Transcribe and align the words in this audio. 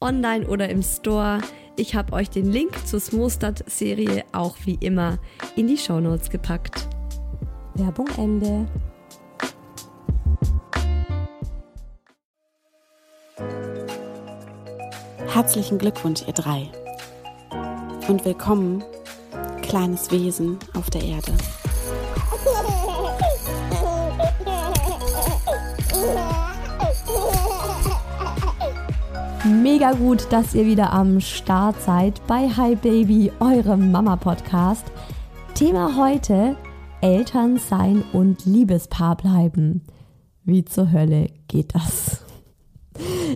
online 0.00 0.46
oder 0.46 0.68
im 0.68 0.82
Store. 0.82 1.40
Ich 1.76 1.94
habe 1.94 2.12
euch 2.12 2.30
den 2.30 2.50
Link 2.50 2.86
zur 2.86 3.00
Smostad-Serie 3.00 4.24
auch 4.32 4.56
wie 4.64 4.78
immer 4.80 5.18
in 5.56 5.68
die 5.68 5.76
Shownotes 5.76 6.30
gepackt. 6.30 6.88
Werbung 7.74 8.08
Ende. 8.16 8.66
Herzlichen 15.28 15.78
Glückwunsch, 15.78 16.22
ihr 16.26 16.32
drei. 16.32 16.68
Und 18.08 18.24
willkommen, 18.24 18.82
kleines 19.62 20.10
Wesen 20.10 20.58
auf 20.74 20.90
der 20.90 21.02
Erde. 21.02 21.32
Mega 29.50 29.92
gut, 29.92 30.28
dass 30.30 30.54
ihr 30.54 30.64
wieder 30.64 30.92
am 30.92 31.18
Start 31.20 31.82
seid 31.82 32.24
bei 32.28 32.48
Hi 32.48 32.76
Baby, 32.76 33.32
eurem 33.40 33.90
Mama-Podcast. 33.90 34.84
Thema 35.54 35.96
heute: 35.96 36.56
Eltern 37.00 37.58
sein 37.58 38.04
und 38.12 38.46
Liebespaar 38.46 39.16
bleiben. 39.16 39.82
Wie 40.44 40.64
zur 40.64 40.92
Hölle 40.92 41.30
geht 41.48 41.74
das? 41.74 42.24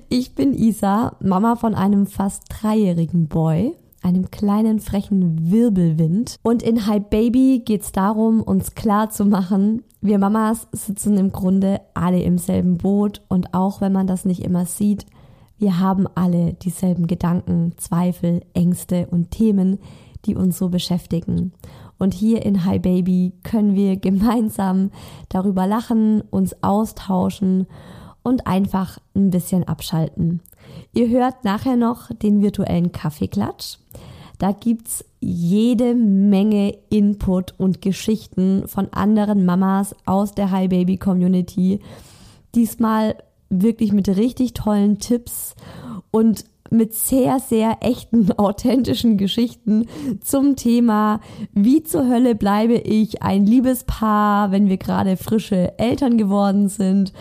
Ich 0.08 0.36
bin 0.36 0.54
Isa, 0.54 1.16
Mama 1.20 1.56
von 1.56 1.74
einem 1.74 2.06
fast 2.06 2.44
dreijährigen 2.48 3.26
Boy, 3.26 3.74
einem 4.00 4.30
kleinen 4.30 4.78
frechen 4.78 5.50
Wirbelwind. 5.50 6.36
Und 6.44 6.62
in 6.62 6.86
Hi 6.86 7.00
Baby 7.00 7.62
geht's 7.64 7.90
darum, 7.90 8.40
uns 8.40 8.76
klar 8.76 9.10
zu 9.10 9.24
machen, 9.24 9.82
wir 10.00 10.18
Mamas 10.18 10.68
sitzen 10.70 11.16
im 11.16 11.32
Grunde 11.32 11.80
alle 11.94 12.22
im 12.22 12.38
selben 12.38 12.78
Boot 12.78 13.22
und 13.28 13.52
auch 13.52 13.80
wenn 13.80 13.92
man 13.92 14.06
das 14.06 14.24
nicht 14.24 14.44
immer 14.44 14.64
sieht, 14.66 15.06
wir 15.64 15.78
haben 15.80 16.06
alle 16.14 16.52
dieselben 16.52 17.06
Gedanken, 17.06 17.72
Zweifel, 17.78 18.42
Ängste 18.52 19.06
und 19.06 19.30
Themen, 19.30 19.78
die 20.26 20.34
uns 20.34 20.58
so 20.58 20.68
beschäftigen. 20.68 21.54
Und 21.98 22.12
hier 22.12 22.44
in 22.44 22.66
Hi 22.66 22.78
Baby 22.78 23.32
können 23.44 23.74
wir 23.74 23.96
gemeinsam 24.08 24.90
darüber 25.30 25.66
lachen, 25.66 26.20
uns 26.20 26.62
austauschen 26.62 27.66
und 28.22 28.46
einfach 28.46 28.98
ein 29.16 29.30
bisschen 29.30 29.64
abschalten. 29.66 30.42
Ihr 30.92 31.08
hört 31.08 31.44
nachher 31.44 31.76
noch 31.76 32.10
den 32.12 32.42
virtuellen 32.42 32.92
Kaffeeklatsch. 32.92 33.78
Da 34.38 34.52
gibt's 34.52 35.02
jede 35.18 35.94
Menge 35.94 36.76
Input 36.90 37.54
und 37.56 37.80
Geschichten 37.80 38.68
von 38.68 38.92
anderen 38.92 39.46
Mamas 39.46 39.96
aus 40.04 40.32
der 40.32 40.50
Hi 40.50 40.68
Baby 40.68 40.98
Community. 40.98 41.80
Diesmal 42.54 43.16
wirklich 43.62 43.92
mit 43.92 44.08
richtig 44.08 44.54
tollen 44.54 44.98
Tipps 44.98 45.54
und 46.10 46.44
mit 46.70 46.94
sehr, 46.94 47.40
sehr 47.40 47.78
echten, 47.80 48.32
authentischen 48.38 49.16
Geschichten 49.16 49.86
zum 50.20 50.56
Thema, 50.56 51.20
wie 51.52 51.82
zur 51.82 52.08
Hölle 52.08 52.34
bleibe 52.34 52.74
ich 52.74 53.22
ein 53.22 53.46
Liebespaar, 53.46 54.50
wenn 54.50 54.68
wir 54.68 54.76
gerade 54.76 55.16
frische 55.16 55.78
Eltern 55.78 56.18
geworden 56.18 56.68
sind, 56.68 57.12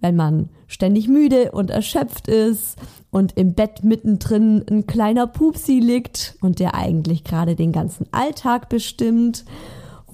wenn 0.00 0.16
man 0.16 0.48
ständig 0.66 1.08
müde 1.08 1.52
und 1.52 1.70
erschöpft 1.70 2.28
ist 2.28 2.76
und 3.10 3.36
im 3.36 3.54
Bett 3.54 3.84
mittendrin 3.84 4.64
ein 4.68 4.86
kleiner 4.86 5.26
Pupsi 5.26 5.78
liegt 5.78 6.36
und 6.40 6.58
der 6.58 6.74
eigentlich 6.74 7.24
gerade 7.24 7.54
den 7.54 7.72
ganzen 7.72 8.06
Alltag 8.12 8.68
bestimmt 8.68 9.44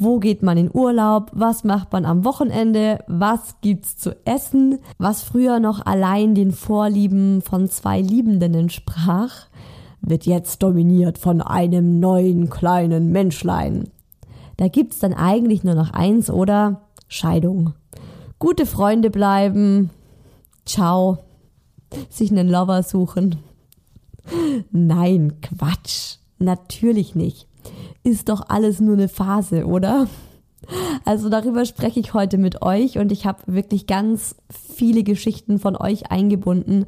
wo 0.03 0.19
geht 0.19 0.43
man 0.43 0.59
in 0.59 0.71
Urlaub, 0.73 1.31
was 1.33 1.65
macht 1.65 1.93
man 1.93 2.05
am 2.05 2.25
Wochenende, 2.25 3.05
was 3.07 3.57
gibt's 3.61 3.97
zu 3.97 4.17
essen, 4.25 4.79
was 4.99 5.23
früher 5.23 5.61
noch 5.61 5.85
allein 5.85 6.35
den 6.35 6.53
Vorlieben 6.53 7.43
von 7.43 7.69
zwei 7.69 8.01
Liebenden 8.01 8.55
entsprach, 8.55 9.47
wird 10.01 10.27
jetzt 10.27 10.63
dominiert 10.63 11.19
von 11.19 11.41
einem 11.41 12.01
neuen 12.01 12.51
kleinen 12.51 13.13
Menschlein. 13.13 13.89
Da 14.57 14.69
gibt's 14.69 14.99
dann 14.99 15.15
eigentlich 15.15 15.65
nur 15.65 15.75
noch 15.75 15.91
eins, 15.91 16.31
oder? 16.31 16.83
Scheidung. 17.09 17.75
Gute 18.39 18.67
Freunde 18.67 19.11
bleiben. 19.11 19.91
Ciao. 20.65 21.19
Sich 22.09 22.31
einen 22.31 22.49
Lover 22.49 22.83
suchen. 22.83 23.37
Nein, 24.71 25.35
Quatsch. 25.41 26.17
Natürlich 26.39 27.15
nicht 27.15 27.52
ist 28.05 28.29
doch 28.29 28.43
alles 28.49 28.81
nur 28.81 28.95
eine 28.95 29.09
Phase, 29.09 29.67
oder? 29.67 30.07
Also 31.05 31.29
darüber 31.29 31.65
spreche 31.65 32.01
ich 32.01 32.15
heute 32.15 32.39
mit 32.39 32.63
euch 32.63 32.99
und 32.99 33.11
ich 33.11 33.27
habe 33.27 33.41
wirklich 33.47 33.87
ganz 33.87 34.37
viele 34.51 35.03
Geschichten 35.03 35.59
von 35.59 35.77
euch 35.77 36.11
eingebunden, 36.11 36.87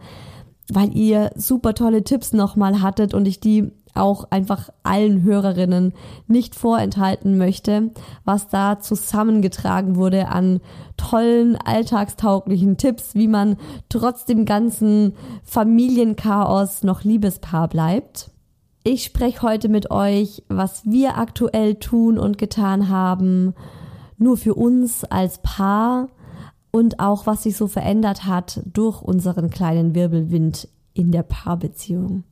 weil 0.72 0.96
ihr 0.96 1.30
super 1.34 1.74
tolle 1.74 2.04
Tipps 2.04 2.32
nochmal 2.32 2.80
hattet 2.80 3.14
und 3.14 3.26
ich 3.26 3.40
die 3.40 3.72
auch 3.94 4.24
einfach 4.30 4.70
allen 4.82 5.22
Hörerinnen 5.22 5.92
nicht 6.26 6.54
vorenthalten 6.54 7.38
möchte, 7.38 7.92
was 8.24 8.48
da 8.48 8.80
zusammengetragen 8.80 9.96
wurde 9.96 10.28
an 10.28 10.60
tollen, 10.96 11.56
alltagstauglichen 11.56 12.76
Tipps, 12.76 13.14
wie 13.14 13.28
man 13.28 13.56
trotz 13.88 14.24
dem 14.24 14.46
ganzen 14.46 15.14
Familienchaos 15.44 16.82
noch 16.82 17.04
Liebespaar 17.04 17.68
bleibt. 17.68 18.30
Ich 18.86 19.04
spreche 19.04 19.40
heute 19.40 19.70
mit 19.70 19.90
euch, 19.90 20.42
was 20.48 20.84
wir 20.84 21.16
aktuell 21.16 21.76
tun 21.76 22.18
und 22.18 22.36
getan 22.36 22.90
haben, 22.90 23.54
nur 24.18 24.36
für 24.36 24.54
uns 24.54 25.04
als 25.04 25.38
Paar 25.38 26.10
und 26.70 27.00
auch 27.00 27.26
was 27.26 27.44
sich 27.44 27.56
so 27.56 27.66
verändert 27.66 28.26
hat 28.26 28.60
durch 28.70 29.00
unseren 29.00 29.48
kleinen 29.48 29.94
Wirbelwind 29.94 30.68
in 30.92 31.12
der 31.12 31.22
Paarbeziehung. 31.22 32.24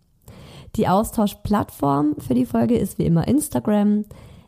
Die 0.77 0.89
Austauschplattform 0.89 2.17
für 2.19 2.35
die 2.35 2.45
Folge 2.45 2.77
ist 2.77 2.99
wie 2.99 3.07
immer 3.07 3.27
Instagram. 3.27 4.05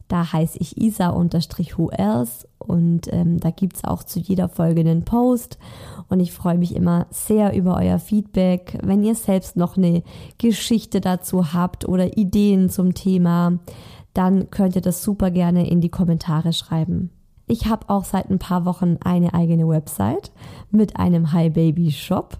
Da 0.09 0.33
heiße 0.33 0.59
ich 0.61 0.77
isa-who 0.77 1.91
else 1.91 2.47
und 2.59 3.13
ähm, 3.13 3.41
da 3.41 3.51
gibt's 3.51 3.85
auch 3.85 4.03
zu 4.03 4.21
jeder 4.21 4.49
Folge 4.49 4.81
einen 4.81 5.05
Post 5.05 5.59
und 6.09 6.21
ich 6.21 6.33
freue 6.33 6.59
mich 6.59 6.77
immer 6.77 7.07
sehr 7.11 7.55
über 7.55 7.77
euer 7.77 7.99
Feedback. 7.99 8.79
Wenn 8.83 9.03
ihr 9.03 9.15
selbst 9.15 9.57
noch 9.57 9.77
eine 9.77 10.03
Geschichte 10.39 11.01
dazu 11.01 11.53
habt 11.53 11.89
oder 11.89 12.17
Ideen 12.17 12.69
zum 12.69 12.95
Thema, 12.95 13.59
dann 14.13 14.51
könnt 14.51 14.77
ihr 14.77 14.83
das 14.83 15.03
super 15.03 15.31
gerne 15.31 15.69
in 15.69 15.81
die 15.81 15.89
Kommentare 15.89 16.53
schreiben. 16.53 17.11
Ich 17.47 17.67
habe 17.67 17.89
auch 17.91 18.05
seit 18.05 18.31
ein 18.31 18.39
paar 18.39 18.65
Wochen 18.65 18.97
eine 19.05 19.35
eigene 19.35 19.69
Website 19.69 20.33
mit 20.71 20.97
einem 20.97 21.33
Hi 21.33 21.51
Baby 21.51 21.91
Shop, 21.91 22.39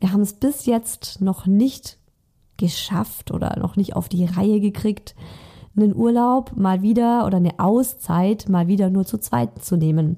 Wir 0.00 0.12
haben 0.12 0.22
es 0.22 0.34
bis 0.34 0.66
jetzt 0.66 1.20
noch 1.20 1.46
nicht 1.46 1.97
geschafft 2.58 3.30
oder 3.30 3.58
noch 3.58 3.76
nicht 3.76 3.96
auf 3.96 4.08
die 4.08 4.26
Reihe 4.26 4.60
gekriegt, 4.60 5.14
einen 5.76 5.94
Urlaub 5.94 6.52
mal 6.56 6.82
wieder 6.82 7.24
oder 7.26 7.36
eine 7.38 7.58
Auszeit 7.58 8.48
mal 8.48 8.66
wieder 8.66 8.90
nur 8.90 9.06
zu 9.06 9.18
zweit 9.18 9.64
zu 9.64 9.76
nehmen. 9.76 10.16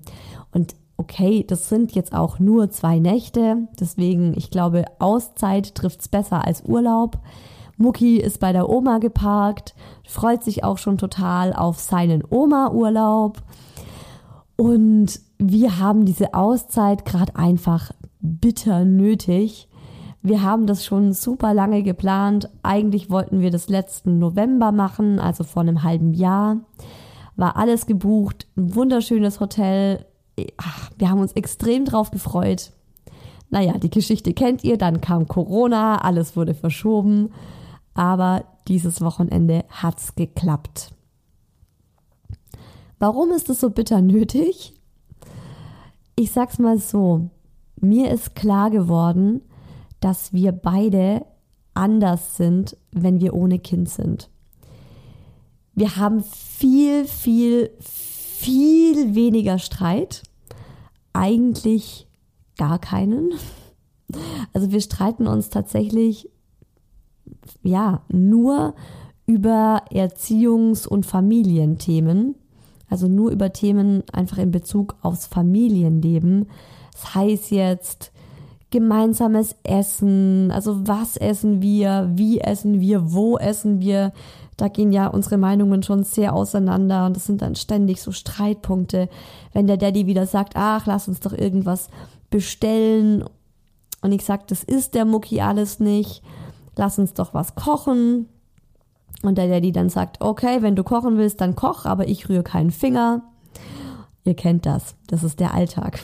Und 0.52 0.74
okay, 0.96 1.44
das 1.46 1.68
sind 1.68 1.92
jetzt 1.92 2.12
auch 2.12 2.38
nur 2.38 2.70
zwei 2.70 2.98
Nächte, 2.98 3.68
deswegen 3.78 4.34
ich 4.36 4.50
glaube, 4.50 4.84
Auszeit 4.98 5.74
trifft 5.74 6.00
es 6.00 6.08
besser 6.08 6.44
als 6.46 6.62
Urlaub. 6.64 7.18
Mucki 7.76 8.18
ist 8.18 8.40
bei 8.40 8.52
der 8.52 8.68
Oma 8.68 8.98
geparkt, 8.98 9.74
freut 10.04 10.44
sich 10.44 10.64
auch 10.64 10.76
schon 10.76 10.98
total 10.98 11.54
auf 11.54 11.78
seinen 11.78 12.22
Oma-Urlaub. 12.28 13.38
Und 14.56 15.20
wir 15.38 15.78
haben 15.78 16.04
diese 16.04 16.34
Auszeit 16.34 17.06
gerade 17.06 17.34
einfach 17.36 17.92
bitter 18.20 18.84
nötig. 18.84 19.69
Wir 20.22 20.42
haben 20.42 20.66
das 20.66 20.84
schon 20.84 21.12
super 21.12 21.54
lange 21.54 21.82
geplant. 21.82 22.50
Eigentlich 22.62 23.08
wollten 23.08 23.40
wir 23.40 23.50
das 23.50 23.68
letzten 23.68 24.18
November 24.18 24.70
machen, 24.70 25.18
also 25.18 25.44
vor 25.44 25.62
einem 25.62 25.82
halben 25.82 26.12
Jahr. 26.12 26.58
War 27.36 27.56
alles 27.56 27.86
gebucht, 27.86 28.46
ein 28.56 28.74
wunderschönes 28.74 29.40
Hotel. 29.40 30.04
Ach, 30.58 30.90
wir 30.98 31.08
haben 31.08 31.20
uns 31.20 31.32
extrem 31.32 31.86
drauf 31.86 32.10
gefreut. 32.10 32.72
Naja, 33.48 33.78
die 33.78 33.90
Geschichte 33.90 34.34
kennt 34.34 34.62
ihr, 34.62 34.76
dann 34.76 35.00
kam 35.00 35.26
Corona, 35.26 36.02
alles 36.02 36.36
wurde 36.36 36.54
verschoben. 36.54 37.30
Aber 37.94 38.44
dieses 38.68 39.00
Wochenende 39.00 39.64
hat's 39.70 40.14
geklappt. 40.14 40.92
Warum 42.98 43.30
ist 43.30 43.48
es 43.48 43.60
so 43.60 43.70
bitter 43.70 44.02
nötig? 44.02 44.74
Ich 46.14 46.32
sag's 46.32 46.58
mal 46.58 46.78
so. 46.78 47.30
Mir 47.80 48.10
ist 48.10 48.34
klar 48.34 48.70
geworden, 48.70 49.40
dass 50.00 50.32
wir 50.32 50.52
beide 50.52 51.24
anders 51.74 52.36
sind, 52.36 52.76
wenn 52.92 53.20
wir 53.20 53.34
ohne 53.34 53.58
Kind 53.58 53.88
sind. 53.88 54.30
Wir 55.74 55.96
haben 55.96 56.22
viel, 56.22 57.04
viel, 57.04 57.70
viel 57.80 59.14
weniger 59.14 59.58
Streit. 59.58 60.22
Eigentlich 61.12 62.06
gar 62.56 62.78
keinen. 62.78 63.30
Also 64.52 64.72
wir 64.72 64.80
streiten 64.80 65.26
uns 65.26 65.50
tatsächlich, 65.50 66.28
ja, 67.62 68.02
nur 68.08 68.74
über 69.26 69.84
Erziehungs- 69.90 70.86
und 70.86 71.06
Familienthemen. 71.06 72.34
Also 72.88 73.06
nur 73.06 73.30
über 73.30 73.52
Themen 73.52 74.02
einfach 74.12 74.38
in 74.38 74.50
Bezug 74.50 74.96
aufs 75.00 75.26
Familienleben. 75.26 76.48
Das 76.92 77.14
heißt 77.14 77.52
jetzt 77.52 78.12
gemeinsames 78.70 79.56
Essen, 79.64 80.50
also 80.52 80.86
was 80.86 81.16
essen 81.16 81.60
wir, 81.60 82.10
wie 82.14 82.40
essen 82.40 82.80
wir, 82.80 83.12
wo 83.12 83.36
essen 83.36 83.80
wir. 83.80 84.12
Da 84.56 84.68
gehen 84.68 84.92
ja 84.92 85.06
unsere 85.06 85.38
Meinungen 85.38 85.82
schon 85.82 86.04
sehr 86.04 86.34
auseinander 86.34 87.06
und 87.06 87.16
das 87.16 87.26
sind 87.26 87.42
dann 87.42 87.56
ständig 87.56 88.00
so 88.00 88.12
Streitpunkte. 88.12 89.08
Wenn 89.52 89.66
der 89.66 89.76
Daddy 89.76 90.06
wieder 90.06 90.26
sagt, 90.26 90.52
ach, 90.54 90.86
lass 90.86 91.08
uns 91.08 91.20
doch 91.20 91.32
irgendwas 91.32 91.88
bestellen 92.30 93.24
und 94.02 94.12
ich 94.12 94.24
sag, 94.24 94.46
das 94.48 94.62
ist 94.62 94.94
der 94.94 95.04
Mucki 95.04 95.40
alles 95.40 95.80
nicht, 95.80 96.22
lass 96.76 96.98
uns 96.98 97.14
doch 97.14 97.34
was 97.34 97.54
kochen. 97.54 98.28
Und 99.22 99.36
der 99.36 99.48
Daddy 99.48 99.72
dann 99.72 99.90
sagt, 99.90 100.20
okay, 100.20 100.62
wenn 100.62 100.76
du 100.76 100.84
kochen 100.84 101.18
willst, 101.18 101.40
dann 101.40 101.56
koch, 101.56 101.84
aber 101.84 102.08
ich 102.08 102.28
rühre 102.28 102.42
keinen 102.42 102.70
Finger. 102.70 103.22
Ihr 104.24 104.34
kennt 104.34 104.64
das, 104.64 104.94
das 105.08 105.24
ist 105.24 105.40
der 105.40 105.52
Alltag. 105.52 106.00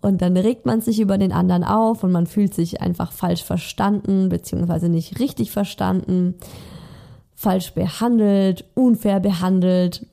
Und 0.00 0.22
dann 0.22 0.36
regt 0.36 0.64
man 0.64 0.80
sich 0.80 1.00
über 1.00 1.18
den 1.18 1.32
anderen 1.32 1.62
auf 1.62 2.02
und 2.02 2.12
man 2.12 2.26
fühlt 2.26 2.54
sich 2.54 2.80
einfach 2.80 3.12
falsch 3.12 3.44
verstanden, 3.44 4.30
beziehungsweise 4.30 4.88
nicht 4.88 5.18
richtig 5.20 5.50
verstanden, 5.50 6.36
falsch 7.34 7.74
behandelt, 7.74 8.64
unfair 8.74 9.20
behandelt. 9.20 10.06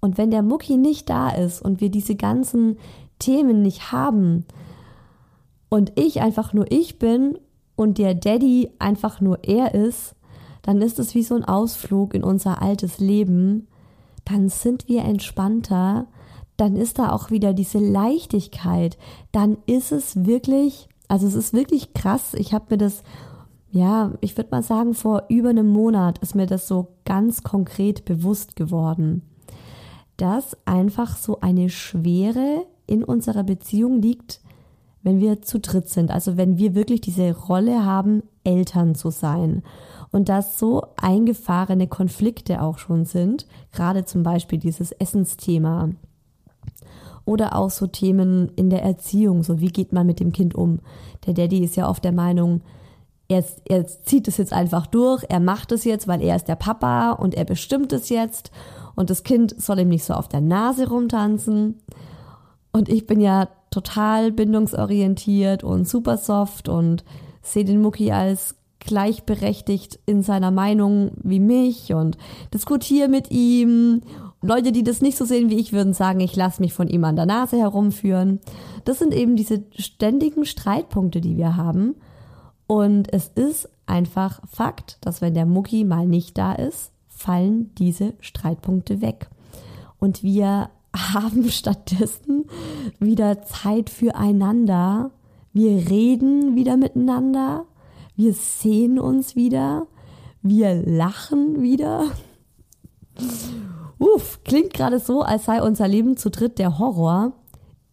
Und 0.00 0.18
wenn 0.18 0.30
der 0.30 0.42
Mucki 0.42 0.76
nicht 0.76 1.10
da 1.10 1.30
ist 1.30 1.62
und 1.62 1.80
wir 1.80 1.90
diese 1.90 2.14
ganzen 2.14 2.78
Themen 3.18 3.62
nicht 3.62 3.92
haben 3.92 4.44
und 5.68 5.92
ich 5.98 6.20
einfach 6.20 6.52
nur 6.52 6.70
ich 6.70 6.98
bin 6.98 7.38
und 7.76 7.98
der 7.98 8.14
Daddy 8.14 8.70
einfach 8.78 9.20
nur 9.20 9.44
er 9.44 9.74
ist, 9.74 10.14
dann 10.62 10.80
ist 10.80 10.98
es 10.98 11.14
wie 11.14 11.22
so 11.22 11.34
ein 11.34 11.44
Ausflug 11.44 12.14
in 12.14 12.22
unser 12.22 12.62
altes 12.62 12.98
Leben. 12.98 13.66
Dann 14.24 14.48
sind 14.48 14.88
wir 14.88 15.02
entspannter. 15.02 16.06
Dann 16.56 16.76
ist 16.76 16.98
da 16.98 17.12
auch 17.12 17.30
wieder 17.30 17.54
diese 17.54 17.78
Leichtigkeit. 17.78 18.98
Dann 19.32 19.58
ist 19.66 19.92
es 19.92 20.24
wirklich, 20.26 20.88
also 21.08 21.26
es 21.26 21.34
ist 21.34 21.52
wirklich 21.52 21.94
krass. 21.94 22.34
Ich 22.34 22.52
habe 22.52 22.66
mir 22.70 22.78
das, 22.78 23.02
ja, 23.70 24.12
ich 24.20 24.36
würde 24.36 24.50
mal 24.50 24.62
sagen, 24.62 24.94
vor 24.94 25.24
über 25.28 25.50
einem 25.50 25.68
Monat 25.68 26.18
ist 26.18 26.34
mir 26.34 26.46
das 26.46 26.68
so 26.68 26.88
ganz 27.04 27.42
konkret 27.42 28.04
bewusst 28.04 28.56
geworden, 28.56 29.22
dass 30.16 30.56
einfach 30.66 31.16
so 31.16 31.40
eine 31.40 31.70
Schwere 31.70 32.66
in 32.86 33.02
unserer 33.02 33.44
Beziehung 33.44 34.02
liegt, 34.02 34.40
wenn 35.02 35.20
wir 35.20 35.42
zu 35.42 35.58
dritt 35.58 35.88
sind. 35.88 36.10
Also 36.10 36.36
wenn 36.36 36.58
wir 36.58 36.74
wirklich 36.74 37.00
diese 37.00 37.36
Rolle 37.36 37.84
haben, 37.84 38.22
Eltern 38.44 38.94
zu 38.94 39.10
sein 39.10 39.62
und 40.10 40.28
dass 40.28 40.58
so 40.58 40.82
eingefahrene 40.96 41.88
Konflikte 41.88 42.62
auch 42.62 42.78
schon 42.78 43.04
sind, 43.04 43.46
gerade 43.72 44.04
zum 44.04 44.22
Beispiel 44.22 44.58
dieses 44.58 44.92
Essensthema 44.92 45.90
oder 47.24 47.56
auch 47.56 47.70
so 47.70 47.86
Themen 47.86 48.50
in 48.56 48.70
der 48.70 48.82
Erziehung, 48.82 49.42
so 49.42 49.60
wie 49.60 49.68
geht 49.68 49.92
man 49.92 50.06
mit 50.06 50.20
dem 50.20 50.32
Kind 50.32 50.54
um. 50.54 50.80
Der 51.26 51.34
Daddy 51.34 51.62
ist 51.62 51.76
ja 51.76 51.88
oft 51.88 52.04
der 52.04 52.12
Meinung, 52.12 52.62
er, 53.28 53.44
er 53.64 53.86
zieht 53.86 54.28
es 54.28 54.36
jetzt 54.36 54.52
einfach 54.52 54.86
durch, 54.86 55.24
er 55.28 55.40
macht 55.40 55.72
es 55.72 55.84
jetzt, 55.84 56.08
weil 56.08 56.22
er 56.22 56.36
ist 56.36 56.48
der 56.48 56.56
Papa 56.56 57.12
und 57.12 57.34
er 57.34 57.44
bestimmt 57.44 57.92
es 57.92 58.08
jetzt 58.08 58.50
und 58.94 59.10
das 59.10 59.22
Kind 59.22 59.60
soll 59.60 59.80
ihm 59.80 59.88
nicht 59.88 60.04
so 60.04 60.14
auf 60.14 60.28
der 60.28 60.40
Nase 60.40 60.88
rumtanzen. 60.88 61.80
Und 62.72 62.88
ich 62.88 63.06
bin 63.06 63.20
ja 63.20 63.48
total 63.70 64.32
bindungsorientiert 64.32 65.64
und 65.64 65.88
super 65.88 66.18
soft 66.18 66.68
und 66.68 67.04
sehe 67.42 67.64
den 67.64 67.80
Mucki 67.80 68.12
als 68.12 68.56
gleichberechtigt 68.80 69.98
in 70.06 70.22
seiner 70.22 70.50
Meinung 70.50 71.12
wie 71.22 71.40
mich 71.40 71.94
und 71.94 72.18
diskutiere 72.52 73.08
mit 73.08 73.30
ihm 73.30 74.02
Leute, 74.42 74.72
die 74.72 74.82
das 74.82 75.00
nicht 75.00 75.16
so 75.16 75.24
sehen 75.24 75.50
wie 75.50 75.58
ich, 75.58 75.72
würden 75.72 75.92
sagen, 75.92 76.18
ich 76.20 76.34
lasse 76.34 76.60
mich 76.60 76.74
von 76.74 76.88
ihm 76.88 77.04
an 77.04 77.14
der 77.14 77.26
Nase 77.26 77.56
herumführen. 77.58 78.40
Das 78.84 78.98
sind 78.98 79.14
eben 79.14 79.36
diese 79.36 79.62
ständigen 79.78 80.44
Streitpunkte, 80.44 81.20
die 81.20 81.36
wir 81.36 81.56
haben. 81.56 81.94
Und 82.66 83.12
es 83.12 83.28
ist 83.28 83.68
einfach 83.86 84.40
Fakt, 84.50 84.98
dass 85.00 85.20
wenn 85.20 85.34
der 85.34 85.46
Mucki 85.46 85.84
mal 85.84 86.06
nicht 86.06 86.36
da 86.38 86.52
ist, 86.54 86.90
fallen 87.08 87.72
diese 87.76 88.14
Streitpunkte 88.20 89.00
weg. 89.00 89.30
Und 90.00 90.24
wir 90.24 90.70
haben 90.96 91.48
stattdessen 91.48 92.46
wieder 92.98 93.42
Zeit 93.42 93.90
füreinander. 93.90 95.12
Wir 95.52 95.88
reden 95.88 96.56
wieder 96.56 96.76
miteinander. 96.76 97.64
Wir 98.16 98.32
sehen 98.34 98.98
uns 98.98 99.36
wieder. 99.36 99.86
Wir 100.42 100.74
lachen 100.74 101.62
wieder. 101.62 102.10
Uff, 104.02 104.40
klingt 104.42 104.74
gerade 104.74 104.98
so, 104.98 105.22
als 105.22 105.44
sei 105.44 105.62
unser 105.62 105.86
Leben 105.86 106.16
zu 106.16 106.28
dritt 106.28 106.58
der 106.58 106.80
Horror. 106.80 107.34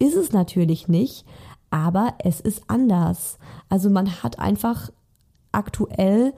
Ist 0.00 0.16
es 0.16 0.32
natürlich 0.32 0.88
nicht, 0.88 1.24
aber 1.70 2.14
es 2.18 2.40
ist 2.40 2.64
anders. 2.66 3.38
Also 3.68 3.90
man 3.90 4.20
hat 4.24 4.40
einfach 4.40 4.90
aktuell 5.52 6.32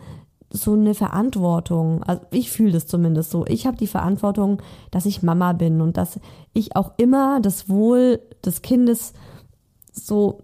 so 0.51 0.75
eine 0.75 0.93
Verantwortung. 0.93 2.03
Also 2.03 2.21
ich 2.33 2.51
fühle 2.51 2.73
das 2.73 2.87
zumindest 2.87 3.31
so. 3.31 3.47
Ich 3.47 3.67
habe 3.67 3.79
die 3.79 3.87
Verantwortung, 3.87 4.61
dass 4.91 5.07
ich 5.07 5.23
Mama 5.23 5.55
bin 5.55 5.81
und 5.81 5.97
dass 5.97 6.21
ich 6.53 6.77
auch 6.77 6.93
immer 6.99 7.41
das 7.41 7.71
Wohl 7.71 8.21
des 8.45 8.61
Kindes 8.61 9.15
so 9.91 10.43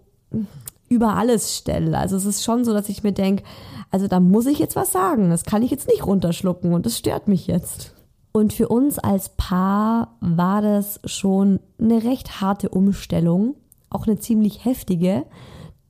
über 0.87 1.15
alles 1.15 1.55
stelle. 1.55 1.95
Also 1.95 2.15
es 2.15 2.25
ist 2.25 2.43
schon 2.43 2.65
so, 2.65 2.73
dass 2.73 2.89
ich 2.89 3.03
mir 3.03 3.11
denke, 3.11 3.43
also 3.91 4.07
da 4.07 4.19
muss 4.19 4.47
ich 4.47 4.57
jetzt 4.57 4.75
was 4.75 4.91
sagen. 4.91 5.29
Das 5.29 5.43
kann 5.43 5.61
ich 5.61 5.69
jetzt 5.69 5.87
nicht 5.87 6.03
runterschlucken 6.03 6.73
und 6.73 6.87
das 6.87 6.97
stört 6.97 7.27
mich 7.27 7.45
jetzt. 7.45 7.93
Und 8.31 8.53
für 8.53 8.67
uns 8.67 8.99
als 8.99 9.29
Paar 9.29 10.15
war 10.21 10.61
das 10.61 10.99
schon 11.05 11.59
eine 11.79 12.03
recht 12.03 12.41
harte 12.41 12.69
Umstellung, 12.69 13.55
auch 13.89 14.05
eine 14.05 14.19
ziemlich 14.19 14.65
heftige, 14.65 15.25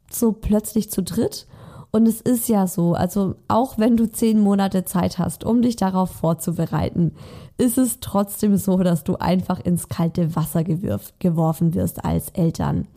so 0.09 0.31
plötzlich 0.31 0.89
zu 0.89 1.03
dritt. 1.03 1.47
Und 1.91 2.07
es 2.07 2.21
ist 2.21 2.47
ja 2.47 2.67
so, 2.67 2.93
also 2.93 3.35
auch 3.47 3.77
wenn 3.77 3.97
du 3.97 4.09
zehn 4.09 4.39
Monate 4.39 4.85
Zeit 4.85 5.17
hast, 5.17 5.43
um 5.43 5.61
dich 5.61 5.75
darauf 5.75 6.11
vorzubereiten, 6.11 7.13
ist 7.57 7.77
es 7.77 7.99
trotzdem 7.99 8.57
so, 8.57 8.77
dass 8.77 9.03
du 9.03 9.15
einfach 9.15 9.59
ins 9.59 9.89
kalte 9.89 10.35
Wasser 10.35 10.63
gewirf, 10.63 11.13
geworfen 11.19 11.73
wirst 11.73 12.05
als 12.05 12.29
Eltern. 12.29 12.87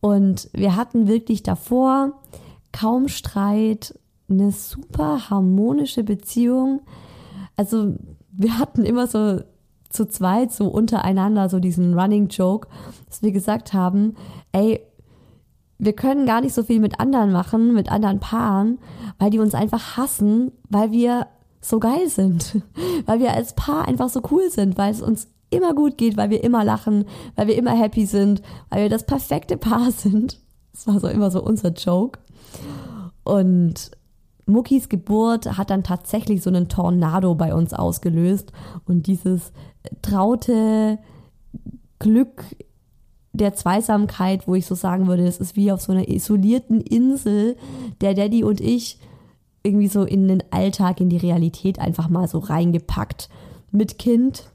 Und 0.00 0.50
wir 0.52 0.76
hatten 0.76 1.08
wirklich 1.08 1.42
davor 1.42 2.12
kaum 2.72 3.08
Streit, 3.08 3.98
eine 4.28 4.52
super 4.52 5.30
harmonische 5.30 6.04
Beziehung. 6.04 6.82
Also 7.56 7.96
wir 8.38 8.58
hatten 8.58 8.84
immer 8.84 9.06
so 9.06 9.40
zu 9.90 10.06
zweit 10.06 10.52
so 10.52 10.68
untereinander 10.68 11.48
so 11.48 11.60
diesen 11.60 11.98
Running 11.98 12.28
Joke, 12.28 12.68
dass 13.08 13.22
wir 13.22 13.32
gesagt 13.32 13.72
haben, 13.72 14.14
ey, 14.52 14.80
wir 15.78 15.92
können 15.92 16.26
gar 16.26 16.40
nicht 16.40 16.54
so 16.54 16.62
viel 16.62 16.80
mit 16.80 17.00
anderen 17.00 17.32
machen, 17.32 17.74
mit 17.74 17.90
anderen 17.90 18.20
Paaren, 18.20 18.78
weil 19.18 19.30
die 19.30 19.38
uns 19.38 19.54
einfach 19.54 19.96
hassen, 19.96 20.52
weil 20.68 20.92
wir 20.92 21.26
so 21.60 21.80
geil 21.80 22.08
sind, 22.08 22.62
weil 23.06 23.20
wir 23.20 23.32
als 23.32 23.54
Paar 23.54 23.86
einfach 23.86 24.08
so 24.08 24.22
cool 24.30 24.50
sind, 24.50 24.78
weil 24.78 24.92
es 24.92 25.02
uns 25.02 25.28
immer 25.50 25.74
gut 25.74 25.96
geht, 25.98 26.16
weil 26.16 26.30
wir 26.30 26.44
immer 26.44 26.64
lachen, 26.64 27.04
weil 27.34 27.48
wir 27.48 27.56
immer 27.56 27.72
happy 27.72 28.06
sind, 28.06 28.42
weil 28.70 28.82
wir 28.82 28.88
das 28.90 29.04
perfekte 29.04 29.56
Paar 29.56 29.90
sind. 29.92 30.40
Das 30.72 30.86
war 30.86 31.00
so 31.00 31.08
immer 31.08 31.30
so 31.30 31.42
unser 31.42 31.70
Joke. 31.70 32.20
Und 33.24 33.90
Muckis 34.48 34.88
Geburt 34.88 35.58
hat 35.58 35.70
dann 35.70 35.84
tatsächlich 35.84 36.42
so 36.42 36.50
einen 36.50 36.68
Tornado 36.68 37.34
bei 37.34 37.54
uns 37.54 37.74
ausgelöst 37.74 38.52
und 38.86 39.06
dieses 39.06 39.52
traute 40.02 40.98
Glück 41.98 42.44
der 43.32 43.54
Zweisamkeit, 43.54 44.48
wo 44.48 44.54
ich 44.54 44.66
so 44.66 44.74
sagen 44.74 45.06
würde, 45.06 45.26
es 45.26 45.38
ist 45.38 45.56
wie 45.56 45.70
auf 45.70 45.80
so 45.80 45.92
einer 45.92 46.08
isolierten 46.08 46.80
Insel, 46.80 47.56
der 48.00 48.14
Daddy 48.14 48.42
und 48.42 48.60
ich 48.60 48.98
irgendwie 49.62 49.88
so 49.88 50.04
in 50.04 50.28
den 50.28 50.42
Alltag, 50.50 51.00
in 51.00 51.08
die 51.08 51.16
Realität 51.16 51.78
einfach 51.78 52.08
mal 52.08 52.28
so 52.28 52.38
reingepackt. 52.38 53.28
Mit 53.70 53.98
Kind 53.98 54.50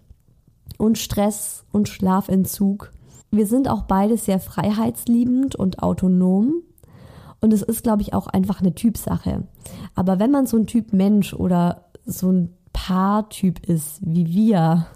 und 0.77 0.97
Stress 0.97 1.65
und 1.71 1.87
Schlafentzug. 1.87 2.91
Wir 3.29 3.45
sind 3.45 3.69
auch 3.69 3.83
beide 3.83 4.17
sehr 4.17 4.39
freiheitsliebend 4.39 5.55
und 5.55 5.83
autonom. 5.83 6.63
Und 7.43 7.51
es 7.51 7.61
ist, 7.61 7.83
glaube 7.83 8.01
ich, 8.01 8.13
auch 8.13 8.27
einfach 8.27 8.61
eine 8.61 8.73
Typsache. 8.73 9.43
Aber 9.95 10.17
wenn 10.17 10.31
man 10.31 10.47
so 10.47 10.55
ein 10.55 10.65
Typ 10.65 10.93
Mensch 10.93 11.33
oder 11.33 11.89
so 12.05 12.31
ein 12.31 12.53
Paartyp 12.71 13.67
ist 13.67 13.99
wie 13.99 14.27
wir, 14.27 14.87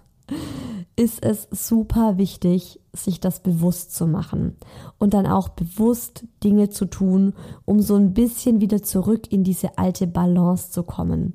ist 0.95 1.21
es 1.25 1.49
super 1.51 2.17
wichtig, 2.17 2.79
sich 2.93 3.19
das 3.19 3.41
bewusst 3.41 3.93
zu 3.93 4.07
machen 4.07 4.55
und 4.97 5.13
dann 5.13 5.27
auch 5.27 5.49
bewusst 5.49 6.23
Dinge 6.41 6.69
zu 6.69 6.85
tun, 6.85 7.33
um 7.65 7.81
so 7.81 7.95
ein 7.95 8.13
bisschen 8.13 8.61
wieder 8.61 8.81
zurück 8.81 9.29
in 9.29 9.43
diese 9.43 9.77
alte 9.77 10.07
Balance 10.07 10.71
zu 10.71 10.83
kommen. 10.83 11.33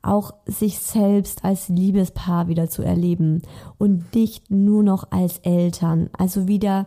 Auch 0.00 0.32
sich 0.46 0.78
selbst 0.78 1.44
als 1.44 1.68
Liebespaar 1.68 2.48
wieder 2.48 2.70
zu 2.70 2.82
erleben 2.82 3.42
und 3.76 4.14
nicht 4.14 4.50
nur 4.50 4.82
noch 4.82 5.10
als 5.10 5.40
Eltern. 5.40 6.08
Also 6.16 6.48
wieder 6.48 6.86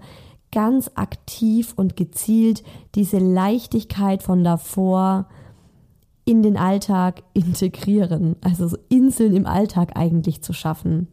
ganz 0.58 0.90
aktiv 0.96 1.74
und 1.76 1.96
gezielt 1.96 2.64
diese 2.96 3.20
Leichtigkeit 3.20 4.24
von 4.24 4.44
davor 4.44 5.28
in 6.26 6.42
den 6.42 6.58
Alltag 6.58 7.22
integrieren, 7.36 8.38
also 8.42 8.68
so 8.68 8.78
Inseln 8.90 9.36
im 9.36 9.46
Alltag 9.46 9.92
eigentlich 9.94 10.42
zu 10.42 10.54
schaffen. 10.54 11.10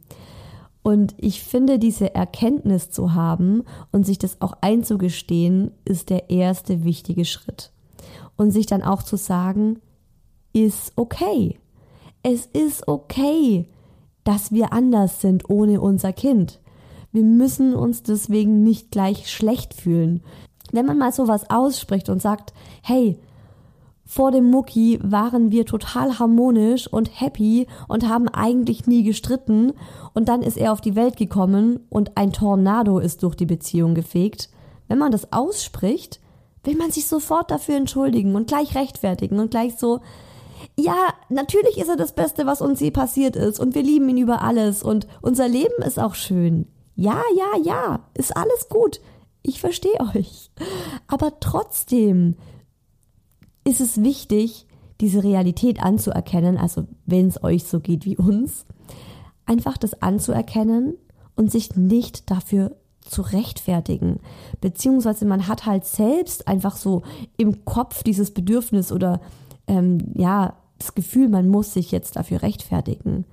Und 0.82 1.14
ich 1.18 1.42
finde, 1.42 1.78
diese 1.78 2.14
Erkenntnis 2.14 2.90
zu 2.90 3.12
haben 3.12 3.64
und 3.92 4.06
sich 4.06 4.16
das 4.16 4.40
auch 4.40 4.54
einzugestehen, 4.62 5.72
ist 5.84 6.08
der 6.08 6.30
erste 6.30 6.82
wichtige 6.82 7.26
Schritt. 7.26 7.70
Und 8.36 8.50
sich 8.50 8.64
dann 8.64 8.82
auch 8.82 9.02
zu 9.02 9.18
sagen, 9.18 9.78
ist 10.54 10.94
okay. 10.96 11.60
Es 12.22 12.46
ist 12.46 12.88
okay, 12.88 13.68
dass 14.24 14.52
wir 14.52 14.72
anders 14.72 15.20
sind 15.20 15.50
ohne 15.50 15.82
unser 15.82 16.14
Kind. 16.14 16.60
Wir 17.14 17.22
müssen 17.22 17.76
uns 17.76 18.02
deswegen 18.02 18.64
nicht 18.64 18.90
gleich 18.90 19.30
schlecht 19.30 19.72
fühlen. 19.72 20.20
Wenn 20.72 20.84
man 20.84 20.98
mal 20.98 21.12
sowas 21.12 21.48
ausspricht 21.48 22.08
und 22.08 22.20
sagt, 22.20 22.52
hey, 22.82 23.20
vor 24.04 24.32
dem 24.32 24.50
Mucki 24.50 24.98
waren 25.00 25.52
wir 25.52 25.64
total 25.64 26.18
harmonisch 26.18 26.88
und 26.88 27.20
happy 27.20 27.68
und 27.86 28.08
haben 28.08 28.28
eigentlich 28.28 28.88
nie 28.88 29.04
gestritten 29.04 29.74
und 30.12 30.28
dann 30.28 30.42
ist 30.42 30.56
er 30.56 30.72
auf 30.72 30.80
die 30.80 30.96
Welt 30.96 31.16
gekommen 31.16 31.78
und 31.88 32.16
ein 32.16 32.32
Tornado 32.32 32.98
ist 32.98 33.22
durch 33.22 33.36
die 33.36 33.46
Beziehung 33.46 33.94
gefegt. 33.94 34.50
Wenn 34.88 34.98
man 34.98 35.12
das 35.12 35.32
ausspricht, 35.32 36.18
will 36.64 36.76
man 36.76 36.90
sich 36.90 37.06
sofort 37.06 37.52
dafür 37.52 37.76
entschuldigen 37.76 38.34
und 38.34 38.48
gleich 38.48 38.74
rechtfertigen 38.74 39.38
und 39.38 39.52
gleich 39.52 39.76
so, 39.78 40.00
ja, 40.76 41.14
natürlich 41.28 41.78
ist 41.78 41.88
er 41.88 41.96
das 41.96 42.12
Beste, 42.12 42.44
was 42.44 42.60
uns 42.60 42.80
je 42.80 42.90
passiert 42.90 43.36
ist 43.36 43.60
und 43.60 43.76
wir 43.76 43.84
lieben 43.84 44.08
ihn 44.08 44.18
über 44.18 44.42
alles 44.42 44.82
und 44.82 45.06
unser 45.22 45.46
Leben 45.46 45.80
ist 45.86 46.00
auch 46.00 46.16
schön. 46.16 46.66
Ja, 46.96 47.22
ja, 47.36 47.60
ja, 47.62 48.00
ist 48.14 48.36
alles 48.36 48.68
gut. 48.68 49.00
Ich 49.42 49.60
verstehe 49.60 50.00
euch. 50.14 50.50
Aber 51.06 51.38
trotzdem 51.40 52.36
ist 53.64 53.80
es 53.80 54.02
wichtig, 54.02 54.66
diese 55.00 55.24
Realität 55.24 55.82
anzuerkennen, 55.82 56.56
also 56.56 56.86
wenn 57.04 57.28
es 57.28 57.42
euch 57.42 57.64
so 57.64 57.80
geht 57.80 58.04
wie 58.04 58.16
uns, 58.16 58.64
einfach 59.44 59.76
das 59.76 60.00
anzuerkennen 60.02 60.94
und 61.36 61.50
sich 61.50 61.76
nicht 61.76 62.30
dafür 62.30 62.76
zu 63.00 63.22
rechtfertigen. 63.22 64.20
Beziehungsweise 64.60 65.26
man 65.26 65.46
hat 65.48 65.66
halt 65.66 65.84
selbst 65.84 66.48
einfach 66.48 66.76
so 66.76 67.02
im 67.36 67.64
Kopf 67.64 68.02
dieses 68.02 68.32
Bedürfnis 68.32 68.92
oder 68.92 69.20
ähm, 69.66 69.98
ja, 70.14 70.56
das 70.78 70.94
Gefühl, 70.94 71.28
man 71.28 71.48
muss 71.48 71.74
sich 71.74 71.90
jetzt 71.90 72.16
dafür 72.16 72.42
rechtfertigen. 72.42 73.26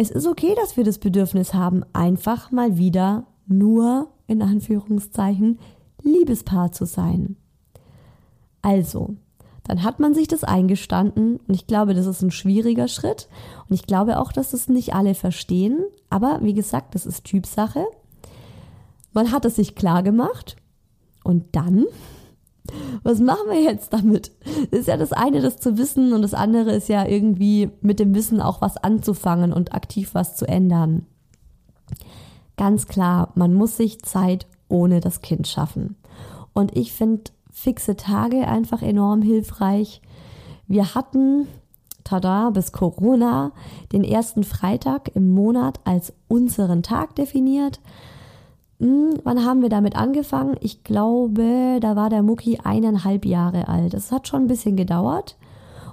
Es 0.00 0.10
ist 0.10 0.26
okay, 0.26 0.54
dass 0.56 0.78
wir 0.78 0.84
das 0.84 0.96
Bedürfnis 0.96 1.52
haben, 1.52 1.84
einfach 1.92 2.50
mal 2.50 2.78
wieder 2.78 3.26
nur, 3.46 4.08
in 4.26 4.40
Anführungszeichen, 4.40 5.58
Liebespaar 6.02 6.72
zu 6.72 6.86
sein. 6.86 7.36
Also, 8.62 9.16
dann 9.64 9.82
hat 9.82 10.00
man 10.00 10.14
sich 10.14 10.26
das 10.26 10.42
eingestanden 10.42 11.36
und 11.46 11.54
ich 11.54 11.66
glaube, 11.66 11.92
das 11.92 12.06
ist 12.06 12.22
ein 12.22 12.30
schwieriger 12.30 12.88
Schritt 12.88 13.28
und 13.68 13.74
ich 13.74 13.86
glaube 13.86 14.18
auch, 14.18 14.32
dass 14.32 14.52
das 14.52 14.70
nicht 14.70 14.94
alle 14.94 15.14
verstehen, 15.14 15.84
aber 16.08 16.38
wie 16.40 16.54
gesagt, 16.54 16.94
das 16.94 17.04
ist 17.04 17.24
Typsache. 17.24 17.84
Man 19.12 19.30
hat 19.32 19.44
es 19.44 19.56
sich 19.56 19.74
klar 19.74 20.02
gemacht 20.02 20.56
und 21.24 21.44
dann 21.54 21.84
was 23.02 23.20
machen 23.20 23.48
wir 23.50 23.62
jetzt 23.62 23.92
damit? 23.92 24.32
Das 24.70 24.80
ist 24.80 24.88
ja 24.88 24.96
das 24.96 25.12
eine, 25.12 25.40
das 25.40 25.56
zu 25.56 25.78
wissen 25.78 26.12
und 26.12 26.22
das 26.22 26.34
andere 26.34 26.72
ist 26.72 26.88
ja 26.88 27.06
irgendwie 27.06 27.70
mit 27.80 27.98
dem 28.00 28.14
Wissen 28.14 28.40
auch 28.40 28.60
was 28.60 28.76
anzufangen 28.76 29.52
und 29.52 29.74
aktiv 29.74 30.10
was 30.12 30.36
zu 30.36 30.46
ändern. 30.46 31.06
Ganz 32.56 32.86
klar, 32.86 33.32
man 33.34 33.54
muss 33.54 33.76
sich 33.76 34.02
Zeit 34.02 34.46
ohne 34.68 35.00
das 35.00 35.22
Kind 35.22 35.48
schaffen. 35.48 35.96
Und 36.52 36.76
ich 36.76 36.92
finde 36.92 37.24
fixe 37.50 37.96
Tage 37.96 38.46
einfach 38.46 38.82
enorm 38.82 39.22
hilfreich. 39.22 40.02
Wir 40.66 40.94
hatten 40.94 41.46
tada, 42.04 42.50
bis 42.50 42.72
Corona 42.72 43.52
den 43.92 44.04
ersten 44.04 44.44
Freitag 44.44 45.14
im 45.14 45.30
Monat 45.30 45.80
als 45.84 46.12
unseren 46.28 46.82
Tag 46.82 47.14
definiert. 47.16 47.80
Hm, 48.80 49.20
wann 49.24 49.44
haben 49.44 49.62
wir 49.62 49.68
damit 49.68 49.94
angefangen? 49.94 50.56
Ich 50.60 50.84
glaube, 50.84 51.78
da 51.80 51.96
war 51.96 52.08
der 52.08 52.22
Mucki 52.22 52.58
eineinhalb 52.64 53.26
Jahre 53.26 53.68
alt. 53.68 53.92
Es 53.94 54.10
hat 54.10 54.26
schon 54.26 54.44
ein 54.44 54.48
bisschen 54.48 54.76
gedauert. 54.76 55.36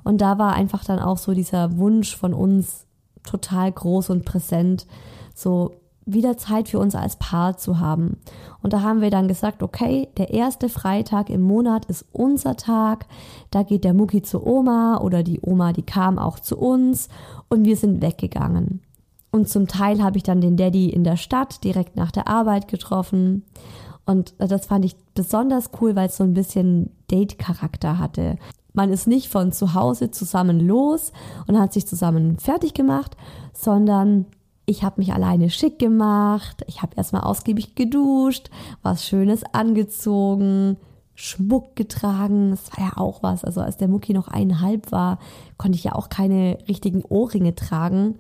Und 0.04 0.22
da 0.22 0.40
war 0.40 0.54
einfach 0.54 0.86
dann 0.86 1.00
auch 1.00 1.18
so 1.18 1.34
dieser 1.34 1.78
Wunsch 1.78 2.16
von 2.16 2.34
uns 2.34 2.86
total 3.26 3.72
groß 3.74 4.10
und 4.10 4.24
präsent, 4.24 4.88
so 5.36 5.74
wieder 6.06 6.38
Zeit 6.38 6.70
für 6.70 6.80
uns 6.80 6.96
als 6.96 7.18
Paar 7.18 7.58
zu 7.58 7.82
haben. 7.82 8.18
Und 8.64 8.72
da 8.72 8.82
haben 8.82 9.02
wir 9.02 9.10
dann 9.10 9.28
gesagt, 9.28 9.62
okay, 9.62 10.08
der 10.16 10.30
erste 10.30 10.70
Freitag 10.70 11.30
im 11.30 11.42
Monat 11.42 11.86
ist 11.86 12.06
unser 12.14 12.56
Tag. 12.56 13.06
Da 13.52 13.64
geht 13.64 13.84
der 13.84 13.94
Mucki 13.94 14.22
zu 14.22 14.48
Oma 14.48 15.02
oder 15.02 15.24
die 15.24 15.42
Oma, 15.42 15.74
die 15.74 15.84
kam 15.84 16.18
auch 16.18 16.40
zu 16.40 16.58
uns 16.58 17.10
und 17.50 17.66
wir 17.66 17.76
sind 17.76 18.02
weggegangen. 18.02 18.82
Und 19.38 19.48
zum 19.48 19.68
Teil 19.68 20.02
habe 20.02 20.18
ich 20.18 20.24
dann 20.24 20.42
den 20.42 20.58
Daddy 20.58 20.90
in 20.90 21.04
der 21.04 21.16
Stadt 21.16 21.64
direkt 21.64 21.96
nach 21.96 22.12
der 22.12 22.28
Arbeit 22.28 22.68
getroffen. 22.68 23.44
Und 24.04 24.34
das 24.40 24.66
fand 24.66 24.84
ich 24.84 24.96
besonders 25.14 25.70
cool, 25.80 25.96
weil 25.96 26.08
es 26.08 26.18
so 26.18 26.24
ein 26.24 26.34
bisschen 26.34 26.90
Date-Charakter 27.12 28.00
hatte. 28.00 28.38
Man 28.74 28.92
ist 28.92 29.06
nicht 29.06 29.30
von 29.30 29.52
zu 29.52 29.76
Hause 29.76 30.10
zusammen 30.10 30.60
los 30.60 31.12
und 31.46 31.60
hat 31.60 31.72
sich 31.72 31.86
zusammen 31.86 32.40
fertig 32.40 32.74
gemacht, 32.74 33.16
sondern 33.54 34.26
ich 34.66 34.84
habe 34.84 35.00
mich 35.02 35.14
alleine 35.14 35.52
schick 35.52 35.78
gemacht, 35.78 36.64
ich 36.66 36.82
habe 36.82 36.96
erstmal 36.96 37.22
ausgiebig 37.22 37.76
geduscht, 37.76 38.50
was 38.82 39.06
Schönes 39.06 39.44
angezogen, 39.54 40.78
Schmuck 41.14 41.76
getragen, 41.76 42.50
das 42.50 42.72
war 42.76 42.88
ja 42.88 42.98
auch 42.98 43.22
was. 43.22 43.44
Also 43.44 43.62
als 43.62 43.78
der 43.78 43.88
Mucki 43.88 44.14
noch 44.14 44.30
eineinhalb 44.30 44.92
war, 44.92 45.20
konnte 45.58 45.78
ich 45.78 45.84
ja 45.84 45.94
auch 45.94 46.10
keine 46.10 46.58
richtigen 46.68 47.04
Ohrringe 47.04 47.54
tragen, 47.54 48.16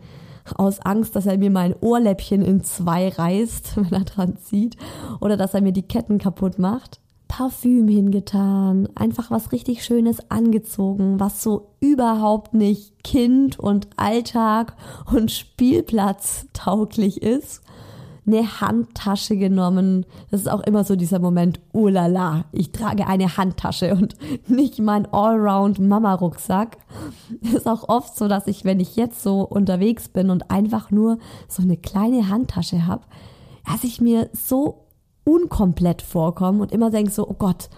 aus 0.55 0.79
Angst, 0.79 1.15
dass 1.15 1.25
er 1.25 1.37
mir 1.37 1.51
mein 1.51 1.75
Ohrläppchen 1.79 2.41
in 2.41 2.63
zwei 2.63 3.09
reißt, 3.09 3.75
wenn 3.77 3.91
er 3.91 4.05
dran 4.05 4.37
zieht, 4.37 4.77
oder 5.19 5.37
dass 5.37 5.53
er 5.53 5.61
mir 5.61 5.73
die 5.73 5.87
Ketten 5.87 6.17
kaputt 6.17 6.59
macht. 6.59 6.99
Parfüm 7.27 7.87
hingetan, 7.89 8.87
einfach 8.95 9.31
was 9.31 9.51
richtig 9.51 9.83
Schönes 9.83 10.31
angezogen, 10.31 11.19
was 11.19 11.43
so 11.43 11.73
überhaupt 11.81 12.53
nicht 12.53 13.03
Kind 13.03 13.59
und 13.59 13.89
Alltag 13.97 14.75
und 15.13 15.31
Spielplatz 15.31 16.47
tauglich 16.53 17.21
ist. 17.21 17.61
Eine 18.27 18.61
Handtasche 18.61 19.37
genommen. 19.37 20.05
Das 20.29 20.41
ist 20.41 20.47
auch 20.47 20.59
immer 20.61 20.83
so 20.83 20.95
dieser 20.95 21.19
Moment, 21.19 21.61
oh 21.73 21.87
la 21.87 22.07
la, 22.07 22.45
ich 22.51 22.73
trage 22.73 23.07
eine 23.07 23.37
Handtasche 23.37 23.95
und 23.95 24.15
nicht 24.47 24.79
mein 24.79 25.05
Allround 25.13 25.79
Mama 25.79 26.13
Rucksack. 26.13 26.77
Ist 27.41 27.67
auch 27.67 27.87
oft 27.87 28.17
so, 28.17 28.27
dass 28.27 28.47
ich, 28.47 28.65
wenn 28.65 28.79
ich 28.79 28.95
jetzt 28.97 29.23
so 29.23 29.41
unterwegs 29.41 30.09
bin 30.09 30.29
und 30.29 30.51
einfach 30.51 30.91
nur 30.91 31.19
so 31.47 31.63
eine 31.63 31.77
kleine 31.77 32.29
Handtasche 32.29 32.85
habe, 32.85 33.03
dass 33.65 33.83
ich 33.83 34.01
mir 34.01 34.29
so 34.33 34.87
unkomplett 35.23 36.01
vorkommen 36.01 36.61
und 36.61 36.71
immer 36.71 36.89
denke 36.89 37.11
so, 37.11 37.27
oh 37.27 37.35
Gott, 37.37 37.69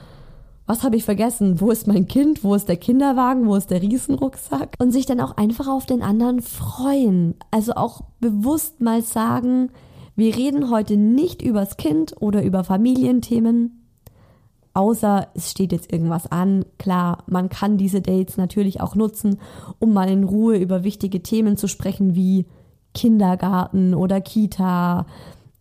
was 0.70 0.84
habe 0.84 0.96
ich 0.96 1.04
vergessen? 1.04 1.60
Wo 1.60 1.72
ist 1.72 1.88
mein 1.88 2.08
Kind? 2.08 2.44
Wo 2.44 2.54
ist 2.54 2.70
der 2.70 2.78
Kinderwagen? 2.78 3.48
Wo 3.48 3.56
ist 3.56 3.72
der 3.72 3.82
Riesenrucksack? 3.82 4.76
Und 4.78 4.92
sich 4.92 5.08
dann 5.08 5.20
auch 5.20 5.36
einfach 5.36 5.68
auf 5.68 5.88
den 5.88 6.04
anderen 6.04 6.42
freuen. 6.44 7.34
Also 7.50 7.74
auch 7.74 8.02
bewusst 8.20 8.80
mal 8.80 9.02
sagen, 9.02 9.72
wir 10.20 10.36
reden 10.36 10.70
heute 10.70 10.98
nicht 10.98 11.42
übers 11.42 11.78
Kind 11.78 12.16
oder 12.20 12.44
über 12.44 12.64
Familienthemen, 12.64 13.88
außer 14.74 15.28
es 15.34 15.52
steht 15.52 15.72
jetzt 15.72 15.92
irgendwas 15.92 16.32
an. 16.32 16.66
Klar, 16.78 17.24
man 17.28 17.50
kann 17.50 17.78
diese 17.78 18.02
Dates 18.02 18.38
natürlich 18.38 18.82
auch 18.82 18.96
nutzen, 18.96 19.40
um 19.80 19.94
mal 19.94 20.10
in 20.10 20.26
Ruhe 20.26 20.58
über 20.58 20.84
wichtige 20.84 21.24
Themen 21.24 21.58
zu 21.58 21.68
sprechen 21.68 22.16
wie 22.16 22.46
Kindergarten 22.94 23.94
oder 23.94 24.20
Kita, 24.22 25.06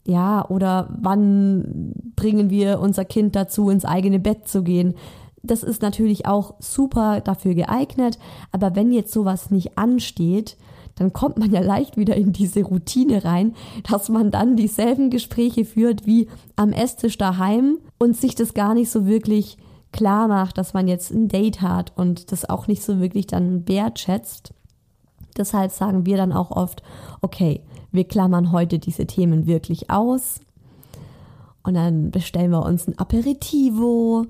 ja, 0.05 0.49
oder 0.49 0.89
wann 1.01 1.93
bringen 2.17 2.51
wir 2.51 2.81
unser 2.81 3.05
Kind 3.05 3.37
dazu, 3.37 3.71
ins 3.71 3.85
eigene 3.85 4.19
Bett 4.19 4.49
zu 4.49 4.63
gehen? 4.63 4.95
Das 5.43 5.63
ist 5.63 5.83
natürlich 5.83 6.27
auch 6.27 6.55
super 6.59 7.21
dafür 7.21 7.55
geeignet, 7.55 8.19
aber 8.51 8.75
wenn 8.75 8.91
jetzt 8.91 9.13
sowas 9.13 9.51
nicht 9.51 9.79
ansteht, 9.79 10.57
dann 10.99 11.13
kommt 11.13 11.39
man 11.39 11.53
ja 11.53 11.61
leicht 11.61 11.97
wieder 11.97 12.17
in 12.17 12.33
diese 12.33 12.63
Routine 12.63 13.25
rein, 13.25 13.55
dass 13.89 14.09
man 14.09 14.31
dann 14.31 14.57
dieselben 14.57 15.11
Gespräche 15.11 15.65
führt 15.65 16.07
wie 16.07 16.29
am 16.57 16.73
Esstisch 16.73 17.19
daheim 17.19 17.79
und 17.99 18.17
sich 18.17 18.35
das 18.35 18.55
gar 18.55 18.75
nicht 18.75 18.91
so 18.91 19.07
wirklich 19.07 19.57
klar 19.93 20.29
macht, 20.29 20.59
dass 20.59 20.75
man 20.75 20.89
jetzt 20.89 21.13
ein 21.13 21.29
Date 21.29 21.63
hat 21.63 21.93
und 21.97 22.33
das 22.33 22.49
auch 22.49 22.67
nicht 22.67 22.83
so 22.83 23.01
wirklich 23.01 23.27
dann 23.27 23.67
wertschätzt. 23.69 24.53
Deshalb 25.37 25.71
sagen 25.71 26.05
wir 26.05 26.17
dann 26.17 26.33
auch 26.33 26.51
oft, 26.51 26.83
okay, 27.21 27.63
wir 27.93 28.05
klammern 28.05 28.53
heute 28.53 28.79
diese 28.79 29.07
Themen 29.07 29.47
wirklich 29.47 29.91
aus. 29.91 30.41
Und 31.63 31.75
dann 31.75 32.11
bestellen 32.11 32.51
wir 32.51 32.65
uns 32.65 32.87
ein 32.89 32.99
Aperitivo. 32.99 34.27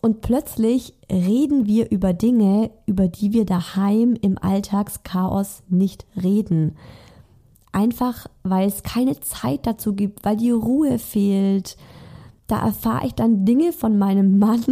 Und 0.00 0.22
plötzlich 0.22 0.94
reden 1.10 1.66
wir 1.66 1.90
über 1.90 2.12
Dinge, 2.12 2.70
über 2.86 3.08
die 3.08 3.32
wir 3.32 3.44
daheim 3.44 4.16
im 4.20 4.38
Alltagschaos 4.38 5.62
nicht 5.68 6.06
reden. 6.20 6.76
Einfach, 7.72 8.26
weil 8.42 8.66
es 8.66 8.82
keine 8.82 9.20
Zeit 9.20 9.66
dazu 9.66 9.94
gibt, 9.94 10.24
weil 10.24 10.36
die 10.36 10.50
Ruhe 10.50 10.98
fehlt. 10.98 11.76
Da 12.46 12.64
erfahre 12.64 13.06
ich 13.06 13.14
dann 13.14 13.44
Dinge 13.44 13.72
von 13.72 13.98
meinem 13.98 14.38
Mann, 14.38 14.64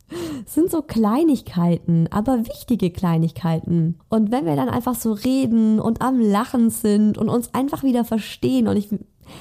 sind 0.46 0.70
so 0.70 0.82
Kleinigkeiten, 0.82 2.06
aber 2.10 2.46
wichtige 2.46 2.90
Kleinigkeiten. 2.90 3.98
Und 4.08 4.30
wenn 4.30 4.46
wir 4.46 4.56
dann 4.56 4.68
einfach 4.68 4.94
so 4.94 5.12
reden 5.12 5.80
und 5.80 6.00
am 6.00 6.20
Lachen 6.20 6.70
sind 6.70 7.18
und 7.18 7.28
uns 7.28 7.52
einfach 7.52 7.82
wieder 7.82 8.04
verstehen 8.04 8.68
und 8.68 8.76
ich 8.76 8.88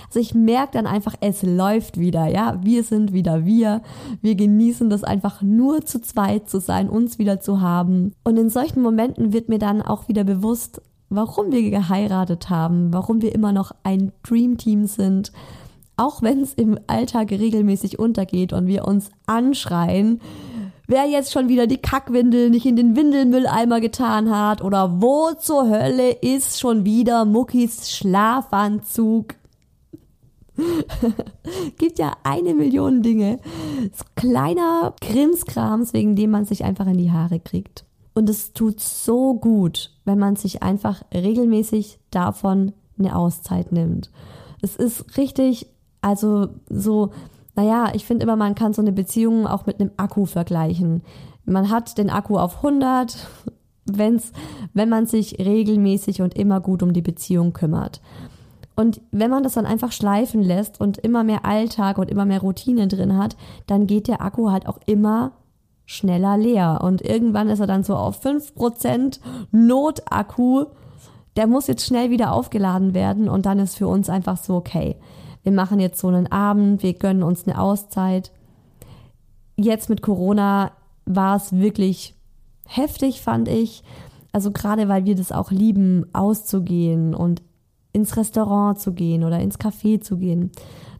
also 0.08 0.20
ich 0.20 0.34
merke 0.34 0.74
dann 0.74 0.88
einfach, 0.88 1.16
es 1.22 1.44
läuft 1.44 2.00
wieder, 2.00 2.28
ja. 2.28 2.60
Wir 2.64 2.84
sind 2.84 3.14
wieder 3.14 3.46
wir. 3.46 3.82
Wir 4.22 4.36
genießen 4.36 4.90
das 4.90 5.04
einfach 5.04 5.42
nur 5.42 5.86
zu 5.86 6.02
zweit 6.02 6.50
zu 6.50 6.60
sein, 6.60 6.90
uns 6.90 7.20
wieder 7.20 7.40
zu 7.40 7.62
haben. 7.62 8.14
Und 8.24 8.38
in 8.38 8.50
solchen 8.50 8.82
Momenten 8.82 9.34
wird 9.34 9.50
mir 9.50 9.60
dann 9.60 9.82
auch 9.82 10.08
wieder 10.08 10.24
bewusst, 10.24 10.82
warum 11.10 11.52
wir 11.52 11.70
geheiratet 11.70 12.50
haben, 12.50 12.94
warum 12.94 13.22
wir 13.22 13.34
immer 13.34 13.52
noch 13.52 13.72
ein 13.84 14.12
Dreamteam 14.24 14.86
sind. 14.86 15.32
Auch 15.98 16.22
wenn 16.22 16.42
es 16.42 16.54
im 16.54 16.78
Alltag 16.88 17.32
regelmäßig 17.32 18.00
untergeht 18.00 18.52
und 18.52 18.68
wir 18.68 18.86
uns 18.86 19.10
anschreien, 19.28 20.20
wer 20.88 21.06
jetzt 21.06 21.32
schon 21.32 21.48
wieder 21.48 21.68
die 21.68 21.78
Kackwindel 21.78 22.50
nicht 22.50 22.66
in 22.66 22.76
den 22.76 22.96
Windelmülleimer 22.96 23.80
getan 23.80 24.36
hat 24.36 24.62
oder 24.62 25.02
wo 25.02 25.32
zur 25.34 25.70
Hölle 25.70 26.12
ist 26.12 26.60
schon 26.60 26.86
wieder 26.86 27.26
Muckis 27.26 27.92
Schlafanzug. 27.92 29.36
Gibt 31.78 32.00
ja 32.00 32.14
eine 32.24 32.54
Million 32.54 33.02
Dinge. 33.02 33.40
Kleiner 34.16 34.94
Krimskrams, 35.02 35.94
wegen 35.94 36.16
dem 36.16 36.32
man 36.32 36.46
sich 36.46 36.64
einfach 36.64 36.88
in 36.88 36.98
die 36.98 37.12
Haare 37.12 37.40
kriegt. 37.40 37.86
Und 38.14 38.30
es 38.30 38.54
tut 38.54 38.80
so 38.80 39.34
gut, 39.34 39.92
wenn 40.06 40.20
man 40.20 40.36
sich 40.36 40.64
einfach 40.64 41.04
regelmäßig 41.14 42.00
davon 42.12 42.74
eine 42.98 43.16
Auszeit 43.16 43.72
nimmt. 43.72 44.10
Es 44.62 44.76
ist 44.76 45.18
richtig, 45.18 45.68
also 46.02 46.48
so 46.70 47.12
naja, 47.56 47.92
ich 47.94 48.06
finde 48.06 48.24
immer, 48.24 48.36
man 48.36 48.56
kann 48.56 48.74
so 48.74 48.82
eine 48.82 48.92
Beziehung 48.92 49.48
auch 49.48 49.66
mit 49.66 49.80
einem 49.80 49.92
Akku 49.98 50.26
vergleichen. 50.26 51.02
Man 51.46 51.70
hat 51.70 51.98
den 51.98 52.10
Akku 52.10 52.38
auf 52.38 52.58
100, 52.58 53.18
wenn's, 53.86 54.32
wenn 54.74 54.90
man 54.90 55.06
sich 55.06 55.40
regelmäßig 55.40 56.22
und 56.22 56.36
immer 56.36 56.60
gut 56.60 56.84
um 56.84 56.94
die 56.94 57.02
Beziehung 57.02 57.54
kümmert. 57.54 58.02
Und 58.76 59.02
wenn 59.12 59.32
man 59.32 59.44
das 59.44 59.54
dann 59.54 59.66
einfach 59.66 59.92
schleifen 59.92 60.42
lässt 60.42 60.82
und 60.82 60.98
immer 60.98 61.24
mehr 61.24 61.46
Alltag 61.46 61.98
und 61.98 62.12
immer 62.12 62.26
mehr 62.26 62.42
Routine 62.42 62.88
drin 62.88 63.18
hat, 63.18 63.38
dann 63.68 63.88
geht 63.88 64.08
der 64.08 64.22
Akku 64.22 64.52
halt 64.52 64.68
auch 64.68 64.80
immer 64.86 65.32
schneller 65.86 66.38
leer. 66.38 66.82
Und 66.84 67.02
irgendwann 67.02 67.50
ist 67.50 67.60
er 67.60 67.68
dann 67.68 67.84
so 67.84 67.96
auf 67.96 68.26
5% 68.26 69.20
Notakku. 69.52 70.66
Der 71.38 71.48
muss 71.48 71.68
jetzt 71.68 71.86
schnell 71.86 72.10
wieder 72.10 72.34
aufgeladen 72.34 72.94
werden 72.94 73.30
und 73.30 73.46
dann 73.46 73.60
ist 73.60 73.76
für 73.76 73.88
uns 73.88 74.10
einfach 74.10 74.38
so, 74.38 74.56
okay, 74.56 74.98
wir 75.44 75.52
machen 75.52 75.80
jetzt 75.80 76.00
so 76.00 76.08
einen 76.08 76.32
Abend, 76.32 76.82
wir 76.82 76.94
gönnen 76.94 77.24
uns 77.24 77.48
eine 77.48 77.60
Auszeit. 77.60 78.32
Jetzt 79.58 79.90
mit 79.90 80.02
Corona 80.02 80.72
war 81.06 81.36
es 81.36 81.54
wirklich 81.54 82.16
heftig, 82.66 83.22
fand 83.22 83.48
ich. 83.48 83.84
Also 84.32 84.52
gerade 84.52 84.90
weil 84.90 85.06
wir 85.06 85.16
das 85.16 85.32
auch 85.32 85.52
lieben, 85.52 86.06
auszugehen 86.14 87.14
und 87.14 87.42
ins 87.96 88.18
Restaurant 88.18 88.78
zu 88.78 88.94
gehen 88.94 89.24
oder 89.24 89.40
ins 89.40 89.58
Café 89.58 90.02
zu 90.02 90.18
gehen. 90.18 90.52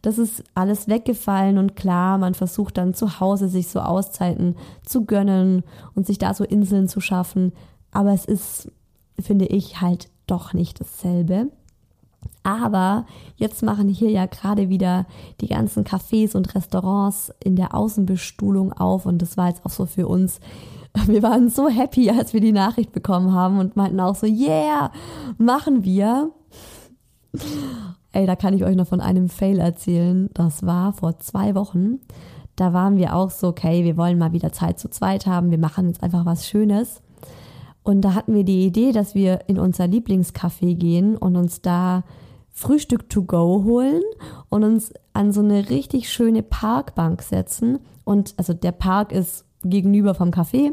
Das 0.02 0.18
ist 0.18 0.42
alles 0.54 0.88
weggefallen 0.88 1.58
und 1.58 1.76
klar, 1.76 2.16
man 2.16 2.34
versucht 2.34 2.78
dann 2.78 2.94
zu 2.94 3.20
Hause 3.20 3.48
sich 3.48 3.68
so 3.68 3.80
Auszeiten 3.80 4.56
zu 4.84 5.04
gönnen 5.04 5.62
und 5.94 6.06
sich 6.06 6.18
da 6.18 6.32
so 6.32 6.44
Inseln 6.44 6.88
zu 6.88 7.00
schaffen. 7.00 7.52
Aber 7.92 8.12
es 8.12 8.24
ist, 8.24 8.72
finde 9.20 9.46
ich, 9.46 9.80
halt 9.80 10.08
doch 10.26 10.54
nicht 10.54 10.80
dasselbe. 10.80 11.48
Aber 12.42 13.06
jetzt 13.36 13.62
machen 13.62 13.88
hier 13.88 14.10
ja 14.10 14.26
gerade 14.26 14.68
wieder 14.68 15.06
die 15.40 15.48
ganzen 15.48 15.84
Cafés 15.84 16.34
und 16.36 16.54
Restaurants 16.54 17.32
in 17.42 17.56
der 17.56 17.74
Außenbestuhlung 17.74 18.72
auf 18.72 19.06
und 19.06 19.20
das 19.20 19.36
war 19.36 19.48
jetzt 19.48 19.64
auch 19.64 19.70
so 19.70 19.86
für 19.86 20.08
uns 20.08 20.40
wir 21.06 21.22
waren 21.22 21.48
so 21.50 21.68
happy, 21.68 22.10
als 22.10 22.32
wir 22.32 22.40
die 22.40 22.52
Nachricht 22.52 22.92
bekommen 22.92 23.32
haben 23.32 23.58
und 23.58 23.76
meinten 23.76 24.00
auch 24.00 24.14
so, 24.14 24.26
yeah, 24.26 24.90
machen 25.38 25.84
wir. 25.84 26.30
Ey, 28.12 28.26
da 28.26 28.36
kann 28.36 28.54
ich 28.54 28.64
euch 28.64 28.76
noch 28.76 28.86
von 28.86 29.00
einem 29.00 29.28
Fail 29.28 29.58
erzählen. 29.58 30.30
Das 30.32 30.64
war 30.64 30.92
vor 30.92 31.18
zwei 31.18 31.54
Wochen. 31.54 32.00
Da 32.56 32.72
waren 32.72 32.96
wir 32.96 33.14
auch 33.14 33.30
so, 33.30 33.48
okay, 33.48 33.84
wir 33.84 33.96
wollen 33.96 34.18
mal 34.18 34.32
wieder 34.32 34.52
Zeit 34.52 34.78
zu 34.78 34.88
zweit 34.88 35.26
haben. 35.26 35.50
Wir 35.50 35.58
machen 35.58 35.88
jetzt 35.88 36.02
einfach 36.02 36.24
was 36.24 36.48
Schönes. 36.48 37.02
Und 37.82 38.00
da 38.00 38.14
hatten 38.14 38.34
wir 38.34 38.44
die 38.44 38.66
Idee, 38.66 38.92
dass 38.92 39.14
wir 39.14 39.40
in 39.48 39.58
unser 39.58 39.84
Lieblingscafé 39.84 40.74
gehen 40.74 41.16
und 41.16 41.36
uns 41.36 41.60
da 41.60 42.04
Frühstück 42.50 43.10
to 43.10 43.22
go 43.22 43.62
holen 43.64 44.02
und 44.48 44.64
uns 44.64 44.94
an 45.12 45.30
so 45.30 45.42
eine 45.42 45.68
richtig 45.68 46.10
schöne 46.10 46.42
Parkbank 46.42 47.20
setzen. 47.20 47.78
Und 48.04 48.34
also 48.38 48.54
der 48.54 48.72
Park 48.72 49.12
ist 49.12 49.44
gegenüber 49.62 50.14
vom 50.14 50.30
Café 50.30 50.72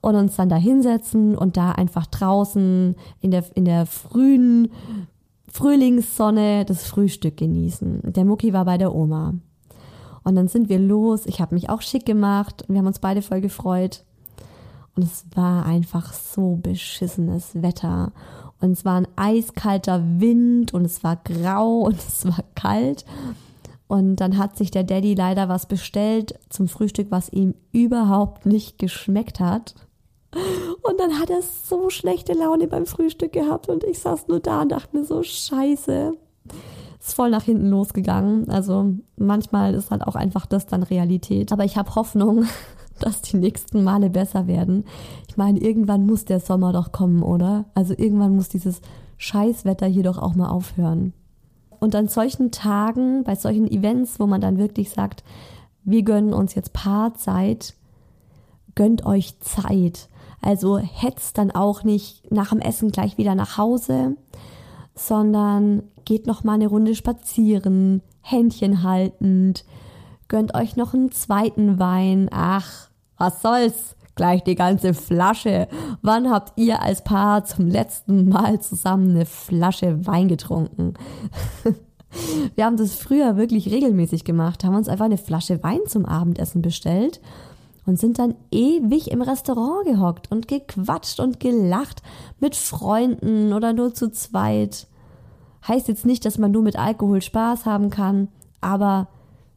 und 0.00 0.14
uns 0.14 0.36
dann 0.36 0.48
da 0.48 0.56
hinsetzen 0.56 1.36
und 1.36 1.56
da 1.56 1.72
einfach 1.72 2.06
draußen 2.06 2.94
in 3.20 3.30
der, 3.32 3.44
in 3.56 3.64
der 3.64 3.86
frühen 3.86 4.70
Frühlingssonne 5.56 6.66
das 6.66 6.86
Frühstück 6.86 7.38
genießen. 7.38 8.12
Der 8.12 8.26
Mucki 8.26 8.52
war 8.52 8.66
bei 8.66 8.76
der 8.76 8.94
Oma. 8.94 9.32
Und 10.22 10.34
dann 10.34 10.48
sind 10.48 10.68
wir 10.68 10.78
los. 10.78 11.24
Ich 11.24 11.40
habe 11.40 11.54
mich 11.54 11.70
auch 11.70 11.80
schick 11.80 12.04
gemacht 12.04 12.62
und 12.62 12.74
wir 12.74 12.80
haben 12.80 12.86
uns 12.86 12.98
beide 12.98 13.22
voll 13.22 13.40
gefreut. 13.40 14.04
Und 14.94 15.04
es 15.04 15.24
war 15.34 15.64
einfach 15.64 16.12
so 16.12 16.56
beschissenes 16.56 17.62
Wetter. 17.62 18.12
Und 18.60 18.72
es 18.72 18.84
war 18.84 19.00
ein 19.00 19.08
eiskalter 19.16 20.02
Wind 20.20 20.74
und 20.74 20.84
es 20.84 21.02
war 21.02 21.16
grau 21.24 21.78
und 21.86 21.96
es 21.96 22.26
war 22.26 22.44
kalt. 22.54 23.06
Und 23.86 24.16
dann 24.16 24.36
hat 24.36 24.58
sich 24.58 24.70
der 24.70 24.84
Daddy 24.84 25.14
leider 25.14 25.48
was 25.48 25.64
bestellt 25.64 26.38
zum 26.50 26.68
Frühstück, 26.68 27.06
was 27.10 27.32
ihm 27.32 27.54
überhaupt 27.72 28.44
nicht 28.44 28.78
geschmeckt 28.78 29.40
hat. 29.40 29.74
Und 30.82 31.00
dann 31.00 31.18
hat 31.18 31.30
er 31.30 31.42
so 31.42 31.90
schlechte 31.90 32.32
Laune 32.32 32.68
beim 32.68 32.86
Frühstück 32.86 33.32
gehabt 33.32 33.68
und 33.68 33.84
ich 33.84 33.98
saß 33.98 34.28
nur 34.28 34.40
da 34.40 34.62
und 34.62 34.70
dachte 34.70 34.96
mir 34.96 35.04
so, 35.04 35.22
scheiße. 35.22 36.12
Ist 37.00 37.14
voll 37.14 37.30
nach 37.30 37.44
hinten 37.44 37.70
losgegangen. 37.70 38.48
Also 38.50 38.94
manchmal 39.16 39.74
ist 39.74 39.90
halt 39.90 40.02
auch 40.02 40.16
einfach 40.16 40.46
das 40.46 40.66
dann 40.66 40.82
Realität. 40.82 41.52
Aber 41.52 41.64
ich 41.64 41.76
habe 41.76 41.94
Hoffnung, 41.94 42.46
dass 43.00 43.22
die 43.22 43.36
nächsten 43.36 43.84
Male 43.84 44.10
besser 44.10 44.46
werden. 44.46 44.84
Ich 45.28 45.36
meine, 45.36 45.60
irgendwann 45.60 46.06
muss 46.06 46.24
der 46.24 46.40
Sommer 46.40 46.72
doch 46.72 46.92
kommen, 46.92 47.22
oder? 47.22 47.66
Also 47.74 47.94
irgendwann 47.96 48.34
muss 48.34 48.48
dieses 48.48 48.80
Scheißwetter 49.18 49.86
hier 49.86 50.02
doch 50.02 50.18
auch 50.18 50.34
mal 50.34 50.48
aufhören. 50.48 51.12
Und 51.78 51.94
an 51.94 52.08
solchen 52.08 52.50
Tagen, 52.50 53.24
bei 53.24 53.34
solchen 53.34 53.70
Events, 53.70 54.18
wo 54.18 54.26
man 54.26 54.40
dann 54.40 54.58
wirklich 54.58 54.90
sagt, 54.90 55.24
wir 55.84 56.02
gönnen 56.02 56.32
uns 56.32 56.54
jetzt 56.54 56.72
Paarzeit, 56.72 57.74
gönnt 58.74 59.06
euch 59.06 59.38
Zeit. 59.40 60.08
Also 60.40 60.78
hetzt 60.78 61.38
dann 61.38 61.50
auch 61.50 61.82
nicht 61.82 62.30
nach 62.30 62.50
dem 62.50 62.60
Essen 62.60 62.90
gleich 62.90 63.18
wieder 63.18 63.34
nach 63.34 63.58
Hause, 63.58 64.16
sondern 64.94 65.82
geht 66.04 66.26
noch 66.26 66.44
mal 66.44 66.54
eine 66.54 66.68
Runde 66.68 66.94
spazieren, 66.94 68.02
Händchen 68.22 68.82
haltend, 68.82 69.64
gönnt 70.28 70.54
euch 70.54 70.76
noch 70.76 70.94
einen 70.94 71.12
zweiten 71.12 71.78
Wein. 71.78 72.28
Ach, 72.32 72.88
was 73.18 73.42
soll's? 73.42 73.96
Gleich 74.14 74.42
die 74.44 74.54
ganze 74.54 74.94
Flasche. 74.94 75.68
Wann 76.00 76.30
habt 76.30 76.58
ihr 76.58 76.80
als 76.80 77.04
Paar 77.04 77.44
zum 77.44 77.68
letzten 77.68 78.30
Mal 78.30 78.60
zusammen 78.60 79.10
eine 79.10 79.26
Flasche 79.26 80.06
Wein 80.06 80.28
getrunken? 80.28 80.94
Wir 82.54 82.64
haben 82.64 82.78
das 82.78 82.94
früher 82.94 83.36
wirklich 83.36 83.70
regelmäßig 83.70 84.24
gemacht, 84.24 84.64
haben 84.64 84.74
uns 84.74 84.88
einfach 84.88 85.04
eine 85.04 85.18
Flasche 85.18 85.62
Wein 85.62 85.80
zum 85.86 86.06
Abendessen 86.06 86.62
bestellt 86.62 87.20
und 87.86 87.98
sind 87.98 88.18
dann 88.18 88.34
ewig 88.50 89.10
im 89.10 89.22
Restaurant 89.22 89.86
gehockt 89.86 90.30
und 90.30 90.48
gequatscht 90.48 91.20
und 91.20 91.40
gelacht 91.40 92.02
mit 92.40 92.56
Freunden 92.56 93.52
oder 93.52 93.72
nur 93.72 93.94
zu 93.94 94.10
zweit. 94.10 94.88
Heißt 95.66 95.88
jetzt 95.88 96.04
nicht, 96.04 96.24
dass 96.24 96.38
man 96.38 96.50
nur 96.50 96.62
mit 96.62 96.76
Alkohol 96.76 97.22
Spaß 97.22 97.64
haben 97.64 97.90
kann, 97.90 98.28
aber 98.60 99.08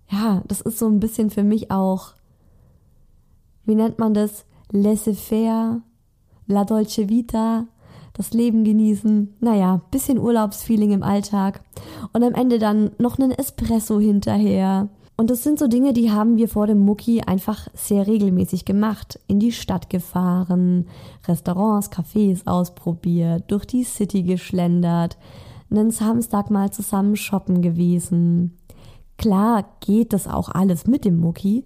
ja, 0.09 0.41
das 0.47 0.61
ist 0.61 0.79
so 0.79 0.87
ein 0.87 0.99
bisschen 0.99 1.29
für 1.29 1.43
mich 1.43 1.71
auch, 1.71 2.13
wie 3.65 3.75
nennt 3.75 3.99
man 3.99 4.13
das? 4.13 4.45
Laissez-faire, 4.71 5.81
la 6.47 6.65
dolce 6.65 7.09
vita, 7.09 7.67
das 8.13 8.33
Leben 8.33 8.63
genießen, 8.63 9.35
naja, 9.39 9.81
bisschen 9.91 10.19
Urlaubsfeeling 10.19 10.91
im 10.91 11.03
Alltag 11.03 11.61
und 12.11 12.23
am 12.23 12.33
Ende 12.33 12.59
dann 12.59 12.91
noch 12.97 13.17
einen 13.17 13.31
Espresso 13.31 13.99
hinterher. 13.99 14.89
Und 15.19 15.29
das 15.29 15.43
sind 15.43 15.60
so 15.60 15.67
Dinge, 15.67 15.91
die 15.91 16.12
haben 16.12 16.38
wir 16.38 16.47
vor 16.47 16.65
dem 16.65 16.79
Mucki 16.79 17.19
einfach 17.19 17.67
sehr 17.73 18.08
regelmäßig 18.08 18.63
gemacht. 18.63 19.19
In 19.27 19.38
die 19.38 19.51
Stadt 19.51 19.89
gefahren, 19.89 20.88
Restaurants, 21.27 21.91
Cafés 21.91 22.47
ausprobiert, 22.47 23.43
durch 23.51 23.65
die 23.65 23.84
City 23.84 24.23
geschlendert, 24.23 25.17
einen 25.69 25.91
Samstag 25.91 26.49
mal 26.49 26.71
zusammen 26.71 27.17
shoppen 27.17 27.62
gewesen. 27.62 28.58
Klar 29.17 29.65
geht 29.82 30.13
das 30.13 30.25
auch 30.25 30.47
alles 30.47 30.88
mit 30.88 31.03
dem 31.03 31.19
Mucki, 31.19 31.65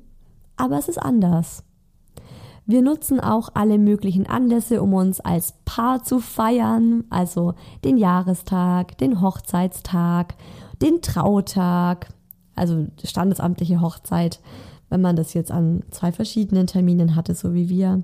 aber 0.57 0.79
es 0.79 0.89
ist 0.89 0.97
anders. 0.97 1.63
Wir 2.65 2.81
nutzen 2.81 3.19
auch 3.19 3.49
alle 3.53 3.77
möglichen 3.77 4.25
Anlässe, 4.25 4.81
um 4.81 4.95
uns 4.95 5.19
als 5.19 5.53
Paar 5.63 6.01
zu 6.01 6.17
feiern, 6.21 7.03
also 7.11 7.53
den 7.85 7.97
Jahrestag, 7.97 8.97
den 8.97 9.21
Hochzeitstag, 9.21 10.33
den 10.81 11.03
Trautag, 11.03 12.07
also 12.55 12.87
standesamtliche 13.03 13.81
Hochzeit, 13.81 14.39
wenn 14.89 15.01
man 15.01 15.15
das 15.15 15.33
jetzt 15.33 15.51
an 15.51 15.83
zwei 15.91 16.11
verschiedenen 16.11 16.67
Terminen 16.67 17.15
hatte, 17.15 17.35
so 17.35 17.53
wie 17.53 17.69
wir. 17.69 18.03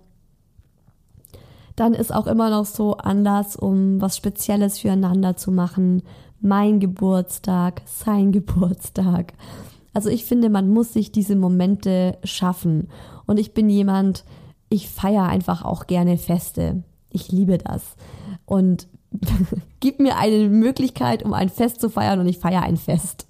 Dann 1.75 1.93
ist 1.93 2.13
auch 2.13 2.27
immer 2.27 2.49
noch 2.49 2.65
so 2.65 2.97
Anlass, 2.97 3.55
um 3.55 4.01
was 4.01 4.17
Spezielles 4.17 4.79
füreinander 4.79 5.37
zu 5.37 5.49
machen. 5.51 6.03
Mein 6.41 6.79
Geburtstag, 6.79 7.83
sein 7.85 8.31
Geburtstag. 8.33 9.33
Also 9.93 10.09
ich 10.09 10.25
finde, 10.25 10.49
man 10.49 10.69
muss 10.69 10.93
sich 10.93 11.11
diese 11.11 11.35
Momente 11.35 12.17
schaffen. 12.23 12.89
Und 13.25 13.39
ich 13.39 13.53
bin 13.53 13.69
jemand, 13.69 14.25
ich 14.69 14.89
feiere 14.89 15.23
einfach 15.23 15.63
auch 15.63 15.87
gerne 15.87 16.17
Feste. 16.17 16.83
Ich 17.11 17.31
liebe 17.31 17.57
das. 17.59 17.95
Und 18.45 18.87
gib 19.79 19.99
mir 19.99 20.17
eine 20.17 20.49
Möglichkeit, 20.49 21.23
um 21.23 21.33
ein 21.33 21.49
Fest 21.49 21.79
zu 21.79 21.89
feiern 21.89 22.19
und 22.19 22.27
ich 22.27 22.39
feiere 22.39 22.63
ein 22.63 22.77
Fest. 22.77 23.28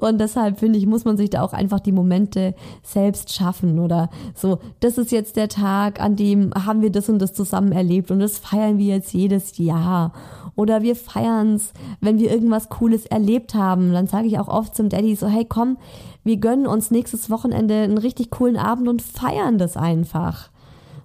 Und 0.00 0.20
deshalb 0.20 0.58
finde 0.58 0.78
ich, 0.78 0.86
muss 0.86 1.04
man 1.04 1.16
sich 1.16 1.30
da 1.30 1.42
auch 1.42 1.52
einfach 1.52 1.80
die 1.80 1.92
Momente 1.92 2.54
selbst 2.82 3.32
schaffen 3.32 3.78
oder 3.78 4.10
so. 4.34 4.58
Das 4.80 4.98
ist 4.98 5.12
jetzt 5.12 5.36
der 5.36 5.48
Tag, 5.48 6.00
an 6.00 6.16
dem 6.16 6.52
haben 6.54 6.82
wir 6.82 6.90
das 6.90 7.08
und 7.08 7.18
das 7.18 7.32
zusammen 7.32 7.72
erlebt 7.72 8.10
und 8.10 8.20
das 8.20 8.38
feiern 8.38 8.78
wir 8.78 8.94
jetzt 8.94 9.12
jedes 9.12 9.58
Jahr. 9.58 10.12
Oder 10.56 10.82
wir 10.82 10.94
feiern 10.94 11.54
es, 11.54 11.72
wenn 12.00 12.18
wir 12.18 12.30
irgendwas 12.30 12.68
Cooles 12.68 13.06
erlebt 13.06 13.54
haben. 13.54 13.92
Dann 13.92 14.06
sage 14.06 14.26
ich 14.26 14.38
auch 14.38 14.48
oft 14.48 14.74
zum 14.76 14.88
Daddy 14.88 15.16
so, 15.16 15.26
hey 15.26 15.44
komm, 15.48 15.78
wir 16.22 16.36
gönnen 16.36 16.66
uns 16.66 16.90
nächstes 16.90 17.28
Wochenende 17.28 17.74
einen 17.82 17.98
richtig 17.98 18.30
coolen 18.30 18.56
Abend 18.56 18.88
und 18.88 19.02
feiern 19.02 19.58
das 19.58 19.76
einfach 19.76 20.50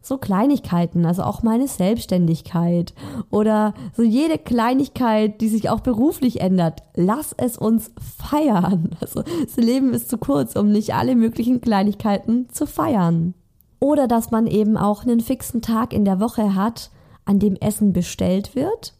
so 0.09 0.17
Kleinigkeiten, 0.17 1.05
also 1.05 1.23
auch 1.23 1.43
meine 1.43 1.67
Selbstständigkeit 1.67 2.93
oder 3.29 3.73
so 3.95 4.03
jede 4.03 4.37
Kleinigkeit, 4.37 5.39
die 5.39 5.47
sich 5.47 5.69
auch 5.69 5.79
beruflich 5.79 6.41
ändert. 6.41 6.83
Lass 6.95 7.33
es 7.37 7.57
uns 7.57 7.91
feiern. 8.17 8.89
Also 9.01 9.21
das 9.21 9.55
Leben 9.55 9.93
ist 9.93 10.09
zu 10.09 10.17
kurz, 10.17 10.55
um 10.55 10.71
nicht 10.71 10.93
alle 10.93 11.15
möglichen 11.15 11.61
Kleinigkeiten 11.61 12.49
zu 12.49 12.65
feiern. 12.65 13.33
Oder 13.79 14.07
dass 14.07 14.31
man 14.31 14.45
eben 14.45 14.77
auch 14.77 15.03
einen 15.03 15.21
fixen 15.21 15.61
Tag 15.61 15.93
in 15.93 16.05
der 16.05 16.19
Woche 16.19 16.53
hat, 16.55 16.91
an 17.23 17.39
dem 17.39 17.55
Essen 17.55 17.93
bestellt 17.93 18.55
wird 18.55 18.93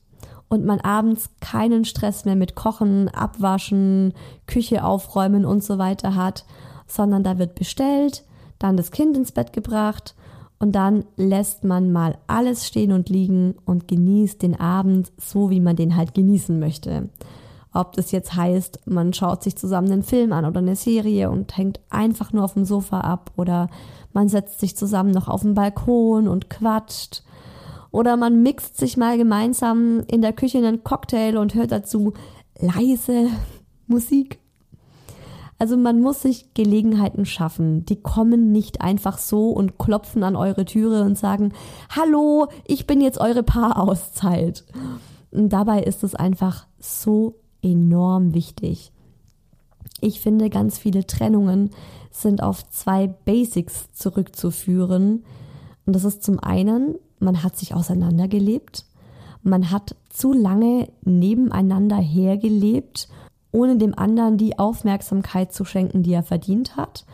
und 0.47 0.63
man 0.63 0.79
abends 0.79 1.29
keinen 1.41 1.85
Stress 1.85 2.25
mehr 2.25 2.35
mit 2.35 2.55
Kochen, 2.55 3.09
Abwaschen, 3.09 4.13
Küche 4.47 4.83
aufräumen 4.83 5.45
und 5.45 5.63
so 5.63 5.77
weiter 5.79 6.15
hat, 6.15 6.45
sondern 6.87 7.23
da 7.23 7.37
wird 7.39 7.55
bestellt, 7.55 8.23
dann 8.59 8.77
das 8.77 8.91
Kind 8.91 9.17
ins 9.17 9.31
Bett 9.31 9.53
gebracht 9.53 10.15
und 10.59 10.73
dann 10.73 11.05
lässt 11.15 11.63
man 11.63 11.91
mal 11.91 12.17
alles 12.27 12.67
stehen 12.67 12.91
und 12.91 13.09
liegen 13.09 13.55
und 13.65 13.87
genießt 13.87 14.41
den 14.41 14.59
Abend 14.59 15.11
so, 15.17 15.49
wie 15.49 15.61
man 15.61 15.75
den 15.75 15.95
halt 15.95 16.13
genießen 16.13 16.59
möchte. 16.59 17.09
Ob 17.73 17.93
das 17.93 18.11
jetzt 18.11 18.35
heißt, 18.35 18.81
man 18.87 19.13
schaut 19.13 19.43
sich 19.43 19.55
zusammen 19.55 19.91
einen 19.91 20.03
Film 20.03 20.33
an 20.33 20.45
oder 20.45 20.59
eine 20.59 20.75
Serie 20.75 21.29
und 21.29 21.55
hängt 21.55 21.79
einfach 21.89 22.33
nur 22.33 22.43
auf 22.43 22.53
dem 22.53 22.65
Sofa 22.65 23.01
ab 23.01 23.31
oder 23.37 23.69
man 24.11 24.27
setzt 24.27 24.59
sich 24.59 24.75
zusammen 24.75 25.11
noch 25.11 25.27
auf 25.27 25.41
den 25.41 25.53
Balkon 25.53 26.27
und 26.27 26.49
quatscht 26.49 27.23
oder 27.91 28.17
man 28.17 28.43
mixt 28.43 28.77
sich 28.77 28.97
mal 28.97 29.17
gemeinsam 29.17 30.01
in 30.07 30.21
der 30.21 30.33
Küche 30.33 30.57
einen 30.57 30.83
Cocktail 30.83 31.37
und 31.37 31.53
hört 31.53 31.71
dazu 31.71 32.13
leise 32.59 33.27
Musik. 33.87 34.39
Also 35.59 35.75
man 35.75 36.01
muss 36.01 36.21
sich 36.21 36.53
Gelegenheiten 36.53 37.25
schaffen. 37.25 37.85
Die 37.85 38.01
kommen 38.01 38.53
nicht 38.53 38.79
einfach 38.79 39.17
so 39.17 39.49
und 39.49 39.77
klopfen 39.77 40.23
an 40.23 40.37
eure 40.37 40.63
Türe 40.63 41.03
und 41.03 41.17
sagen, 41.17 41.51
hallo, 41.89 42.47
ich 42.65 42.87
bin 42.87 43.01
jetzt 43.01 43.19
eure 43.19 43.43
Paarauszeit. 43.43 44.63
Und 45.31 45.49
dabei 45.49 45.83
ist 45.83 46.03
es 46.03 46.15
einfach 46.15 46.65
so 46.79 47.35
enorm 47.61 48.33
wichtig. 48.33 48.93
Ich 49.99 50.21
finde, 50.21 50.49
ganz 50.49 50.77
viele 50.77 51.05
Trennungen 51.05 51.71
sind 52.09 52.41
auf 52.41 52.67
zwei 52.69 53.07
Basics 53.07 53.91
zurückzuführen. 53.91 55.25
Und 55.85 55.93
das 55.93 56.05
ist 56.05 56.23
zum 56.23 56.39
einen, 56.39 56.95
man 57.19 57.43
hat 57.43 57.57
sich 57.57 57.73
auseinandergelebt, 57.73 58.85
man 59.43 59.71
hat 59.71 59.95
zu 60.09 60.31
lange 60.31 60.89
nebeneinander 61.03 61.97
hergelebt, 61.97 63.09
ohne 63.51 63.77
dem 63.77 63.97
anderen 63.97 64.37
die 64.37 64.59
Aufmerksamkeit 64.59 65.53
zu 65.53 65.65
schenken, 65.65 66.03
die 66.03 66.13
er 66.13 66.23
verdient 66.23 66.77
hat, 66.77 67.05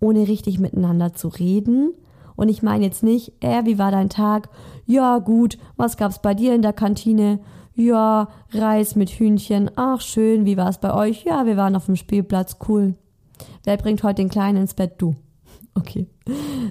ohne 0.00 0.28
richtig 0.28 0.58
miteinander 0.58 1.12
zu 1.12 1.28
reden. 1.28 1.92
Und 2.36 2.48
ich 2.48 2.62
meine 2.62 2.84
jetzt 2.84 3.02
nicht, 3.02 3.32
äh, 3.40 3.64
wie 3.64 3.78
war 3.78 3.90
dein 3.90 4.08
Tag? 4.08 4.48
Ja, 4.86 5.18
gut, 5.18 5.58
was 5.76 5.96
gab's 5.96 6.20
bei 6.20 6.34
dir 6.34 6.54
in 6.54 6.62
der 6.62 6.72
Kantine? 6.72 7.40
Ja, 7.74 8.28
Reis 8.52 8.96
mit 8.96 9.10
Hühnchen. 9.10 9.70
Ach, 9.76 10.00
schön, 10.00 10.44
wie 10.44 10.56
war 10.56 10.68
es 10.68 10.78
bei 10.78 10.92
euch? 10.94 11.24
Ja, 11.24 11.46
wir 11.46 11.56
waren 11.56 11.76
auf 11.76 11.86
dem 11.86 11.96
Spielplatz, 11.96 12.56
cool. 12.68 12.94
Wer 13.64 13.76
bringt 13.76 14.02
heute 14.02 14.22
den 14.22 14.28
Kleinen 14.28 14.62
ins 14.62 14.74
Bett? 14.74 14.94
Du. 14.98 15.14
Okay. 15.74 16.06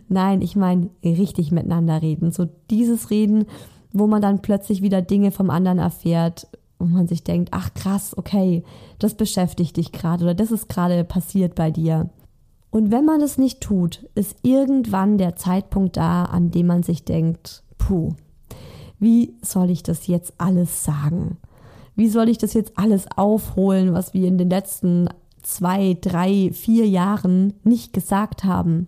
Nein, 0.10 0.43
ich 0.43 0.55
meine 0.55 0.91
richtig 1.03 1.51
miteinander 1.51 2.03
reden. 2.03 2.31
So 2.31 2.47
dieses 2.69 3.10
Reden, 3.10 3.45
wo 3.91 4.05
man 4.05 4.21
dann 4.21 4.43
plötzlich 4.43 4.84
wieder 4.84 5.01
Dinge 5.01 5.31
vom 5.31 5.49
anderen 5.49 5.79
erfährt 5.79 6.47
und 6.82 6.91
man 6.91 7.08
sich 7.08 7.24
denkt, 7.24 7.50
ach 7.52 7.74
krass, 7.74 8.17
okay, 8.17 8.63
das 9.00 9.13
beschäftigt 9.13 9.78
dich 9.78 9.91
gerade 9.91 10.24
oder 10.24 10.34
das 10.34 10.52
ist 10.52 10.67
gerade 10.67 11.04
passiert 11.04 11.56
bei 11.56 11.72
dir. 11.72 12.10
Und 12.72 12.91
wenn 12.91 13.06
man 13.06 13.22
es 13.22 13.38
nicht 13.38 13.62
tut, 13.62 14.08
ist 14.15 14.38
irgendwann 14.44 15.17
der 15.17 15.36
Zeitpunkt 15.36 15.98
da, 15.98 16.24
an 16.24 16.52
dem 16.52 16.67
man 16.67 16.84
sich 16.84 17.04
denkt, 17.04 17.63
puh, 17.78 18.13
wie 19.00 19.36
soll 19.41 19.70
ich 19.70 19.84
das 19.84 20.08
jetzt 20.08 20.34
alles 20.38 20.84
sagen? 20.84 21.38
Wie 21.96 22.08
soll 22.08 22.30
ich 22.30 22.38
das 22.38 22.54
jetzt 22.54 22.78
alles 22.78 23.06
aufholen, 23.15 23.94
was 23.94 24.13
wir 24.13 24.28
in 24.28 24.38
den 24.38 24.50
letzten 24.50 25.10
zwei, 25.44 25.98
drei, 26.00 26.52
vier 26.54 26.88
Jahren 26.88 27.54
nicht 27.63 27.94
gesagt 27.94 28.44
haben? 28.44 28.88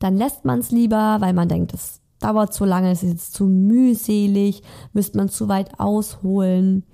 Dann 0.00 0.16
lässt 0.16 0.44
man 0.44 0.58
es 0.58 0.72
lieber, 0.72 1.18
weil 1.20 1.32
man 1.32 1.48
denkt, 1.48 1.74
es 1.74 2.01
dauert 2.24 2.54
zu 2.54 2.64
lange, 2.64 2.90
es 2.90 3.02
ist 3.02 3.10
jetzt 3.10 3.34
zu 3.34 3.44
mühselig, 3.44 4.62
müsste 4.92 5.18
man 5.18 5.28
zu 5.28 5.48
weit 5.48 5.78
ausholen. 5.78 6.84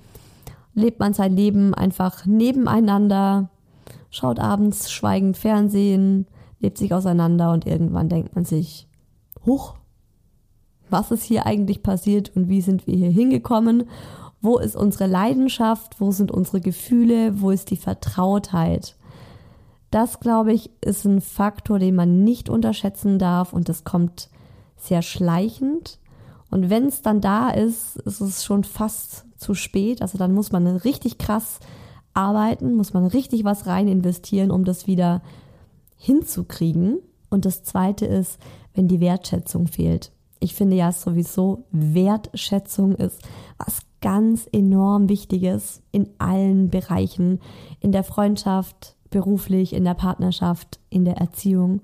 Lebt 0.75 1.01
man 1.01 1.15
sein 1.15 1.35
Leben 1.35 1.75
einfach 1.75 2.27
nebeneinander, 2.27 3.51
schaut 4.11 4.39
abends 4.39 4.91
schweigend 4.91 5.37
Fernsehen, 5.37 6.27
lebt 6.61 6.79
sich 6.79 6.95
auseinander 6.95 7.53
und 7.53 7.67
irgendwann 7.67 8.09
denkt 8.09 8.35
man 8.35 8.45
sich, 8.45 8.89
huch, 9.45 9.75
was 10.91 11.11
ist 11.11 11.25
hier 11.25 11.47
eigentlich 11.47 11.83
passiert 11.83 12.35
und 12.35 12.49
wie 12.49 12.61
sind 12.61 12.87
wir 12.87 12.97
hier 12.97 13.11
hingekommen? 13.11 13.85
Wo 14.41 14.59
ist 14.59 14.77
unsere 14.77 15.07
Leidenschaft? 15.07 16.01
Wo 16.01 16.13
sind 16.13 16.31
unsere 16.31 16.61
Gefühle? 16.61 17.41
Wo 17.41 17.51
ist 17.51 17.71
die 17.71 17.77
Vertrautheit? 17.77 18.97
Das, 19.91 20.21
glaube 20.21 20.53
ich, 20.53 20.71
ist 20.81 21.05
ein 21.05 21.21
Faktor, 21.21 21.79
den 21.79 21.95
man 21.95 22.23
nicht 22.23 22.49
unterschätzen 22.49 23.19
darf 23.19 23.53
und 23.53 23.69
das 23.69 23.85
kommt 23.85 24.29
sehr 24.79 25.03
schleichend. 25.03 25.99
Und 26.51 26.71
wenn 26.71 26.87
es 26.87 27.03
dann 27.03 27.21
da 27.21 27.51
ist, 27.51 27.97
ist 27.97 28.21
es 28.21 28.45
schon 28.45 28.65
fast 28.65 29.27
zu 29.37 29.55
spät. 29.55 30.03
Also 30.03 30.19
dann 30.19 30.33
muss 30.33 30.53
man 30.53 30.67
richtig 30.67 31.19
krass 31.19 31.61
arbeiten, 32.15 32.75
muss 32.75 32.95
man 32.95 33.07
richtig 33.07 33.45
was 33.45 33.67
rein 33.67 33.89
investieren, 33.89 34.51
um 34.51 34.65
das 34.65 34.87
wieder 34.87 35.23
hinzukriegen. 35.97 36.99
Und 37.31 37.45
das 37.45 37.65
Zweite 37.65 38.07
ist, 38.07 38.39
wenn 38.75 38.89
die 38.89 39.01
Wertschätzung 39.01 39.67
fehlt. 39.67 40.13
Ich 40.41 40.55
finde 40.55 40.77
ja 40.77 40.93
sowieso, 40.93 41.65
Wertschätzung 41.71 42.95
ist 42.95 43.21
was 43.59 43.83
ganz 44.01 44.49
enorm 44.53 45.09
Wichtiges 45.09 45.83
in 45.91 46.09
allen 46.19 46.71
Bereichen, 46.71 47.41
in 47.81 47.93
der 47.93 48.05
Freundschaft, 48.05 48.95
beruflich, 49.11 49.73
in 49.73 49.85
der 49.85 49.95
Partnerschaft, 49.95 50.79
in 50.91 51.05
der 51.05 51.17
Erziehung. 51.17 51.81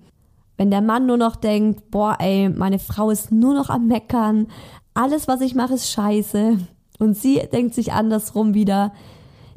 Wenn 0.56 0.70
der 0.70 0.82
Mann 0.82 1.06
nur 1.06 1.16
noch 1.16 1.36
denkt, 1.36 1.90
boah, 1.90 2.16
ey, 2.20 2.48
meine 2.48 2.78
Frau 2.78 3.10
ist 3.10 3.32
nur 3.32 3.54
noch 3.54 3.70
am 3.70 3.86
Meckern, 3.86 4.46
alles, 4.94 5.26
was 5.26 5.40
ich 5.40 5.54
mache, 5.54 5.74
ist 5.74 5.90
scheiße. 5.90 6.58
Und 6.98 7.16
sie 7.16 7.40
denkt 7.52 7.74
sich 7.74 7.92
andersrum 7.92 8.54
wieder, 8.54 8.92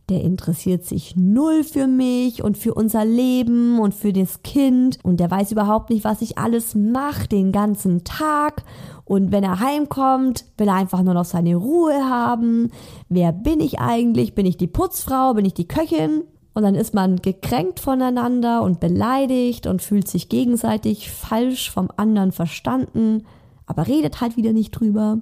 der 0.10 0.22
interessiert 0.22 0.86
sich 0.86 1.16
null 1.18 1.64
für 1.64 1.86
mich 1.86 2.42
und 2.42 2.58
für 2.58 2.74
unser 2.74 3.04
Leben 3.04 3.78
und 3.78 3.94
für 3.94 4.14
das 4.14 4.42
Kind 4.42 5.00
und 5.04 5.20
der 5.20 5.30
weiß 5.30 5.52
überhaupt 5.52 5.90
nicht, 5.90 6.06
was 6.06 6.22
ich 6.22 6.38
alles 6.38 6.76
mache 6.76 7.28
den 7.28 7.52
ganzen 7.52 8.06
Tag 8.06 8.64
und 9.04 9.34
wenn 9.34 9.44
er 9.44 9.60
heimkommt, 9.60 10.46
will 10.58 10.70
er 10.70 10.76
einfach 10.76 11.04
nur 11.04 11.14
noch 11.14 11.26
seine 11.26 11.56
Ruhe 11.56 12.10
haben. 12.10 12.72
Wer 13.10 13.34
bin 13.34 13.60
ich 13.60 13.80
eigentlich? 13.80 14.34
Bin 14.34 14.46
ich 14.46 14.56
die 14.56 14.68
Putzfrau? 14.68 15.34
Bin 15.34 15.46
ich 15.46 15.54
die 15.54 15.68
Köchin? 15.68 16.24
Und 16.58 16.64
dann 16.64 16.74
ist 16.74 16.96
man 16.96 17.18
gekränkt 17.18 17.80
voneinander 17.80 18.64
und 18.64 18.80
beleidigt 18.80 19.68
und 19.68 19.84
fühlt 19.84 20.08
sich 20.08 20.28
gegenseitig 20.28 21.12
falsch 21.12 21.70
vom 21.70 21.92
anderen 21.98 22.32
verstanden, 22.32 23.28
aber 23.68 23.86
redet 23.86 24.22
halt 24.22 24.38
wieder 24.38 24.54
nicht 24.54 24.72
drüber. 24.72 25.20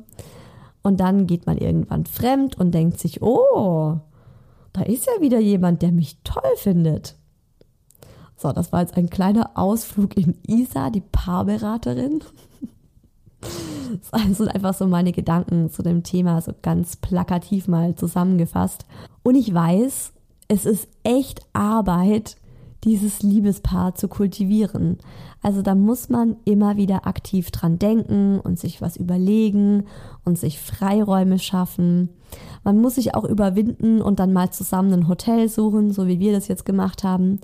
Und 0.82 1.02
dann 1.02 1.28
geht 1.28 1.46
man 1.46 1.58
irgendwann 1.58 2.06
fremd 2.06 2.58
und 2.58 2.72
denkt 2.72 3.02
sich, 3.02 3.22
oh, 3.22 4.00
da 4.72 4.84
ist 4.84 5.08
ja 5.08 5.22
wieder 5.22 5.42
jemand, 5.42 5.82
der 5.82 5.92
mich 5.92 6.20
toll 6.24 6.56
findet. 6.56 7.18
So, 8.38 8.54
das 8.54 8.72
war 8.72 8.80
jetzt 8.80 8.96
ein 8.96 9.10
kleiner 9.10 9.52
Ausflug 9.56 10.16
in 10.16 10.38
Isa, 10.48 10.90
die 10.90 11.02
Paarberaterin. 11.02 12.24
Das 14.12 14.38
sind 14.38 14.48
einfach 14.48 14.74
so 14.74 14.88
meine 14.88 15.12
Gedanken 15.12 15.70
zu 15.70 15.84
dem 15.84 16.02
Thema, 16.02 16.42
so 16.42 16.54
ganz 16.64 16.96
plakativ 16.96 17.68
mal 17.68 17.94
zusammengefasst. 17.94 18.86
Und 19.22 19.36
ich 19.36 19.54
weiß, 19.54 20.15
es 20.48 20.66
ist 20.66 20.88
echt 21.04 21.42
Arbeit, 21.54 22.38
dieses 22.84 23.24
Liebespaar 23.24 23.96
zu 23.96 24.08
kultivieren. 24.08 24.98
Also 25.42 25.62
da 25.62 25.76
muss 25.76 26.10
man 26.10 26.38
immer 26.46 26.78
wieder 26.78 27.08
aktiv 27.08 27.52
dran 27.52 27.80
denken 27.80 28.40
und 28.40 28.60
sich 28.60 28.82
was 28.82 28.96
überlegen 28.96 29.86
und 30.24 30.38
sich 30.38 30.60
Freiräume 30.60 31.40
schaffen. 31.40 32.10
Man 32.64 32.80
muss 32.80 32.96
sich 32.96 33.16
auch 33.16 33.26
überwinden 33.26 34.02
und 34.02 34.20
dann 34.20 34.34
mal 34.34 34.52
zusammen 34.52 34.94
ein 34.94 35.08
Hotel 35.08 35.50
suchen, 35.50 35.92
so 35.92 36.08
wie 36.08 36.20
wir 36.20 36.32
das 36.32 36.48
jetzt 36.48 36.66
gemacht 36.66 37.04
haben. 37.04 37.40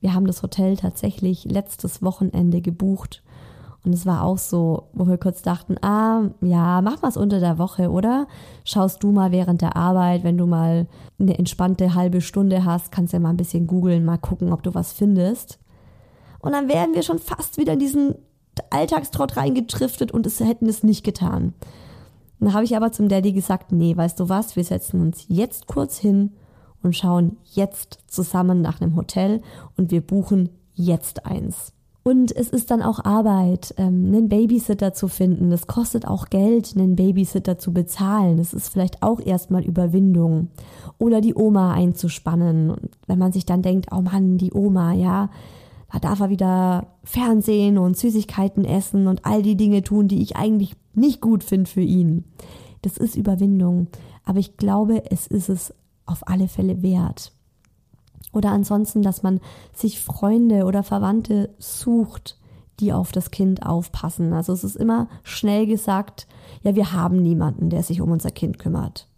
Wir 0.00 0.14
haben 0.14 0.26
das 0.26 0.42
Hotel 0.42 0.76
tatsächlich 0.76 1.44
letztes 1.44 2.02
Wochenende 2.02 2.62
gebucht 2.62 3.22
und 3.82 3.94
es 3.94 4.04
war 4.04 4.24
auch 4.24 4.38
so, 4.38 4.88
wo 4.92 5.06
wir 5.06 5.16
kurz 5.16 5.40
dachten, 5.42 5.76
ah, 5.82 6.28
ja, 6.42 6.82
mach 6.82 7.00
mal's 7.00 7.16
unter 7.16 7.40
der 7.40 7.56
Woche, 7.58 7.90
oder? 7.90 8.26
Schaust 8.64 9.02
du 9.02 9.10
mal 9.10 9.32
während 9.32 9.62
der 9.62 9.76
Arbeit, 9.76 10.22
wenn 10.22 10.36
du 10.36 10.46
mal 10.46 10.86
eine 11.18 11.38
entspannte 11.38 11.94
halbe 11.94 12.20
Stunde 12.20 12.64
hast, 12.64 12.92
kannst 12.92 13.14
ja 13.14 13.18
mal 13.18 13.30
ein 13.30 13.38
bisschen 13.38 13.66
googeln, 13.66 14.04
mal 14.04 14.18
gucken, 14.18 14.52
ob 14.52 14.62
du 14.62 14.74
was 14.74 14.92
findest. 14.92 15.58
Und 16.40 16.52
dann 16.52 16.68
wären 16.68 16.94
wir 16.94 17.02
schon 17.02 17.18
fast 17.18 17.56
wieder 17.56 17.72
in 17.72 17.78
diesen 17.78 18.14
Alltagstrott 18.68 19.36
reingetriftet 19.38 20.12
und 20.12 20.26
es 20.26 20.40
hätten 20.40 20.68
es 20.68 20.82
nicht 20.82 21.02
getan. 21.02 21.54
Dann 22.38 22.52
habe 22.52 22.64
ich 22.64 22.76
aber 22.76 22.92
zum 22.92 23.08
Daddy 23.08 23.32
gesagt, 23.32 23.72
nee, 23.72 23.96
weißt 23.96 24.20
du 24.20 24.28
was, 24.28 24.56
wir 24.56 24.64
setzen 24.64 25.00
uns 25.00 25.24
jetzt 25.28 25.66
kurz 25.66 25.98
hin 25.98 26.32
und 26.82 26.96
schauen 26.96 27.38
jetzt 27.44 27.98
zusammen 28.08 28.60
nach 28.60 28.80
einem 28.80 28.96
Hotel 28.96 29.42
und 29.76 29.90
wir 29.90 30.00
buchen 30.00 30.50
jetzt 30.74 31.26
eins. 31.26 31.72
Und 32.02 32.34
es 32.34 32.48
ist 32.48 32.70
dann 32.70 32.82
auch 32.82 33.04
Arbeit, 33.04 33.74
ähm, 33.76 34.06
einen 34.06 34.28
Babysitter 34.28 34.94
zu 34.94 35.06
finden. 35.06 35.50
Das 35.50 35.66
kostet 35.66 36.06
auch 36.06 36.30
Geld, 36.30 36.74
einen 36.74 36.96
Babysitter 36.96 37.58
zu 37.58 37.72
bezahlen. 37.72 38.38
Das 38.38 38.54
ist 38.54 38.70
vielleicht 38.70 39.02
auch 39.02 39.20
erstmal 39.20 39.64
Überwindung. 39.64 40.48
Oder 40.98 41.20
die 41.20 41.34
Oma 41.34 41.74
einzuspannen. 41.74 42.70
Und 42.70 42.90
wenn 43.06 43.18
man 43.18 43.32
sich 43.32 43.44
dann 43.44 43.62
denkt, 43.62 43.88
oh 43.92 44.00
Mann, 44.00 44.38
die 44.38 44.52
Oma, 44.52 44.94
ja, 44.94 45.28
da 45.92 45.98
darf 45.98 46.20
er 46.20 46.30
wieder 46.30 46.86
Fernsehen 47.04 47.76
und 47.76 47.98
Süßigkeiten 47.98 48.64
essen 48.64 49.06
und 49.06 49.26
all 49.26 49.42
die 49.42 49.56
Dinge 49.56 49.82
tun, 49.82 50.08
die 50.08 50.22
ich 50.22 50.36
eigentlich 50.36 50.76
nicht 50.94 51.20
gut 51.20 51.44
finde 51.44 51.68
für 51.68 51.82
ihn. 51.82 52.24
Das 52.82 52.96
ist 52.96 53.16
Überwindung. 53.16 53.88
Aber 54.24 54.38
ich 54.38 54.56
glaube, 54.56 55.10
es 55.10 55.26
ist 55.26 55.48
es 55.48 55.74
auf 56.06 56.26
alle 56.28 56.48
Fälle 56.48 56.82
wert. 56.82 57.32
Oder 58.32 58.50
ansonsten, 58.50 59.02
dass 59.02 59.22
man 59.22 59.40
sich 59.74 60.00
Freunde 60.00 60.64
oder 60.64 60.82
Verwandte 60.82 61.50
sucht, 61.58 62.38
die 62.78 62.92
auf 62.92 63.12
das 63.12 63.30
Kind 63.30 63.66
aufpassen. 63.66 64.32
Also 64.32 64.52
es 64.52 64.64
ist 64.64 64.76
immer 64.76 65.08
schnell 65.22 65.66
gesagt, 65.66 66.26
ja, 66.62 66.74
wir 66.74 66.92
haben 66.92 67.22
niemanden, 67.22 67.70
der 67.70 67.82
sich 67.82 68.00
um 68.00 68.10
unser 68.10 68.30
Kind 68.30 68.58
kümmert. 68.58 69.08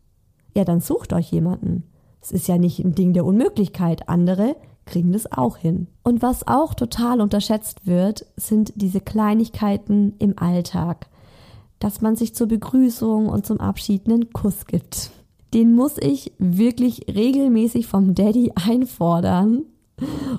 Ja, 0.54 0.64
dann 0.64 0.80
sucht 0.80 1.12
euch 1.12 1.30
jemanden. 1.30 1.84
Es 2.20 2.30
ist 2.30 2.48
ja 2.48 2.58
nicht 2.58 2.78
ein 2.80 2.94
Ding 2.94 3.12
der 3.12 3.24
Unmöglichkeit. 3.24 4.08
Andere 4.08 4.56
kriegen 4.84 5.12
das 5.12 5.30
auch 5.30 5.56
hin. 5.56 5.88
Und 6.02 6.22
was 6.22 6.46
auch 6.46 6.74
total 6.74 7.20
unterschätzt 7.20 7.86
wird, 7.86 8.26
sind 8.36 8.72
diese 8.76 9.00
Kleinigkeiten 9.00 10.14
im 10.18 10.38
Alltag. 10.38 11.08
Dass 11.78 12.00
man 12.00 12.16
sich 12.16 12.34
zur 12.34 12.48
Begrüßung 12.48 13.28
und 13.28 13.46
zum 13.46 13.60
Abschied 13.60 14.06
einen 14.06 14.32
Kuss 14.32 14.66
gibt 14.66 15.10
den 15.54 15.74
muss 15.74 15.96
ich 15.98 16.32
wirklich 16.38 17.06
regelmäßig 17.08 17.86
vom 17.86 18.14
Daddy 18.14 18.52
einfordern. 18.68 19.64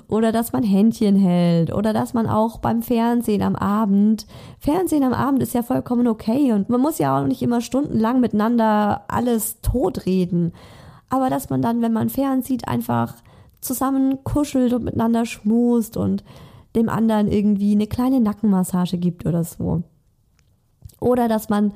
Oder 0.08 0.30
dass 0.30 0.52
man 0.52 0.62
Händchen 0.62 1.16
hält. 1.16 1.72
Oder 1.72 1.92
dass 1.92 2.12
man 2.12 2.26
auch 2.26 2.58
beim 2.58 2.82
Fernsehen 2.82 3.42
am 3.42 3.56
Abend. 3.56 4.26
Fernsehen 4.58 5.04
am 5.04 5.14
Abend 5.14 5.42
ist 5.42 5.54
ja 5.54 5.62
vollkommen 5.62 6.06
okay. 6.06 6.52
Und 6.52 6.68
man 6.68 6.80
muss 6.80 6.98
ja 6.98 7.18
auch 7.18 7.26
nicht 7.26 7.40
immer 7.40 7.60
stundenlang 7.60 8.20
miteinander 8.20 9.04
alles 9.08 9.60
totreden. 9.62 10.52
Aber 11.08 11.30
dass 11.30 11.48
man 11.48 11.62
dann, 11.62 11.80
wenn 11.80 11.92
man 11.92 12.10
fernsieht, 12.10 12.68
einfach 12.68 13.14
zusammen 13.60 14.22
kuschelt 14.24 14.74
und 14.74 14.84
miteinander 14.84 15.24
schmust 15.24 15.96
und 15.96 16.24
dem 16.76 16.88
anderen 16.88 17.28
irgendwie 17.28 17.72
eine 17.72 17.86
kleine 17.86 18.20
Nackenmassage 18.20 18.98
gibt 18.98 19.24
oder 19.24 19.44
so. 19.44 19.82
Oder 21.00 21.28
dass 21.28 21.48
man 21.48 21.72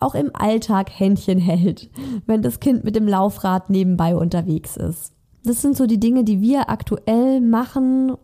auch 0.00 0.14
im 0.14 0.30
Alltag 0.34 0.90
Händchen 0.90 1.38
hält, 1.38 1.90
wenn 2.26 2.42
das 2.42 2.60
Kind 2.60 2.84
mit 2.84 2.96
dem 2.96 3.08
Laufrad 3.08 3.70
nebenbei 3.70 4.16
unterwegs 4.16 4.76
ist. 4.76 5.12
Das 5.44 5.60
sind 5.60 5.76
so 5.76 5.86
die 5.86 6.00
Dinge, 6.00 6.24
die 6.24 6.40
wir 6.40 6.70
aktuell 6.70 7.40
machen, 7.40 8.16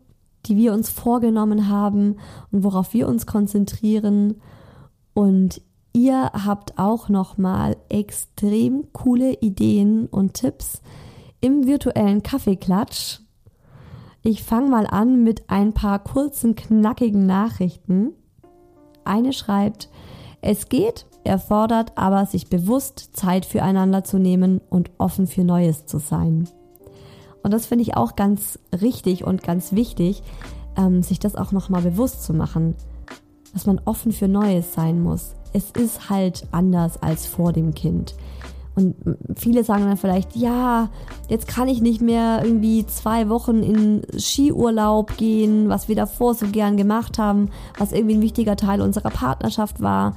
die 0.47 0.57
wir 0.57 0.73
uns 0.73 0.89
vorgenommen 0.89 1.69
haben 1.69 2.17
und 2.51 2.65
worauf 2.65 2.95
wir 2.95 3.07
uns 3.09 3.27
konzentrieren. 3.27 4.41
Und 5.13 5.61
ihr 5.93 6.31
habt 6.33 6.79
auch 6.79 7.09
noch 7.09 7.37
mal 7.37 7.77
extrem 7.89 8.93
coole 8.93 9.35
Ideen 9.35 10.07
und 10.07 10.35
Tipps 10.35 10.81
im 11.41 11.67
virtuellen 11.67 12.23
Kaffeeklatsch. 12.23 13.21
Ich 14.23 14.43
fange 14.43 14.69
mal 14.69 14.87
an 14.87 15.23
mit 15.25 15.49
ein 15.49 15.73
paar 15.73 15.99
kurzen, 15.99 16.55
knackigen 16.55 17.27
Nachrichten. 17.27 18.13
Eine 19.05 19.33
schreibt, 19.33 19.89
es 20.43 20.69
geht, 20.69 21.07
erfordert 21.31 21.93
aber, 21.97 22.27
sich 22.27 22.49
bewusst 22.49 23.17
Zeit 23.17 23.47
füreinander 23.47 24.05
zu 24.05 24.19
nehmen 24.19 24.61
und 24.69 24.91
offen 24.99 25.27
für 25.27 25.45
Neues 25.45 25.87
zu 25.87 25.99
sein. 25.99 26.49
Und 27.43 27.53
das 27.55 27.67
finde 27.67 27.83
ich 27.83 27.97
auch 27.97 28.17
ganz 28.17 28.59
richtig 28.83 29.25
und 29.25 29.43
ganz 29.43 29.73
wichtig, 29.73 30.23
ähm, 30.77 31.03
sich 31.03 31.21
das 31.21 31.37
auch 31.37 31.53
nochmal 31.53 31.83
bewusst 31.83 32.25
zu 32.25 32.35
machen, 32.35 32.75
dass 33.53 33.67
man 33.67 33.81
offen 33.85 34.13
für 34.13 34.29
Neues 34.29 34.75
sein 34.75 35.03
muss. 35.03 35.35
Es 35.53 35.71
ist 35.71 36.11
halt 36.11 36.47
anders 36.51 37.01
als 37.03 37.27
vor 37.27 37.53
dem 37.53 37.75
Kind. 37.75 38.15
Und 38.75 38.97
viele 39.37 39.65
sagen 39.65 39.85
dann 39.85 39.97
vielleicht, 39.97 40.37
ja, 40.37 40.91
jetzt 41.29 41.49
kann 41.49 41.69
ich 41.69 41.81
nicht 41.81 42.01
mehr 42.01 42.41
irgendwie 42.45 42.87
zwei 42.87 43.29
Wochen 43.29 43.63
in 43.63 44.03
Skiurlaub 44.17 45.17
gehen, 45.17 45.69
was 45.69 45.89
wir 45.89 45.97
davor 45.97 46.35
so 46.35 46.47
gern 46.47 46.77
gemacht 46.77 47.19
haben, 47.19 47.51
was 47.79 47.93
irgendwie 47.93 48.17
ein 48.17 48.23
wichtiger 48.23 48.57
Teil 48.57 48.81
unserer 48.81 49.11
Partnerschaft 49.11 49.81
war. 49.81 50.17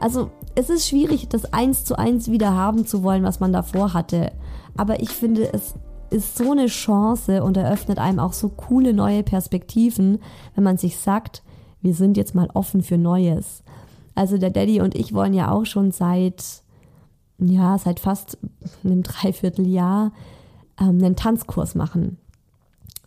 Also 0.00 0.30
es 0.54 0.70
ist 0.70 0.88
schwierig, 0.88 1.28
das 1.28 1.52
eins 1.52 1.84
zu 1.84 1.98
eins 1.98 2.30
wieder 2.30 2.54
haben 2.54 2.86
zu 2.86 3.02
wollen, 3.02 3.22
was 3.22 3.40
man 3.40 3.52
davor 3.52 3.94
hatte. 3.94 4.32
Aber 4.76 5.00
ich 5.00 5.10
finde, 5.10 5.52
es 5.52 5.74
ist 6.10 6.36
so 6.36 6.52
eine 6.52 6.66
Chance 6.66 7.42
und 7.42 7.56
eröffnet 7.56 7.98
einem 7.98 8.18
auch 8.18 8.32
so 8.32 8.50
coole 8.50 8.92
neue 8.92 9.22
Perspektiven, 9.22 10.18
wenn 10.54 10.64
man 10.64 10.76
sich 10.76 10.98
sagt, 10.98 11.42
wir 11.80 11.94
sind 11.94 12.16
jetzt 12.16 12.34
mal 12.34 12.48
offen 12.52 12.82
für 12.82 12.98
Neues. 12.98 13.62
Also 14.14 14.36
der 14.36 14.50
Daddy 14.50 14.80
und 14.80 14.94
ich 14.94 15.14
wollen 15.14 15.32
ja 15.32 15.50
auch 15.50 15.64
schon 15.64 15.90
seit, 15.90 16.44
ja, 17.38 17.78
seit 17.78 17.98
fast 17.98 18.38
einem 18.84 19.02
Dreivierteljahr 19.02 20.12
ähm, 20.78 21.02
einen 21.02 21.16
Tanzkurs 21.16 21.74
machen. 21.74 22.18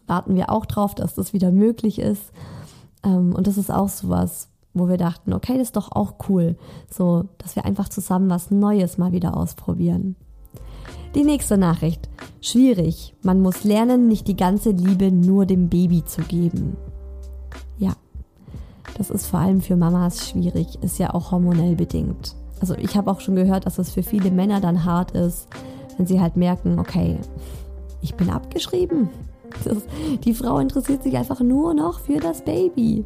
Warten 0.08 0.36
wir 0.36 0.50
auch 0.50 0.66
drauf, 0.66 0.96
dass 0.96 1.16
das 1.16 1.32
wieder 1.34 1.52
möglich 1.52 2.00
ist. 2.00 2.32
Ähm, 3.04 3.34
und 3.36 3.46
das 3.48 3.58
ist 3.58 3.72
auch 3.72 3.90
sowas, 3.90 4.50
wo 4.76 4.88
wir 4.88 4.98
dachten, 4.98 5.34
okay, 5.34 5.54
das 5.58 5.70
ist 5.70 5.76
doch 5.76 5.92
auch 5.92 6.16
cool, 6.30 6.56
so, 6.92 7.26
dass 7.40 7.56
wir 7.56 7.66
einfach 7.66 7.90
zusammen 7.90 8.30
was 8.30 8.52
Neues 8.52 8.98
mal 8.98 9.12
wieder 9.12 9.36
ausprobieren. 9.36 10.16
Die 11.16 11.24
nächste 11.24 11.58
Nachricht. 11.58 12.10
Schwierig. 12.42 13.16
Man 13.24 13.42
muss 13.42 13.64
lernen, 13.64 14.08
nicht 14.08 14.28
die 14.28 14.36
ganze 14.36 14.72
Liebe 14.72 15.12
nur 15.12 15.46
dem 15.46 15.70
Baby 15.70 16.04
zu 16.04 16.22
geben. 16.22 16.76
Ja, 17.78 17.94
das 18.98 19.10
ist 19.10 19.26
vor 19.26 19.40
allem 19.40 19.62
für 19.62 19.78
Mamas 19.78 20.30
schwierig, 20.30 20.78
ist 20.82 21.00
ja 21.00 21.14
auch 21.14 21.32
hormonell 21.32 21.76
bedingt. 21.76 22.36
Also 22.60 22.76
ich 22.76 22.96
habe 22.96 23.10
auch 23.10 23.22
schon 23.22 23.36
gehört, 23.36 23.66
dass 23.66 23.78
es 23.78 23.92
für 23.92 24.04
viele 24.04 24.30
Männer 24.30 24.60
dann 24.60 24.84
hart 24.84 25.12
ist, 25.12 25.48
wenn 25.98 26.06
sie 26.06 26.20
halt 26.20 26.36
merken, 26.36 26.80
okay, 26.80 27.18
ich 28.02 28.16
bin 28.16 28.30
abgeschrieben. 28.30 29.10
Das, 29.64 29.78
die 30.24 30.34
Frau 30.34 30.60
interessiert 30.60 31.04
sich 31.04 31.18
einfach 31.18 31.40
nur 31.40 31.74
noch 31.74 32.00
für 32.00 32.20
das 32.20 32.44
Baby. 32.44 33.06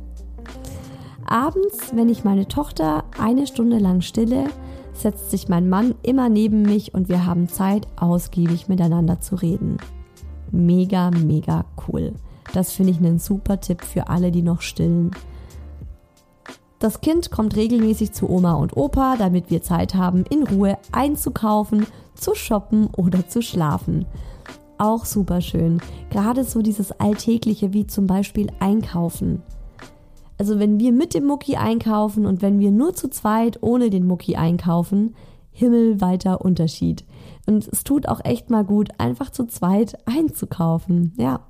Abends, 1.29 1.93
wenn 1.93 2.09
ich 2.09 2.23
meine 2.23 2.47
Tochter 2.47 3.03
eine 3.19 3.45
Stunde 3.45 3.77
lang 3.77 4.01
stille, 4.01 4.45
setzt 4.93 5.29
sich 5.29 5.47
mein 5.47 5.69
Mann 5.69 5.93
immer 6.01 6.27
neben 6.27 6.63
mich 6.63 6.95
und 6.95 7.07
wir 7.07 7.27
haben 7.27 7.47
Zeit, 7.47 7.87
ausgiebig 7.97 8.67
miteinander 8.67 9.21
zu 9.21 9.35
reden. 9.35 9.77
Mega, 10.51 11.11
mega 11.11 11.65
cool. 11.87 12.13
Das 12.53 12.71
finde 12.71 12.93
ich 12.93 12.97
einen 12.97 13.19
super 13.19 13.59
Tipp 13.59 13.83
für 13.83 14.07
alle, 14.07 14.31
die 14.31 14.41
noch 14.41 14.61
stillen. 14.61 15.11
Das 16.79 17.01
Kind 17.01 17.29
kommt 17.29 17.55
regelmäßig 17.55 18.11
zu 18.11 18.27
Oma 18.27 18.53
und 18.53 18.75
Opa, 18.75 19.15
damit 19.15 19.51
wir 19.51 19.61
Zeit 19.61 19.93
haben, 19.93 20.23
in 20.31 20.41
Ruhe 20.41 20.79
einzukaufen, 20.91 21.85
zu 22.15 22.33
shoppen 22.33 22.87
oder 22.97 23.27
zu 23.27 23.43
schlafen. 23.43 24.05
Auch 24.79 25.05
super 25.05 25.41
schön. 25.41 25.79
Gerade 26.09 26.43
so 26.43 26.63
dieses 26.63 26.91
Alltägliche 26.93 27.71
wie 27.71 27.85
zum 27.85 28.07
Beispiel 28.07 28.47
Einkaufen. 28.59 29.43
Also 30.39 30.57
wenn 30.57 30.79
wir 30.79 30.93
mit 30.93 31.13
dem 31.13 31.25
Mucki 31.25 31.57
einkaufen 31.57 32.25
und 32.25 32.41
wenn 32.41 32.59
wir 32.59 32.71
nur 32.71 32.95
zu 32.95 33.09
zweit 33.09 33.61
ohne 33.61 33.89
den 33.89 34.07
Mucki 34.07 34.37
einkaufen, 34.37 35.13
himmelweiter 35.51 36.41
Unterschied. 36.41 37.03
Und 37.45 37.67
es 37.67 37.83
tut 37.83 38.07
auch 38.07 38.23
echt 38.23 38.49
mal 38.49 38.63
gut, 38.63 38.89
einfach 38.97 39.31
zu 39.31 39.45
zweit 39.45 39.97
einzukaufen. 40.07 41.13
Ja. 41.17 41.41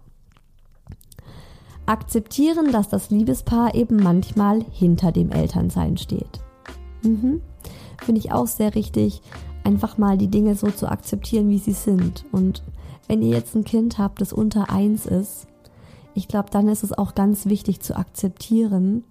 Akzeptieren, 1.86 2.72
dass 2.72 2.90
das 2.90 3.12
Liebespaar 3.12 3.76
eben 3.76 3.98
manchmal 3.98 4.66
hinter 4.72 5.12
dem 5.12 5.32
Elternsein 5.32 5.98
steht. 5.98 6.40
Mhm. 7.04 7.42
Finde 8.04 8.20
ich 8.20 8.32
auch 8.32 8.48
sehr 8.48 8.74
richtig, 8.74 9.22
einfach 9.64 10.00
mal 10.00 10.18
die 10.18 10.30
Dinge 10.30 10.56
so 10.56 10.72
zu 10.72 10.90
akzeptieren, 10.90 11.50
wie 11.50 11.60
sie 11.60 11.74
sind. 11.74 12.26
Und 12.32 12.64
wenn 13.08 13.22
ihr 13.22 13.36
jetzt 13.36 13.56
ein 13.56 13.66
Kind 13.66 14.00
habt, 14.00 14.20
das 14.22 14.34
unter 14.34 14.72
eins 14.72 15.06
ist, 15.06 15.48
ich 16.14 16.28
glaube, 16.28 16.50
dann 16.52 16.68
ist 16.68 16.84
es 16.84 16.98
auch 16.98 17.16
ganz 17.16 17.46
wichtig 17.46 17.82
zu 17.82 17.96
akzeptieren, 17.96 19.04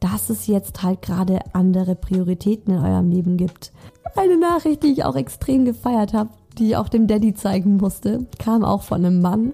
dass 0.00 0.30
es 0.30 0.46
jetzt 0.46 0.82
halt 0.82 1.02
gerade 1.02 1.40
andere 1.52 1.94
Prioritäten 1.94 2.74
in 2.74 2.80
eurem 2.80 3.10
Leben 3.10 3.36
gibt. 3.36 3.72
Eine 4.16 4.38
Nachricht, 4.38 4.82
die 4.82 4.92
ich 4.92 5.04
auch 5.04 5.16
extrem 5.16 5.64
gefeiert 5.64 6.12
habe, 6.12 6.30
die 6.56 6.68
ich 6.68 6.76
auch 6.76 6.88
dem 6.88 7.06
Daddy 7.06 7.34
zeigen 7.34 7.76
musste, 7.76 8.26
kam 8.38 8.64
auch 8.64 8.82
von 8.82 9.04
einem 9.04 9.20
Mann. 9.20 9.52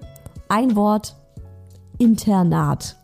Ein 0.49 0.75
Wort, 0.75 1.15
Internat. 1.97 2.97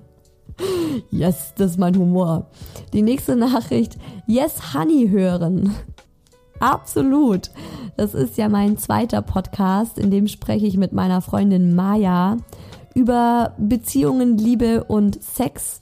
yes, 1.10 1.52
das 1.56 1.72
ist 1.72 1.78
mein 1.78 1.96
Humor. 1.96 2.46
Die 2.92 3.02
nächste 3.02 3.36
Nachricht, 3.36 3.98
yes, 4.26 4.74
Honey 4.74 5.08
hören. 5.08 5.74
Absolut. 6.60 7.50
Das 7.96 8.14
ist 8.14 8.36
ja 8.36 8.48
mein 8.48 8.78
zweiter 8.78 9.22
Podcast, 9.22 9.98
in 9.98 10.10
dem 10.10 10.28
spreche 10.28 10.66
ich 10.66 10.76
mit 10.76 10.92
meiner 10.92 11.22
Freundin 11.22 11.74
Maya 11.74 12.36
über 12.94 13.54
Beziehungen, 13.58 14.38
Liebe 14.38 14.84
und 14.84 15.22
Sex. 15.22 15.80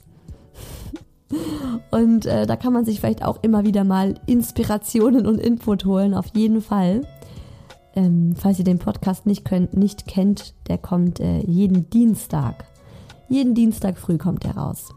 Und 1.91 2.25
äh, 2.25 2.47
da 2.47 2.55
kann 2.55 2.73
man 2.73 2.85
sich 2.85 2.99
vielleicht 2.99 3.23
auch 3.23 3.43
immer 3.43 3.63
wieder 3.65 3.83
mal 3.83 4.15
Inspirationen 4.25 5.27
und 5.27 5.39
Input 5.39 5.85
holen, 5.85 6.13
auf 6.13 6.27
jeden 6.33 6.61
Fall. 6.61 7.01
Ähm, 7.95 8.35
falls 8.37 8.57
ihr 8.59 8.65
den 8.65 8.79
Podcast 8.79 9.25
nicht, 9.25 9.45
könnt, 9.45 9.75
nicht 9.75 10.07
kennt, 10.07 10.53
der 10.67 10.77
kommt 10.77 11.19
äh, 11.19 11.39
jeden 11.39 11.89
Dienstag. 11.89 12.65
Jeden 13.27 13.53
Dienstag 13.53 13.97
früh 13.97 14.17
kommt 14.17 14.45
er 14.45 14.57
raus. 14.57 14.89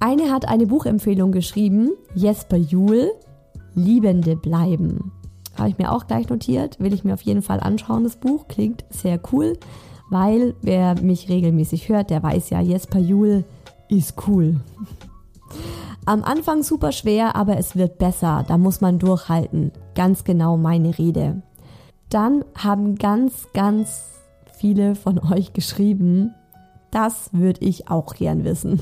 Eine 0.00 0.30
hat 0.30 0.46
eine 0.46 0.66
Buchempfehlung 0.66 1.32
geschrieben, 1.32 1.90
Jesper 2.14 2.56
Juhl, 2.56 3.10
Liebende 3.78 4.36
bleiben. 4.36 5.12
Habe 5.56 5.70
ich 5.70 5.78
mir 5.78 5.92
auch 5.92 6.06
gleich 6.06 6.28
notiert, 6.28 6.78
will 6.78 6.92
ich 6.92 7.04
mir 7.04 7.14
auf 7.14 7.22
jeden 7.22 7.42
Fall 7.42 7.60
anschauen, 7.60 8.04
das 8.04 8.16
Buch. 8.16 8.46
Klingt 8.48 8.84
sehr 8.90 9.20
cool, 9.32 9.58
weil 10.10 10.54
wer 10.62 11.00
mich 11.00 11.28
regelmäßig 11.28 11.88
hört, 11.88 12.10
der 12.10 12.22
weiß 12.22 12.50
ja, 12.50 12.60
Jesper 12.60 12.98
Juhl 13.00 13.44
ist 13.88 14.14
cool. 14.26 14.60
Am 16.04 16.24
Anfang 16.24 16.62
super 16.62 16.92
schwer, 16.92 17.36
aber 17.36 17.58
es 17.58 17.76
wird 17.76 17.98
besser. 17.98 18.44
Da 18.48 18.56
muss 18.56 18.80
man 18.80 18.98
durchhalten. 18.98 19.72
Ganz 19.94 20.24
genau 20.24 20.56
meine 20.56 20.98
Rede. 20.98 21.42
Dann 22.08 22.44
haben 22.56 22.94
ganz, 22.96 23.48
ganz 23.52 24.04
viele 24.54 24.94
von 24.94 25.18
euch 25.18 25.52
geschrieben, 25.52 26.34
das 26.90 27.30
würde 27.32 27.60
ich 27.64 27.90
auch 27.90 28.14
gern 28.14 28.44
wissen. 28.44 28.80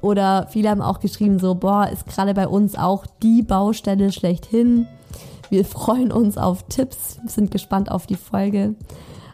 Oder 0.00 0.46
viele 0.48 0.70
haben 0.70 0.82
auch 0.82 1.00
geschrieben, 1.00 1.38
so, 1.38 1.54
boah, 1.54 1.88
ist 1.88 2.06
gerade 2.06 2.34
bei 2.34 2.46
uns 2.46 2.76
auch 2.76 3.06
die 3.22 3.42
Baustelle 3.42 4.12
schlechthin. 4.12 4.86
Wir 5.50 5.64
freuen 5.66 6.12
uns 6.12 6.38
auf 6.38 6.64
Tipps, 6.64 7.18
sind 7.26 7.50
gespannt 7.50 7.90
auf 7.90 8.06
die 8.06 8.16
Folge. 8.16 8.74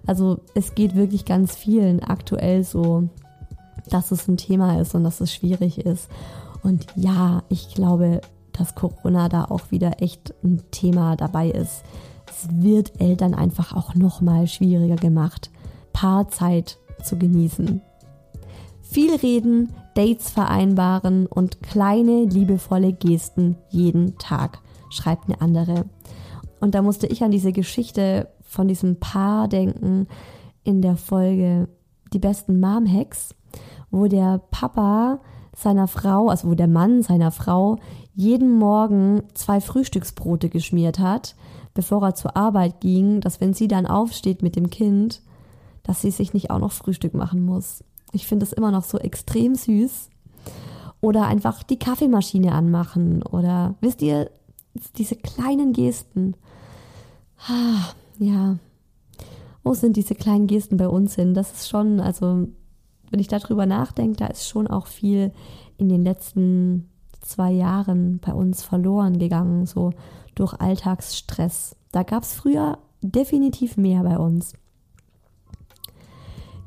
Also 0.07 0.41
es 0.55 0.75
geht 0.75 0.95
wirklich 0.95 1.25
ganz 1.25 1.55
vielen 1.55 2.03
aktuell 2.03 2.63
so, 2.65 3.09
dass 3.91 4.11
es 4.11 4.29
ein 4.29 4.37
Thema 4.37 4.81
ist 4.81 4.95
und 4.95 5.05
dass 5.05 5.21
es 5.21 5.33
schwierig 5.33 5.79
ist. 5.79 6.09
Und 6.63 6.87
ja, 6.97 7.43
ich 7.49 7.75
glaube, 7.75 8.21
dass 8.53 8.75
Corona 8.75 9.29
da 9.29 9.45
auch 9.45 9.71
wieder 9.71 10.03
echt 10.03 10.35
ein 10.43 10.63
Thema 10.71 11.17
dabei 11.17 11.51
ist. 11.51 11.83
Es 12.29 12.49
wird 12.51 13.01
Eltern 13.01 13.35
einfach 13.35 13.75
auch 13.77 13.95
noch 13.95 14.21
mal 14.21 14.47
schwieriger 14.47 14.97
gemacht, 14.97 15.51
Paarzeit 15.93 16.79
zu 17.03 17.17
genießen. 17.17 17.83
Viel 18.95 19.17
reden, 19.17 19.73
Dates 19.95 20.31
vereinbaren 20.31 21.27
und 21.27 21.65
kleine 21.65 22.27
liebevolle 22.27 22.93
Gesten 22.93 23.57
jeden 23.69 24.17
Tag, 24.19 24.61
schreibt 24.89 25.25
eine 25.25 25.41
andere. 25.41 25.87
Und 26.61 26.77
da 26.77 26.83
musste 26.83 27.09
ich 27.09 27.25
an 27.25 27.33
diese 27.33 27.51
Geschichte 27.51 28.29
von 28.45 28.69
diesem 28.69 29.01
Paar 29.01 29.49
denken 29.49 30.07
in 30.63 30.81
der 30.81 30.97
Folge 30.97 31.67
Die 32.13 32.21
besten 32.21 32.61
Mom-Hacks, 32.61 33.35
wo 33.91 34.07
der 34.07 34.41
Papa 34.53 35.19
seiner 35.57 35.89
Frau, 35.89 36.29
also 36.29 36.51
wo 36.51 36.55
der 36.55 36.69
Mann 36.69 37.03
seiner 37.03 37.33
Frau 37.33 37.79
jeden 38.15 38.57
Morgen 38.57 39.25
zwei 39.35 39.61
Frühstücksbrote 39.61 40.49
geschmiert 40.49 41.01
hat, 41.01 41.35
bevor 41.75 42.01
er 42.05 42.15
zur 42.15 42.37
Arbeit 42.37 42.81
ging, 42.81 43.21
dass 43.21 43.41
wenn 43.41 43.55
sie 43.55 43.67
dann 43.67 43.89
aufsteht 43.89 44.43
mit 44.43 44.55
dem 44.55 44.71
Kind, 44.71 45.21
dass 45.83 46.01
sie 46.01 46.13
sich 46.13 46.33
nicht 46.33 46.53
auch 46.53 46.61
noch 46.61 46.71
Frühstück 46.71 47.15
machen 47.15 47.45
muss. 47.45 47.83
Ich 48.15 48.27
finde 48.27 48.47
es 48.47 48.53
immer 48.53 48.71
noch 48.71 48.85
so 48.85 48.99
extrem 48.99 49.55
süß. 49.55 50.09
Oder 51.01 51.27
einfach 51.27 51.63
die 51.63 51.79
Kaffeemaschine 51.79 52.53
anmachen. 52.53 53.23
Oder 53.23 53.75
wisst 53.81 54.01
ihr, 54.01 54.31
diese 54.97 55.17
kleinen 55.17 55.73
Gesten. 55.73 56.35
Ah, 57.47 57.93
ja. 58.19 58.57
Wo 59.63 59.75
sind 59.75 59.97
diese 59.97 60.15
kleinen 60.15 60.47
Gesten 60.47 60.77
bei 60.77 60.89
uns 60.89 61.15
hin? 61.15 61.35
Das 61.35 61.53
ist 61.53 61.69
schon, 61.69 62.01
also, 62.01 62.47
wenn 63.11 63.21
ich 63.21 63.29
darüber 63.29 63.67
nachdenke, 63.67 64.17
da 64.17 64.27
ist 64.27 64.49
schon 64.49 64.67
auch 64.67 64.87
viel 64.87 65.33
in 65.77 65.89
den 65.89 66.05
letzten 66.05 66.89
zwei 67.21 67.51
Jahren 67.51 68.21
bei 68.21 68.33
uns 68.33 68.63
verloren 68.63 69.19
gegangen, 69.19 69.67
so 69.67 69.93
durch 70.35 70.55
Alltagsstress. 70.55 71.77
Da 71.93 72.03
gab 72.03 72.23
es 72.23 72.35
früher 72.35 72.79
definitiv 73.03 73.77
mehr 73.77 74.03
bei 74.03 74.19
uns. 74.19 74.55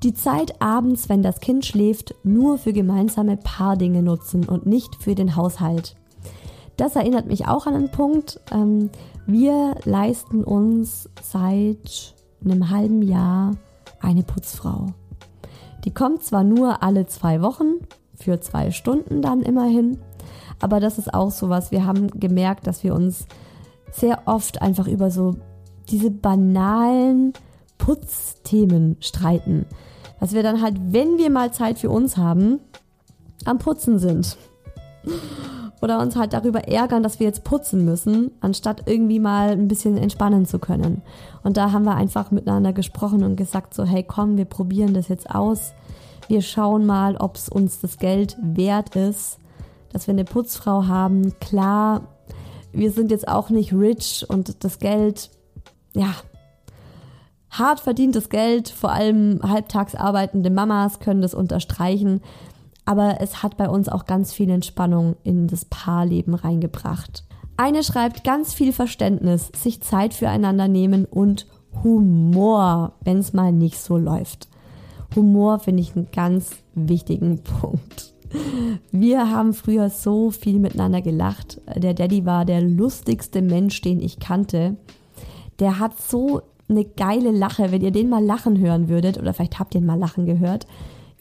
Die 0.04 0.14
Zeit 0.14 0.62
abends, 0.62 1.10
wenn 1.10 1.24
das 1.24 1.40
Kind 1.40 1.66
schläft, 1.66 2.14
nur 2.24 2.58
für 2.58 2.74
gemeinsame 2.74 3.38
Paardinge 3.38 4.04
nutzen 4.04 4.48
und 4.48 4.66
nicht 4.66 4.96
für 4.96 5.16
den 5.16 5.36
Haushalt. 5.36 5.96
Das 6.78 6.96
erinnert 6.96 7.26
mich 7.26 7.48
auch 7.48 7.66
an 7.66 7.74
einen 7.74 7.92
Punkt. 7.92 8.40
Ähm, 8.52 8.92
wir 9.26 9.76
leisten 9.84 10.44
uns 10.44 11.10
seit 11.24 12.16
einem 12.46 12.70
halben 12.70 13.02
Jahr 13.02 13.56
eine 14.00 14.24
Putzfrau. 14.24 14.88
Die 15.84 15.94
kommt 15.94 16.24
zwar 16.24 16.44
nur 16.44 16.84
alle 16.84 17.08
zwei 17.08 17.42
Wochen, 17.42 17.80
für 18.16 18.40
zwei 18.40 18.72
Stunden 18.72 19.22
dann 19.22 19.42
immerhin, 19.42 20.00
aber 20.60 20.80
das 20.80 20.98
ist 20.98 21.14
auch 21.14 21.32
sowas. 21.32 21.72
Wir 21.72 21.86
haben 21.86 22.08
gemerkt, 22.20 22.68
dass 22.68 22.84
wir 22.84 22.94
uns 22.94 23.26
sehr 23.92 24.24
oft 24.26 24.62
einfach 24.62 24.88
über 24.88 25.12
so 25.12 25.36
diese 25.90 26.12
banalen 26.12 27.34
Putzthemen 27.78 28.98
streiten. 29.00 29.66
Dass 30.20 30.34
wir 30.34 30.44
dann 30.44 30.62
halt, 30.62 30.76
wenn 30.92 31.18
wir 31.18 31.30
mal 31.30 31.52
Zeit 31.54 31.80
für 31.80 31.90
uns 31.90 32.18
haben, 32.18 32.60
am 33.46 33.60
Putzen 33.60 34.00
sind. 34.00 34.38
Oder 35.82 36.00
uns 36.00 36.16
halt 36.16 36.34
darüber 36.34 36.68
ärgern, 36.68 37.04
dass 37.04 37.20
wir 37.20 37.28
jetzt 37.28 37.44
putzen 37.44 37.86
müssen, 37.86 38.32
anstatt 38.42 38.84
irgendwie 38.88 39.20
mal 39.20 39.50
ein 39.50 39.68
bisschen 39.68 39.96
entspannen 39.96 40.46
zu 40.46 40.58
können. 40.58 41.04
Und 41.44 41.56
da 41.56 41.72
haben 41.72 41.86
wir 41.86 41.96
einfach 41.96 42.32
miteinander 42.32 42.74
gesprochen 42.74 43.24
und 43.24 43.36
gesagt, 43.36 43.74
so, 43.76 43.84
hey 43.84 44.04
komm, 44.04 44.38
wir 44.38 44.46
probieren 44.46 44.94
das 44.94 45.08
jetzt 45.08 45.30
aus. 45.30 45.74
Wir 46.28 46.42
schauen 46.42 46.86
mal, 46.86 47.16
ob 47.18 47.36
es 47.36 47.48
uns 47.48 47.80
das 47.80 47.98
Geld 47.98 48.36
wert 48.42 48.96
ist, 48.96 49.38
dass 49.94 50.08
wir 50.08 50.14
eine 50.14 50.26
Putzfrau 50.26 50.88
haben. 50.88 51.38
Klar, 51.40 52.08
wir 52.74 52.92
sind 52.92 53.12
jetzt 53.12 53.28
auch 53.28 53.50
nicht 53.50 53.74
rich 53.74 54.26
und 54.28 54.64
das 54.64 54.80
Geld, 54.80 55.30
ja, 55.94 56.14
hart 57.60 57.80
verdientes 57.80 58.30
Geld, 58.30 58.70
vor 58.70 58.92
allem 58.92 59.40
halbtags 59.44 59.96
arbeitende 59.96 60.50
Mamas 60.50 61.00
können 61.00 61.22
das 61.22 61.34
unterstreichen. 61.34 62.22
Aber 62.86 63.20
es 63.20 63.44
hat 63.44 63.58
bei 63.58 63.70
uns 63.70 63.90
auch 63.90 64.06
ganz 64.06 64.32
viel 64.34 64.50
Entspannung 64.50 65.18
in 65.24 65.48
das 65.48 65.66
Paarleben 65.66 66.34
reingebracht. 66.34 67.24
Eine 67.58 67.84
schreibt 67.84 68.24
ganz 68.24 68.54
viel 68.54 68.72
Verständnis, 68.72 69.52
sich 69.56 69.82
Zeit 69.82 70.14
füreinander 70.14 70.68
nehmen 70.68 71.06
und 71.06 71.48
Humor, 71.84 72.94
wenn 73.04 73.18
es 73.18 73.34
mal 73.34 73.52
nicht 73.52 73.80
so 73.80 73.98
läuft. 73.98 74.48
Humor 75.16 75.60
finde 75.60 75.82
ich 75.82 75.96
einen 75.96 76.10
ganz 76.12 76.52
wichtigen 76.76 77.44
Punkt. 77.62 78.14
Wir 78.92 79.32
haben 79.32 79.54
früher 79.54 79.90
so 79.90 80.32
viel 80.32 80.60
miteinander 80.60 81.02
gelacht. 81.02 81.62
Der 81.76 81.94
Daddy 81.94 82.26
war 82.26 82.46
der 82.46 82.62
lustigste 82.62 83.42
Mensch, 83.42 83.82
den 83.82 84.02
ich 84.02 84.20
kannte. 84.20 84.76
Der 85.60 85.80
hat 85.80 86.00
so 86.00 86.42
eine 86.70 86.86
geile 86.86 87.32
Lache, 87.32 87.72
wenn 87.72 87.82
ihr 87.82 87.92
den 87.92 88.10
mal 88.10 88.24
lachen 88.24 88.60
hören 88.60 88.90
würdet, 88.90 89.18
oder 89.18 89.34
vielleicht 89.34 89.60
habt 89.60 89.76
ihr 89.76 89.82
ihn 89.82 89.88
mal 89.88 90.00
lachen 90.00 90.26
gehört, 90.26 90.68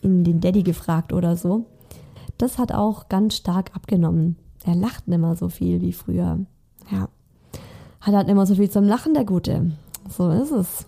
in 0.03 0.25
den 0.25 0.41
Daddy 0.41 0.63
gefragt 0.63 1.13
oder 1.13 1.37
so. 1.37 1.67
Das 2.39 2.59
hat 2.59 2.73
auch 2.73 3.09
ganz 3.09 3.37
stark 3.37 3.75
abgenommen. 3.75 4.37
Er 4.65 4.75
lacht 4.75 5.09
nicht 5.09 5.19
mehr 5.19 5.37
so 5.37 5.49
viel 5.49 5.81
wie 5.81 5.93
früher. 5.93 6.41
Ja. 6.91 7.09
Hat 8.01 8.15
halt 8.15 8.29
immer 8.29 8.47
so 8.47 8.55
viel 8.55 8.71
zum 8.71 8.85
Lachen, 8.85 9.15
der 9.15 9.25
Gute. 9.25 9.73
So 10.09 10.31
ist 10.31 10.51
es. 10.51 10.87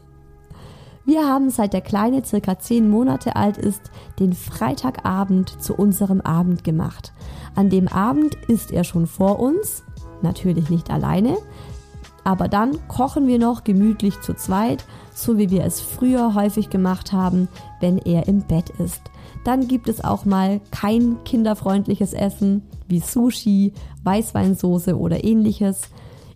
Wir 1.04 1.26
haben 1.26 1.48
seit 1.48 1.72
der 1.72 1.80
Kleine 1.80 2.22
circa 2.22 2.59
zehn 2.59 2.90
Monate 2.90 3.34
alt 3.34 3.56
ist, 3.56 3.80
den 4.18 4.34
Freitagabend 4.34 5.62
zu 5.62 5.74
unserem 5.74 6.20
Abend 6.20 6.64
gemacht. 6.64 7.14
An 7.54 7.70
dem 7.70 7.88
Abend 7.88 8.34
ist 8.46 8.72
er 8.72 8.84
schon 8.84 9.06
vor 9.06 9.40
uns, 9.40 9.84
natürlich 10.20 10.68
nicht 10.68 10.90
alleine, 10.90 11.38
aber 12.29 12.47
dann 12.47 12.76
kochen 12.89 13.26
wir 13.26 13.39
noch 13.39 13.64
gemütlich 13.64 14.20
zu 14.20 14.35
zweit, 14.35 14.85
so 15.14 15.39
wie 15.39 15.49
wir 15.49 15.64
es 15.64 15.81
früher 15.81 16.35
häufig 16.35 16.68
gemacht 16.68 17.11
haben, 17.11 17.49
wenn 17.81 17.97
er 17.97 18.29
im 18.29 18.43
Bett 18.43 18.68
ist. 18.68 19.01
Dann 19.45 19.66
gibt 19.66 19.89
es 19.89 20.05
auch 20.05 20.26
mal 20.26 20.61
kein 20.70 21.24
kinderfreundliches 21.24 22.12
Essen 22.12 22.64
wie 22.87 23.01
Sushi, 23.01 23.72
Weißweinsoße 24.05 24.99
oder 24.99 25.24
ähnliches 25.24 25.89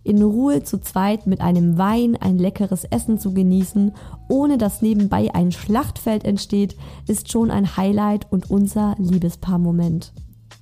in 0.03 0.23
Ruhe 0.23 0.63
zu 0.63 0.81
zweit 0.81 1.27
mit 1.27 1.41
einem 1.41 1.77
Wein 1.77 2.17
ein 2.19 2.39
leckeres 2.39 2.85
Essen 2.85 3.19
zu 3.19 3.35
genießen, 3.35 3.91
ohne 4.29 4.57
dass 4.57 4.81
nebenbei 4.81 5.29
ein 5.35 5.51
Schlachtfeld 5.51 6.25
entsteht, 6.25 6.75
ist 7.07 7.31
schon 7.31 7.51
ein 7.51 7.77
Highlight 7.77 8.31
und 8.31 8.49
unser 8.49 8.95
Liebespaar-Moment. 8.97 10.11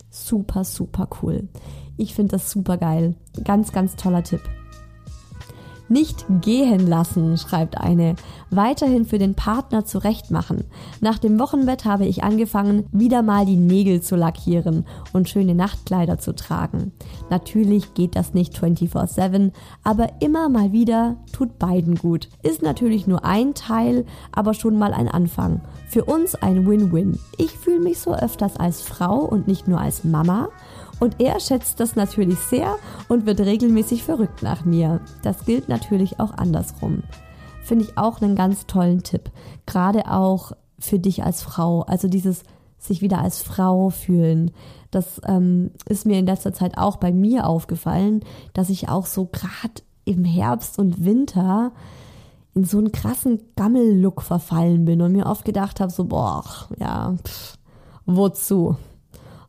Super, 0.09 0.65
super 0.65 1.07
cool. 1.21 1.47
Ich 1.95 2.15
finde 2.15 2.33
das 2.33 2.51
super 2.51 2.75
geil. 2.75 3.15
Ganz, 3.45 3.71
ganz 3.71 3.95
toller 3.95 4.23
Tipp. 4.23 4.41
Nicht 5.91 6.23
gehen 6.39 6.87
lassen, 6.87 7.37
schreibt 7.37 7.77
eine. 7.77 8.15
Weiterhin 8.49 9.03
für 9.03 9.17
den 9.17 9.35
Partner 9.35 9.83
zurechtmachen. 9.83 10.63
Nach 11.01 11.19
dem 11.19 11.37
Wochenbett 11.37 11.83
habe 11.83 12.05
ich 12.05 12.23
angefangen, 12.23 12.85
wieder 12.93 13.21
mal 13.21 13.45
die 13.45 13.57
Nägel 13.57 13.99
zu 14.01 14.15
lackieren 14.15 14.85
und 15.11 15.27
schöne 15.27 15.53
Nachtkleider 15.53 16.17
zu 16.17 16.33
tragen. 16.33 16.93
Natürlich 17.29 17.93
geht 17.93 18.15
das 18.15 18.33
nicht 18.33 18.57
24-7, 18.57 19.51
aber 19.83 20.21
immer 20.21 20.47
mal 20.47 20.71
wieder 20.71 21.17
tut 21.33 21.59
beiden 21.59 21.95
gut. 21.95 22.29
Ist 22.41 22.61
natürlich 22.61 23.05
nur 23.05 23.25
ein 23.25 23.53
Teil, 23.53 24.05
aber 24.31 24.53
schon 24.53 24.79
mal 24.79 24.93
ein 24.93 25.09
Anfang. 25.09 25.59
Für 25.89 26.05
uns 26.05 26.35
ein 26.35 26.65
Win-Win. 26.65 27.19
Ich 27.37 27.51
fühle 27.51 27.81
mich 27.81 27.99
so 27.99 28.15
öfters 28.15 28.55
als 28.55 28.79
Frau 28.81 29.17
und 29.17 29.45
nicht 29.49 29.67
nur 29.67 29.81
als 29.81 30.05
Mama 30.05 30.47
und 31.01 31.19
er 31.19 31.39
schätzt 31.39 31.79
das 31.79 31.95
natürlich 31.95 32.37
sehr 32.37 32.75
und 33.09 33.25
wird 33.25 33.39
regelmäßig 33.39 34.03
verrückt 34.03 34.43
nach 34.43 34.65
mir. 34.65 35.01
Das 35.23 35.45
gilt 35.45 35.67
natürlich 35.67 36.19
auch 36.19 36.31
andersrum. 36.37 37.01
Finde 37.63 37.85
ich 37.85 37.97
auch 37.97 38.21
einen 38.21 38.35
ganz 38.35 38.67
tollen 38.67 39.01
Tipp. 39.01 39.31
Gerade 39.65 40.11
auch 40.11 40.51
für 40.77 40.99
dich 40.99 41.23
als 41.23 41.41
Frau. 41.41 41.81
Also 41.81 42.07
dieses 42.07 42.43
sich 42.77 43.01
wieder 43.01 43.17
als 43.17 43.41
Frau 43.41 43.89
fühlen. 43.89 44.51
Das 44.91 45.19
ähm, 45.25 45.71
ist 45.89 46.05
mir 46.05 46.19
in 46.19 46.27
letzter 46.27 46.53
Zeit 46.53 46.77
auch 46.77 46.97
bei 46.97 47.11
mir 47.11 47.47
aufgefallen, 47.47 48.23
dass 48.53 48.69
ich 48.69 48.87
auch 48.87 49.07
so 49.07 49.25
gerade 49.25 49.81
im 50.05 50.23
Herbst 50.23 50.77
und 50.77 51.03
Winter 51.03 51.71
in 52.53 52.63
so 52.63 52.77
einen 52.77 52.91
krassen 52.91 53.39
Gammel-Look 53.55 54.21
verfallen 54.21 54.85
bin 54.85 55.01
und 55.01 55.13
mir 55.13 55.25
oft 55.25 55.45
gedacht 55.45 55.79
habe, 55.79 55.91
so, 55.91 56.05
boah, 56.05 56.43
ja, 56.77 57.15
pff, 57.23 57.57
wozu? 58.05 58.75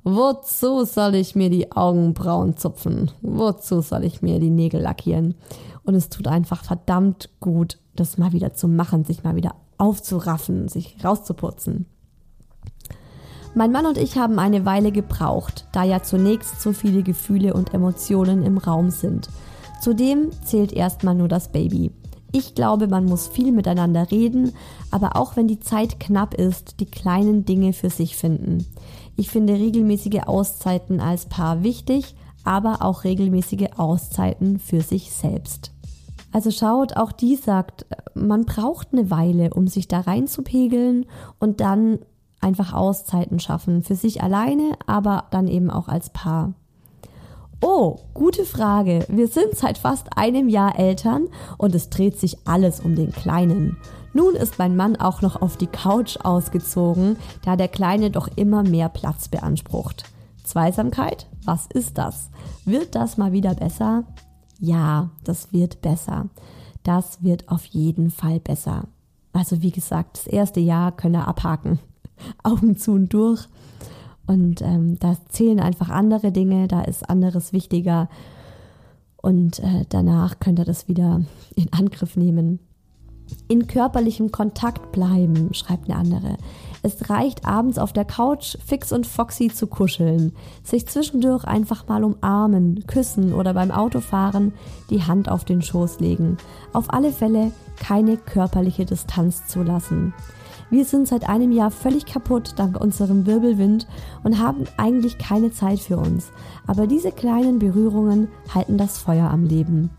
Wozu 0.04 0.84
soll 0.84 1.14
ich 1.14 1.36
mir 1.36 1.48
die 1.48 1.70
Augenbrauen 1.70 2.56
zupfen? 2.56 3.12
Wozu 3.20 3.82
soll 3.82 4.04
ich 4.04 4.20
mir 4.20 4.40
die 4.40 4.50
Nägel 4.50 4.80
lackieren? 4.80 5.34
Und 5.84 5.94
es 5.94 6.08
tut 6.08 6.26
einfach 6.26 6.64
verdammt 6.64 7.30
gut, 7.38 7.78
das 7.94 8.18
mal 8.18 8.32
wieder 8.32 8.52
zu 8.52 8.66
machen, 8.66 9.04
sich 9.04 9.22
mal 9.22 9.36
wieder 9.36 9.54
aufzuraffen, 9.78 10.68
sich 10.68 10.96
rauszuputzen. 11.04 11.86
Mein 13.54 13.70
Mann 13.70 13.86
und 13.86 13.98
ich 13.98 14.16
haben 14.16 14.38
eine 14.38 14.64
Weile 14.64 14.92
gebraucht, 14.92 15.66
da 15.72 15.84
ja 15.84 16.02
zunächst 16.02 16.62
so 16.62 16.72
viele 16.72 17.02
Gefühle 17.02 17.54
und 17.54 17.74
Emotionen 17.74 18.42
im 18.42 18.58
Raum 18.58 18.90
sind. 18.90 19.28
Zudem 19.80 20.30
zählt 20.42 20.72
erstmal 20.72 21.14
nur 21.14 21.28
das 21.28 21.52
Baby. 21.52 21.92
Ich 22.32 22.54
glaube, 22.54 22.88
man 22.88 23.04
muss 23.04 23.28
viel 23.28 23.52
miteinander 23.52 24.10
reden, 24.10 24.52
aber 24.90 25.16
auch 25.16 25.36
wenn 25.36 25.48
die 25.48 25.60
Zeit 25.60 26.00
knapp 26.00 26.32
ist, 26.32 26.80
die 26.80 26.86
kleinen 26.86 27.44
Dinge 27.44 27.74
für 27.74 27.90
sich 27.90 28.16
finden. 28.16 28.66
Ich 29.16 29.30
finde 29.30 29.54
regelmäßige 29.54 30.22
Auszeiten 30.26 31.00
als 31.00 31.26
Paar 31.26 31.62
wichtig, 31.62 32.14
aber 32.44 32.82
auch 32.82 33.04
regelmäßige 33.04 33.68
Auszeiten 33.76 34.58
für 34.58 34.80
sich 34.80 35.12
selbst. 35.12 35.72
Also 36.32 36.50
schaut, 36.50 36.96
auch 36.96 37.12
die 37.12 37.36
sagt, 37.36 37.86
man 38.14 38.44
braucht 38.46 38.88
eine 38.92 39.10
Weile, 39.10 39.52
um 39.52 39.68
sich 39.68 39.86
da 39.86 40.00
reinzupegeln 40.00 41.06
und 41.38 41.60
dann 41.60 41.98
einfach 42.40 42.72
Auszeiten 42.72 43.38
schaffen. 43.38 43.82
Für 43.82 43.94
sich 43.94 44.22
alleine, 44.22 44.72
aber 44.86 45.24
dann 45.30 45.46
eben 45.46 45.70
auch 45.70 45.88
als 45.88 46.10
Paar. 46.10 46.54
Oh, 47.64 48.00
gute 48.12 48.44
Frage. 48.44 49.06
Wir 49.08 49.28
sind 49.28 49.54
seit 49.54 49.78
fast 49.78 50.18
einem 50.18 50.48
Jahr 50.48 50.76
Eltern 50.80 51.28
und 51.58 51.76
es 51.76 51.90
dreht 51.90 52.18
sich 52.18 52.36
alles 52.44 52.80
um 52.80 52.96
den 52.96 53.12
Kleinen. 53.12 53.76
Nun 54.12 54.34
ist 54.34 54.58
mein 54.58 54.74
Mann 54.74 54.96
auch 54.96 55.22
noch 55.22 55.40
auf 55.40 55.56
die 55.56 55.68
Couch 55.68 56.18
ausgezogen, 56.24 57.16
da 57.44 57.54
der 57.54 57.68
Kleine 57.68 58.10
doch 58.10 58.28
immer 58.34 58.64
mehr 58.64 58.88
Platz 58.88 59.28
beansprucht. 59.28 60.10
Zweisamkeit, 60.42 61.28
was 61.44 61.66
ist 61.66 61.98
das? 61.98 62.30
Wird 62.64 62.96
das 62.96 63.16
mal 63.16 63.30
wieder 63.30 63.54
besser? 63.54 64.02
Ja, 64.58 65.10
das 65.22 65.52
wird 65.52 65.82
besser. 65.82 66.30
Das 66.82 67.22
wird 67.22 67.48
auf 67.48 67.64
jeden 67.66 68.10
Fall 68.10 68.40
besser. 68.40 68.88
Also 69.32 69.62
wie 69.62 69.70
gesagt, 69.70 70.18
das 70.18 70.26
erste 70.26 70.58
Jahr 70.58 70.90
könnt 70.90 71.14
ihr 71.14 71.28
abhaken. 71.28 71.78
Augen 72.42 72.76
zu 72.76 72.90
und 72.90 73.14
durch. 73.14 73.46
Und 74.32 74.62
ähm, 74.62 74.98
da 74.98 75.16
zählen 75.28 75.60
einfach 75.60 75.90
andere 75.90 76.32
Dinge, 76.32 76.68
da 76.68 76.82
ist 76.82 77.08
anderes 77.08 77.52
wichtiger. 77.52 78.08
Und 79.20 79.58
äh, 79.58 79.84
danach 79.90 80.40
könnt 80.40 80.58
ihr 80.58 80.64
das 80.64 80.88
wieder 80.88 81.20
in 81.54 81.70
Angriff 81.72 82.16
nehmen. 82.16 82.58
In 83.48 83.66
körperlichem 83.66 84.32
Kontakt 84.32 84.92
bleiben, 84.92 85.52
schreibt 85.52 85.88
eine 85.88 85.98
andere. 85.98 86.36
Es 86.82 87.10
reicht 87.10 87.46
abends 87.46 87.78
auf 87.78 87.92
der 87.92 88.04
Couch 88.04 88.56
fix 88.64 88.90
und 88.90 89.06
foxy 89.06 89.48
zu 89.48 89.66
kuscheln, 89.66 90.32
sich 90.64 90.86
zwischendurch 90.86 91.44
einfach 91.44 91.86
mal 91.86 92.02
umarmen, 92.02 92.84
küssen 92.86 93.32
oder 93.32 93.54
beim 93.54 93.70
Autofahren 93.70 94.52
die 94.90 95.02
Hand 95.02 95.28
auf 95.28 95.44
den 95.44 95.62
Schoß 95.62 96.00
legen. 96.00 96.38
Auf 96.72 96.92
alle 96.92 97.12
Fälle 97.12 97.52
keine 97.76 98.16
körperliche 98.16 98.86
Distanz 98.86 99.46
zu 99.46 99.62
lassen. 99.62 100.14
Wir 100.72 100.86
sind 100.86 101.06
seit 101.06 101.28
einem 101.28 101.52
Jahr 101.52 101.70
völlig 101.70 102.06
kaputt 102.06 102.54
dank 102.56 102.80
unserem 102.80 103.26
Wirbelwind 103.26 103.86
und 104.24 104.38
haben 104.38 104.64
eigentlich 104.78 105.18
keine 105.18 105.52
Zeit 105.52 105.80
für 105.80 105.98
uns. 105.98 106.32
Aber 106.66 106.86
diese 106.86 107.12
kleinen 107.12 107.58
Berührungen 107.58 108.28
halten 108.54 108.78
das 108.78 108.96
Feuer 108.96 109.28
am 109.28 109.44
Leben. 109.44 109.90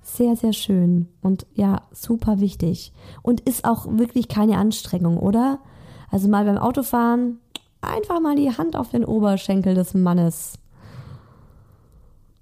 Sehr, 0.00 0.34
sehr 0.34 0.54
schön 0.54 1.08
und 1.20 1.44
ja, 1.52 1.82
super 1.92 2.40
wichtig. 2.40 2.94
Und 3.20 3.42
ist 3.42 3.66
auch 3.66 3.86
wirklich 3.86 4.28
keine 4.28 4.56
Anstrengung, 4.56 5.18
oder? 5.18 5.58
Also 6.10 6.28
mal 6.28 6.46
beim 6.46 6.56
Autofahren 6.56 7.38
einfach 7.82 8.18
mal 8.18 8.34
die 8.34 8.56
Hand 8.56 8.74
auf 8.74 8.88
den 8.88 9.04
Oberschenkel 9.04 9.74
des 9.74 9.92
Mannes. 9.92 10.54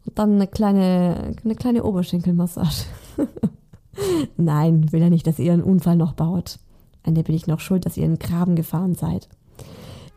Und 0.07 0.17
dann 0.17 0.37
eine 0.37 0.47
kleine, 0.47 1.35
eine 1.43 1.57
kleine 1.57 1.83
Oberschenkelmassage. 1.83 2.85
Nein, 4.37 4.93
will 4.93 5.03
er 5.03 5.11
nicht, 5.11 5.27
dass 5.27 5.41
ihr 5.41 5.53
einen 5.53 5.65
Unfall 5.65 5.97
noch 5.97 6.13
baut. 6.13 6.61
An 7.03 7.15
der 7.15 7.23
bin 7.23 7.35
ich 7.35 7.47
noch 7.47 7.61
schuld, 7.61 7.87
dass 7.87 7.97
ihr 7.97 8.05
in 8.05 8.17
den 8.17 8.19
Graben 8.19 8.57
gefahren 8.57 8.95
seid. 8.95 9.29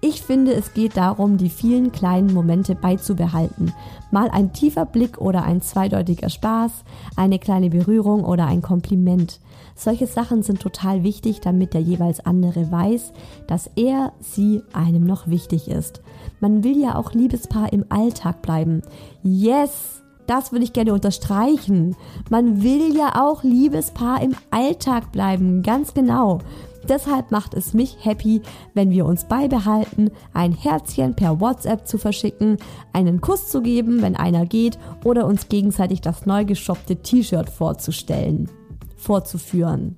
Ich 0.06 0.22
finde, 0.22 0.54
es 0.54 0.74
geht 0.74 0.98
darum, 0.98 1.38
die 1.38 1.48
vielen 1.48 1.94
kleinen 1.94 2.34
Momente 2.34 2.76
beizubehalten. 2.76 3.74
Mal 4.12 4.30
ein 4.30 4.52
tiefer 4.52 4.86
Blick 4.86 5.18
oder 5.18 5.44
ein 5.44 5.62
zweideutiger 5.62 6.30
Spaß, 6.30 6.84
eine 7.16 7.40
kleine 7.40 7.70
Berührung 7.70 8.26
oder 8.26 8.46
ein 8.46 8.62
Kompliment. 8.62 9.40
Solche 9.76 10.06
Sachen 10.06 10.44
sind 10.44 10.60
total 10.60 11.04
wichtig, 11.04 11.40
damit 11.40 11.74
der 11.74 11.80
jeweils 11.80 12.20
andere 12.20 12.70
weiß, 12.70 13.14
dass 13.48 13.72
er, 13.78 14.12
sie 14.20 14.62
einem 14.74 15.06
noch 15.06 15.28
wichtig 15.28 15.70
ist. 15.70 16.02
Man 16.42 16.66
will 16.66 16.78
ja 16.78 16.96
auch 16.96 17.14
Liebespaar 17.14 17.72
im 17.72 17.86
Alltag 17.88 18.42
bleiben. 18.42 18.82
Yes! 19.24 20.02
Das 20.28 20.52
würde 20.52 20.64
ich 20.64 20.74
gerne 20.74 20.94
unterstreichen. 20.94 21.96
Man 22.30 22.62
will 22.64 22.96
ja 22.96 23.22
auch 23.22 23.44
Liebespaar 23.44 24.22
im 24.22 24.36
Alltag 24.52 25.12
bleiben, 25.12 25.64
ganz 25.64 25.94
genau. 25.94 26.40
Deshalb 26.88 27.32
macht 27.32 27.54
es 27.54 27.74
mich 27.74 27.98
happy, 28.02 28.42
wenn 28.74 28.92
wir 28.92 29.06
uns 29.06 29.26
beibehalten, 29.26 30.12
ein 30.34 30.52
Herzchen 30.52 31.16
per 31.16 31.40
WhatsApp 31.40 31.88
zu 31.88 31.98
verschicken, 31.98 32.58
einen 32.92 33.22
Kuss 33.22 33.50
zu 33.50 33.62
geben, 33.62 34.02
wenn 34.02 34.16
einer 34.16 34.46
geht, 34.46 34.78
oder 35.04 35.26
uns 35.26 35.48
gegenseitig 35.48 36.02
das 36.02 36.26
neu 36.26 36.46
geshoppte 36.46 36.98
T-Shirt 36.98 37.50
vorzustellen, 37.50 38.50
vorzuführen. 38.98 39.98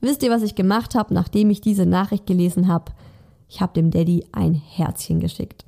Wisst 0.00 0.22
ihr, 0.22 0.30
was 0.30 0.42
ich 0.42 0.54
gemacht 0.54 0.94
habe, 0.94 1.14
nachdem 1.14 1.50
ich 1.50 1.60
diese 1.60 1.86
Nachricht 1.86 2.26
gelesen 2.26 2.68
habe? 2.68 2.92
Ich 3.48 3.60
habe 3.60 3.74
dem 3.74 3.90
Daddy 3.90 4.24
ein 4.32 4.54
Herzchen 4.54 5.20
geschickt. 5.20 5.64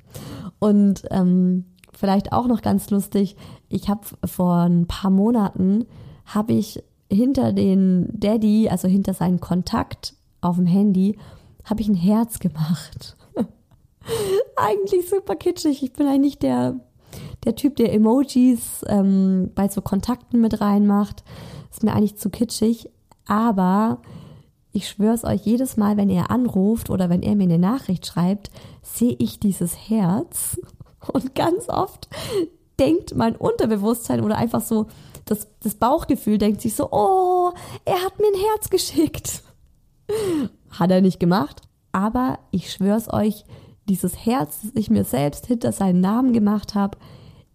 Und 0.59 1.03
ähm, 1.11 1.65
vielleicht 1.93 2.31
auch 2.31 2.47
noch 2.47 2.61
ganz 2.61 2.89
lustig, 2.89 3.35
ich 3.69 3.89
habe 3.89 4.01
vor 4.25 4.61
ein 4.61 4.87
paar 4.87 5.11
Monaten, 5.11 5.85
habe 6.25 6.53
ich 6.53 6.81
hinter 7.13 7.53
den 7.53 8.09
Daddy, 8.13 8.69
also 8.69 8.87
hinter 8.87 9.13
seinen 9.13 9.39
Kontakt 9.39 10.15
auf 10.41 10.57
dem 10.57 10.65
Handy, 10.65 11.17
habe 11.63 11.81
ich 11.81 11.87
ein 11.87 11.95
Herz 11.95 12.39
gemacht. 12.39 13.15
eigentlich 14.55 15.09
super 15.09 15.35
kitschig. 15.35 15.83
Ich 15.83 15.93
bin 15.93 16.07
eigentlich 16.07 16.39
der, 16.39 16.75
der 17.45 17.55
Typ, 17.55 17.75
der 17.75 17.93
Emojis 17.93 18.83
ähm, 18.87 19.51
bei 19.55 19.67
so 19.67 19.81
Kontakten 19.81 20.41
mit 20.41 20.61
reinmacht. 20.61 21.23
Ist 21.71 21.83
mir 21.83 21.93
eigentlich 21.93 22.17
zu 22.17 22.29
kitschig. 22.29 22.89
Aber 23.25 24.01
ich 24.73 24.89
schwöre 24.89 25.13
es 25.13 25.23
euch, 25.23 25.41
jedes 25.45 25.77
Mal, 25.77 25.97
wenn 25.97 26.09
er 26.09 26.31
anruft 26.31 26.89
oder 26.89 27.09
wenn 27.09 27.21
er 27.21 27.35
mir 27.35 27.43
eine 27.43 27.59
Nachricht 27.59 28.05
schreibt, 28.05 28.49
sehe 28.81 29.15
ich 29.19 29.39
dieses 29.39 29.89
Herz. 29.89 30.59
Und 31.13 31.35
ganz 31.35 31.69
oft 31.69 32.07
denkt 32.79 33.15
mein 33.15 33.35
Unterbewusstsein 33.35 34.21
oder 34.21 34.37
einfach 34.37 34.61
so 34.61 34.87
das, 35.33 35.47
das 35.61 35.75
Bauchgefühl 35.75 36.37
denkt 36.37 36.61
sich 36.61 36.75
so, 36.75 36.89
oh, 36.91 37.51
er 37.85 38.01
hat 38.03 38.19
mir 38.19 38.27
ein 38.27 38.39
Herz 38.51 38.69
geschickt. 38.69 39.43
Hat 40.69 40.91
er 40.91 41.01
nicht 41.01 41.19
gemacht. 41.19 41.61
Aber 41.91 42.39
ich 42.51 42.71
schwör's 42.71 43.11
euch, 43.11 43.45
dieses 43.87 44.25
Herz, 44.25 44.61
das 44.61 44.71
ich 44.75 44.89
mir 44.89 45.03
selbst 45.03 45.45
hinter 45.45 45.71
seinen 45.71 46.01
Namen 46.01 46.33
gemacht 46.33 46.73
habe, 46.73 46.97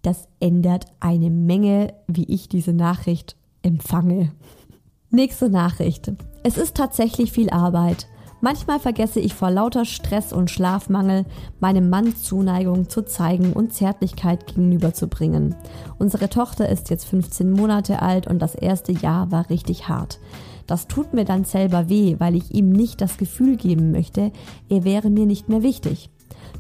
das 0.02 0.28
ändert 0.40 0.86
eine 1.00 1.30
Menge, 1.30 1.94
wie 2.06 2.24
ich 2.24 2.48
diese 2.48 2.72
Nachricht 2.72 3.36
empfange. 3.62 4.32
Nächste 5.10 5.48
Nachricht. 5.48 6.12
Es 6.42 6.58
ist 6.58 6.76
tatsächlich 6.76 7.32
viel 7.32 7.50
Arbeit. 7.50 8.06
Manchmal 8.40 8.78
vergesse 8.78 9.18
ich 9.18 9.34
vor 9.34 9.50
lauter 9.50 9.84
Stress 9.84 10.32
und 10.32 10.50
Schlafmangel, 10.50 11.24
meinem 11.58 11.90
Mann 11.90 12.14
Zuneigung 12.14 12.88
zu 12.88 13.02
zeigen 13.02 13.52
und 13.52 13.72
Zärtlichkeit 13.72 14.46
gegenüberzubringen. 14.46 15.56
Unsere 15.98 16.28
Tochter 16.28 16.68
ist 16.68 16.88
jetzt 16.88 17.04
15 17.06 17.50
Monate 17.50 18.00
alt 18.00 18.28
und 18.28 18.38
das 18.40 18.54
erste 18.54 18.92
Jahr 18.92 19.32
war 19.32 19.50
richtig 19.50 19.88
hart. 19.88 20.20
Das 20.68 20.86
tut 20.86 21.14
mir 21.14 21.24
dann 21.24 21.44
selber 21.44 21.88
weh, 21.88 22.16
weil 22.18 22.36
ich 22.36 22.54
ihm 22.54 22.70
nicht 22.70 23.00
das 23.00 23.16
Gefühl 23.16 23.56
geben 23.56 23.90
möchte, 23.90 24.30
er 24.68 24.84
wäre 24.84 25.10
mir 25.10 25.26
nicht 25.26 25.48
mehr 25.48 25.64
wichtig. 25.64 26.08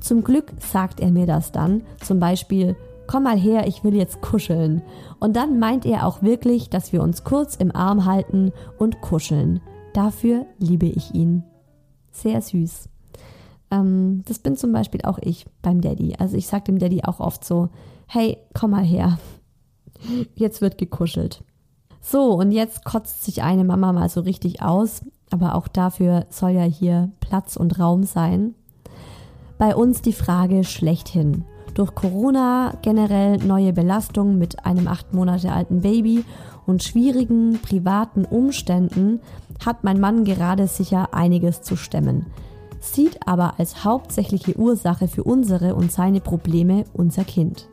Zum 0.00 0.24
Glück 0.24 0.52
sagt 0.58 0.98
er 0.98 1.12
mir 1.12 1.26
das 1.26 1.52
dann, 1.52 1.82
zum 2.02 2.18
Beispiel, 2.18 2.74
komm 3.06 3.24
mal 3.24 3.38
her, 3.38 3.68
ich 3.68 3.84
will 3.84 3.94
jetzt 3.94 4.20
kuscheln. 4.20 4.82
Und 5.20 5.36
dann 5.36 5.60
meint 5.60 5.86
er 5.86 6.06
auch 6.06 6.22
wirklich, 6.22 6.70
dass 6.70 6.92
wir 6.92 7.02
uns 7.02 7.22
kurz 7.22 7.54
im 7.54 7.74
Arm 7.74 8.04
halten 8.04 8.52
und 8.78 9.00
kuscheln. 9.00 9.60
Dafür 9.92 10.46
liebe 10.58 10.86
ich 10.86 11.14
ihn 11.14 11.44
sehr 12.22 12.40
süß. 12.40 12.88
Ähm, 13.70 14.22
das 14.26 14.38
bin 14.38 14.56
zum 14.56 14.72
Beispiel 14.72 15.02
auch 15.02 15.18
ich 15.18 15.46
beim 15.62 15.80
Daddy. 15.80 16.14
Also 16.18 16.36
ich 16.36 16.46
sage 16.46 16.64
dem 16.64 16.78
Daddy 16.78 17.04
auch 17.04 17.20
oft 17.20 17.44
so, 17.44 17.68
hey, 18.06 18.38
komm 18.54 18.72
mal 18.72 18.84
her. 18.84 19.18
Jetzt 20.34 20.60
wird 20.60 20.78
gekuschelt. 20.78 21.42
So, 22.00 22.34
und 22.34 22.52
jetzt 22.52 22.84
kotzt 22.84 23.24
sich 23.24 23.42
eine 23.42 23.64
Mama 23.64 23.92
mal 23.92 24.08
so 24.08 24.20
richtig 24.20 24.62
aus, 24.62 25.02
aber 25.30 25.54
auch 25.54 25.68
dafür 25.68 26.26
soll 26.30 26.52
ja 26.52 26.62
hier 26.62 27.10
Platz 27.20 27.56
und 27.56 27.78
Raum 27.78 28.04
sein. 28.04 28.54
Bei 29.58 29.74
uns 29.74 30.00
die 30.00 30.12
Frage 30.12 30.64
schlechthin. 30.64 31.44
Durch 31.74 31.94
Corona 31.94 32.74
generell 32.82 33.38
neue 33.38 33.72
Belastungen 33.72 34.38
mit 34.38 34.64
einem 34.64 34.88
acht 34.88 35.12
Monate 35.12 35.52
alten 35.52 35.82
Baby 35.82 36.24
und 36.66 36.82
schwierigen 36.82 37.60
privaten 37.60 38.24
Umständen 38.24 39.20
hat 39.64 39.84
mein 39.84 40.00
Mann 40.00 40.24
gerade 40.24 40.66
sicher 40.66 41.14
einiges 41.14 41.62
zu 41.62 41.76
stemmen, 41.76 42.26
sieht 42.80 43.26
aber 43.26 43.58
als 43.58 43.84
hauptsächliche 43.84 44.56
Ursache 44.56 45.08
für 45.08 45.24
unsere 45.24 45.74
und 45.74 45.92
seine 45.92 46.20
Probleme 46.20 46.84
unser 46.92 47.24
Kind. 47.24 47.68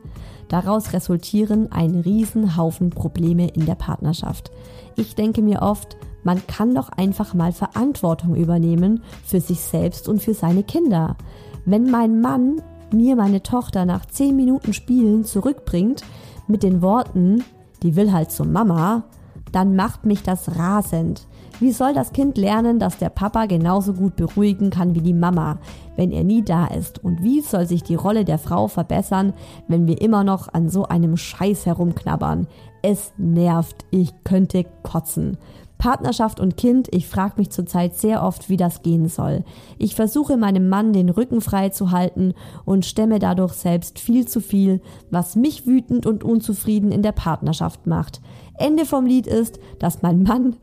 Daraus 0.48 0.94
resultieren 0.94 1.72
ein 1.72 1.96
Riesenhaufen 1.96 2.92
Probleme 2.92 3.48
in 3.50 3.66
der 3.66 3.76
Partnerschaft. 3.76 4.52
Ich 4.96 5.16
denke 5.16 5.42
mir 5.42 5.62
oft, 5.62 5.98
man 6.24 6.46
kann 6.48 6.74
doch 6.74 6.90
einfach 6.90 7.34
mal 7.34 7.52
Verantwortung 7.52 8.36
übernehmen 8.36 9.04
für 9.24 9.40
sich 9.40 9.62
selbst 9.62 10.08
und 10.08 10.22
für 10.22 10.34
seine 10.34 10.64
Kinder. 10.64 11.18
Wenn 11.66 11.90
mein 11.90 12.22
Mann 12.22 12.62
mir 12.92 13.16
meine 13.16 13.44
Tochter 13.44 13.86
nach 13.86 14.06
10 14.06 14.36
Minuten 14.36 14.74
Spielen 14.74 15.26
zurückbringt 15.26 16.04
mit 16.48 16.64
den 16.64 16.82
Worten, 16.82 17.44
die 17.84 17.96
will 17.96 18.12
halt 18.12 18.32
zur 18.32 18.46
Mama, 18.46 19.04
dann 19.52 19.76
macht 19.76 20.06
mich 20.06 20.24
das 20.24 20.58
rasend. 20.58 21.28
Wie 21.62 21.72
soll 21.72 21.94
das 21.94 22.12
Kind 22.12 22.38
lernen, 22.38 22.80
dass 22.80 22.98
der 22.98 23.10
Papa 23.10 23.46
genauso 23.46 23.94
gut 23.94 24.18
beruhigen 24.18 24.72
kann 24.72 24.94
wie 24.94 25.02
die 25.02 25.14
Mama, 25.14 25.58
wenn 25.96 26.12
er 26.12 26.26
nie 26.26 26.44
da 26.44 26.68
ist? 26.68 27.02
Und 27.02 27.24
wie 27.24 27.40
soll 27.40 27.66
sich 27.66 27.82
die 27.82 27.96
Rolle 27.96 28.26
der 28.26 28.40
Frau 28.40 28.68
verbessern, 28.68 29.34
wenn 29.70 29.88
wir 29.88 30.02
immer 30.02 30.26
noch 30.26 30.54
an 30.54 30.68
so 30.68 30.84
einem 30.86 31.16
Scheiß 31.16 31.66
herumknabbern? 31.66 32.48
Es 32.82 33.14
nervt, 33.18 33.86
ich 33.90 34.12
könnte 34.26 34.66
kotzen. 34.84 35.38
Partnerschaft 35.78 36.40
und 36.42 36.58
Kind, 36.58 36.88
ich 36.92 37.08
frage 37.08 37.36
mich 37.38 37.52
zurzeit 37.52 37.96
sehr 37.96 38.24
oft, 38.24 38.50
wie 38.50 38.58
das 38.58 38.82
gehen 38.82 39.08
soll. 39.08 39.44
Ich 39.78 39.96
versuche 39.96 40.36
meinem 40.36 40.68
Mann 40.68 40.92
den 40.94 41.10
Rücken 41.10 41.42
frei 41.42 41.70
zu 41.70 41.92
halten 41.92 42.34
und 42.66 42.86
stemme 42.86 43.20
dadurch 43.20 43.54
selbst 43.54 44.00
viel 44.00 44.28
zu 44.28 44.42
viel, 44.42 44.82
was 45.10 45.36
mich 45.36 45.66
wütend 45.66 46.06
und 46.06 46.24
unzufrieden 46.24 46.92
in 46.92 47.02
der 47.02 47.12
Partnerschaft 47.14 47.88
macht. 47.88 48.22
Ende 48.58 48.86
vom 48.86 49.06
Lied 49.06 49.28
ist, 49.28 49.60
dass 49.80 50.02
mein 50.02 50.24
Mann 50.24 50.56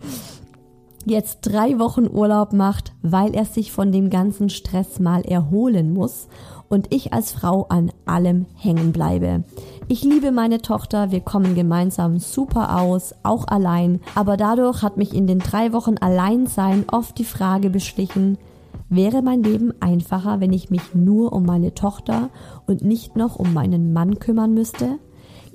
jetzt 1.07 1.41
drei 1.43 1.79
Wochen 1.79 2.07
Urlaub 2.07 2.53
macht, 2.53 2.93
weil 3.03 3.35
er 3.35 3.45
sich 3.45 3.73
von 3.73 3.93
dem 3.93 4.11
ganzen 4.11 4.49
Stress 4.49 5.01
mal 5.01 5.23
erholen 5.23 5.93
muss 5.93 6.29
und 6.69 6.93
ich 6.93 7.13
als 7.13 7.33
Frau 7.33 7.67
an 7.69 7.93
allem 8.07 8.47
hängen 8.57 8.93
bleibe. 8.93 9.45
Ich 9.89 10.03
liebe 10.05 10.33
meine 10.33 10.63
Tochter, 10.63 11.11
wir 11.11 11.21
kommen 11.21 11.55
gemeinsam 11.55 12.19
super 12.19 12.81
aus, 12.81 13.15
auch 13.23 13.47
allein, 13.47 14.01
aber 14.15 14.37
dadurch 14.37 14.83
hat 14.83 14.97
mich 14.97 15.15
in 15.15 15.27
den 15.27 15.39
drei 15.39 15.73
Wochen 15.73 15.99
Alleinsein 15.99 16.85
oft 16.91 17.19
die 17.19 17.25
Frage 17.25 17.69
beschlichen, 17.69 18.39
wäre 18.89 19.23
mein 19.23 19.43
Leben 19.43 19.75
einfacher, 19.81 20.41
wenn 20.41 20.53
ich 20.53 20.71
mich 20.71 20.95
nur 20.95 21.33
um 21.33 21.45
meine 21.45 21.75
Tochter 21.75 22.31
und 22.67 22.83
nicht 22.83 23.17
noch 23.17 23.37
um 23.37 23.53
meinen 23.53 23.93
Mann 23.93 24.19
kümmern 24.19 24.55
müsste? 24.55 24.99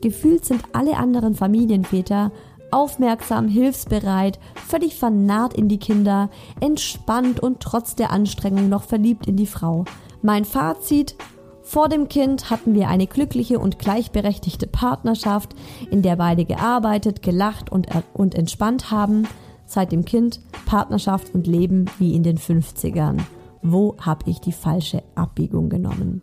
Gefühlt 0.01 0.45
sind 0.45 0.61
alle 0.73 0.97
anderen 0.97 1.33
Familienväter 1.33 2.31
aufmerksam, 2.71 3.47
hilfsbereit, 3.47 4.39
völlig 4.67 4.95
vernarrt 4.95 5.53
in 5.53 5.67
die 5.67 5.79
Kinder, 5.79 6.29
entspannt 6.59 7.39
und 7.39 7.59
trotz 7.59 7.95
der 7.95 8.11
Anstrengung 8.11 8.69
noch 8.69 8.83
verliebt 8.83 9.27
in 9.27 9.37
die 9.37 9.47
Frau. 9.47 9.85
Mein 10.21 10.45
Fazit, 10.45 11.15
vor 11.61 11.89
dem 11.89 12.07
Kind 12.07 12.49
hatten 12.49 12.73
wir 12.73 12.87
eine 12.87 13.07
glückliche 13.07 13.59
und 13.59 13.79
gleichberechtigte 13.79 14.67
Partnerschaft, 14.67 15.55
in 15.91 16.01
der 16.01 16.15
beide 16.15 16.45
gearbeitet, 16.45 17.21
gelacht 17.21 17.71
und, 17.71 17.87
und 18.13 18.35
entspannt 18.35 18.91
haben. 18.91 19.27
Seit 19.65 19.91
dem 19.91 20.05
Kind 20.05 20.39
Partnerschaft 20.65 21.33
und 21.33 21.45
Leben 21.45 21.85
wie 21.99 22.15
in 22.15 22.23
den 22.23 22.37
50ern. 22.37 23.19
Wo 23.61 23.97
habe 23.99 24.29
ich 24.29 24.39
die 24.39 24.53
falsche 24.53 25.03
Abbiegung 25.15 25.67
genommen? 25.67 26.21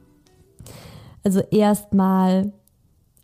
Also 1.22 1.40
erstmal 1.40 2.54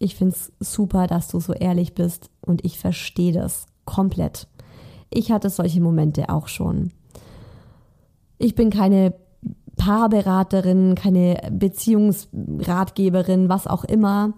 ich 0.02 0.16
finde 0.16 0.34
es 0.34 0.50
super, 0.58 1.06
dass 1.06 1.28
du 1.28 1.40
so 1.40 1.52
ehrlich 1.52 1.94
bist 1.94 2.29
und 2.42 2.64
ich 2.64 2.78
verstehe 2.78 3.32
das 3.32 3.66
komplett. 3.84 4.48
Ich 5.10 5.32
hatte 5.32 5.50
solche 5.50 5.80
Momente 5.80 6.28
auch 6.28 6.48
schon. 6.48 6.92
Ich 8.38 8.54
bin 8.54 8.70
keine 8.70 9.14
Paarberaterin, 9.76 10.94
keine 10.94 11.40
Beziehungsratgeberin, 11.50 13.48
was 13.48 13.66
auch 13.66 13.84
immer. 13.84 14.34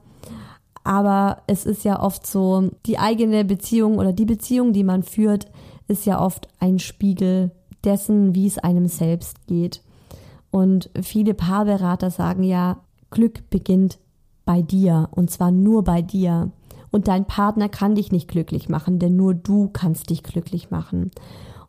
Aber 0.84 1.42
es 1.46 1.64
ist 1.64 1.84
ja 1.84 2.02
oft 2.02 2.26
so, 2.26 2.70
die 2.86 2.98
eigene 2.98 3.44
Beziehung 3.44 3.98
oder 3.98 4.12
die 4.12 4.24
Beziehung, 4.24 4.72
die 4.72 4.84
man 4.84 5.02
führt, 5.02 5.46
ist 5.86 6.06
ja 6.06 6.20
oft 6.20 6.48
ein 6.58 6.78
Spiegel 6.78 7.52
dessen, 7.84 8.34
wie 8.34 8.46
es 8.46 8.58
einem 8.58 8.86
selbst 8.86 9.46
geht. 9.46 9.82
Und 10.50 10.90
viele 11.00 11.34
Paarberater 11.34 12.10
sagen 12.10 12.42
ja, 12.42 12.78
Glück 13.10 13.48
beginnt 13.50 13.98
bei 14.44 14.62
dir 14.62 15.08
und 15.12 15.30
zwar 15.30 15.50
nur 15.50 15.84
bei 15.84 16.02
dir. 16.02 16.50
Und 16.92 17.08
dein 17.08 17.24
Partner 17.24 17.68
kann 17.68 17.96
dich 17.96 18.12
nicht 18.12 18.28
glücklich 18.28 18.68
machen, 18.68 19.00
denn 19.00 19.16
nur 19.16 19.34
du 19.34 19.68
kannst 19.68 20.10
dich 20.10 20.22
glücklich 20.22 20.70
machen. 20.70 21.10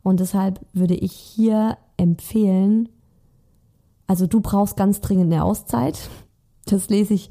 Und 0.02 0.20
deshalb 0.20 0.60
würde 0.72 0.94
ich 0.94 1.12
hier 1.12 1.78
empfehlen, 1.96 2.90
also 4.06 4.26
du 4.26 4.40
brauchst 4.40 4.76
ganz 4.76 5.00
dringend 5.00 5.32
eine 5.32 5.42
Auszeit. 5.42 6.10
Das 6.66 6.90
lese 6.90 7.14
ich 7.14 7.30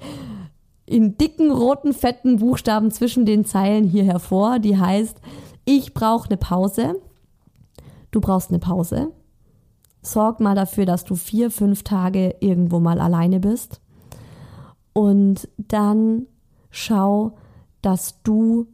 in 0.86 1.18
dicken, 1.18 1.52
roten, 1.52 1.94
fetten 1.94 2.38
Buchstaben 2.38 2.92
zwischen 2.92 3.26
den 3.26 3.46
Zeilen 3.46 3.86
hier 3.86 4.04
hervor. 4.04 4.58
Die 4.58 4.78
heißt, 4.78 5.18
ich 5.66 5.94
brauche 5.94 6.30
eine 6.30 6.38
Pause. 6.38 7.00
Du 8.12 8.22
brauchst 8.22 8.50
eine 8.50 8.60
Pause. 8.60 9.12
Sorg 10.02 10.40
mal 10.40 10.56
dafür, 10.56 10.86
dass 10.86 11.06
du 11.06 11.16
vier, 11.16 11.52
fünf 11.52 11.84
Tage 11.84 12.36
irgendwo 12.40 12.80
mal 12.80 13.00
alleine 13.00 13.40
bist. 13.40 13.80
Und 14.94 15.48
dann 15.58 16.28
schau, 16.72 17.34
dass 17.84 18.22
du 18.24 18.66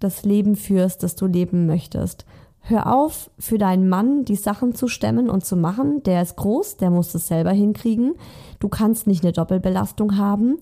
das 0.00 0.24
Leben 0.24 0.56
führst, 0.56 1.02
das 1.02 1.16
du 1.16 1.26
leben 1.26 1.66
möchtest. 1.66 2.26
Hör 2.60 2.94
auf, 2.94 3.30
für 3.38 3.58
deinen 3.58 3.88
Mann 3.88 4.24
die 4.24 4.36
Sachen 4.36 4.74
zu 4.74 4.86
stemmen 4.86 5.30
und 5.30 5.44
zu 5.44 5.56
machen. 5.56 6.02
Der 6.04 6.22
ist 6.22 6.36
groß, 6.36 6.76
der 6.76 6.90
muss 6.90 7.14
es 7.14 7.26
selber 7.26 7.52
hinkriegen. 7.52 8.14
Du 8.60 8.68
kannst 8.68 9.06
nicht 9.06 9.24
eine 9.24 9.32
Doppelbelastung 9.32 10.16
haben. 10.16 10.58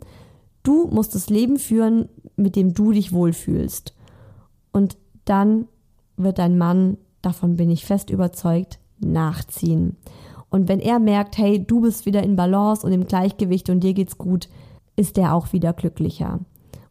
Du 0.63 0.87
musst 0.89 1.15
das 1.15 1.29
Leben 1.29 1.59
führen, 1.59 2.09
mit 2.37 2.57
dem 2.57 2.73
du 2.73 2.93
dich 2.93 3.13
wohlfühlst. 3.13 3.95
Und 4.73 4.97
dann 5.25 5.67
wird 6.17 6.39
dein 6.39 6.57
Mann, 6.57 6.97
davon 7.23 7.57
bin 7.57 7.71
ich 7.71 7.85
fest 7.85 8.11
überzeugt, 8.11 8.79
nachziehen. 8.99 9.97
Und 10.49 10.69
wenn 10.69 10.81
er 10.81 10.99
merkt, 10.99 11.39
hey, 11.39 11.65
du 11.65 11.81
bist 11.81 12.07
wieder 12.07 12.23
in 12.23 12.37
Balance 12.37 12.87
und 12.87 12.93
im 12.93 13.07
Gleichgewicht 13.07 13.71
und 13.71 13.81
dir 13.81 13.95
geht's 13.95 14.19
gut, 14.19 14.49
ist 14.97 15.17
der 15.17 15.35
auch 15.35 15.53
wieder 15.53 15.73
glücklicher. 15.73 16.41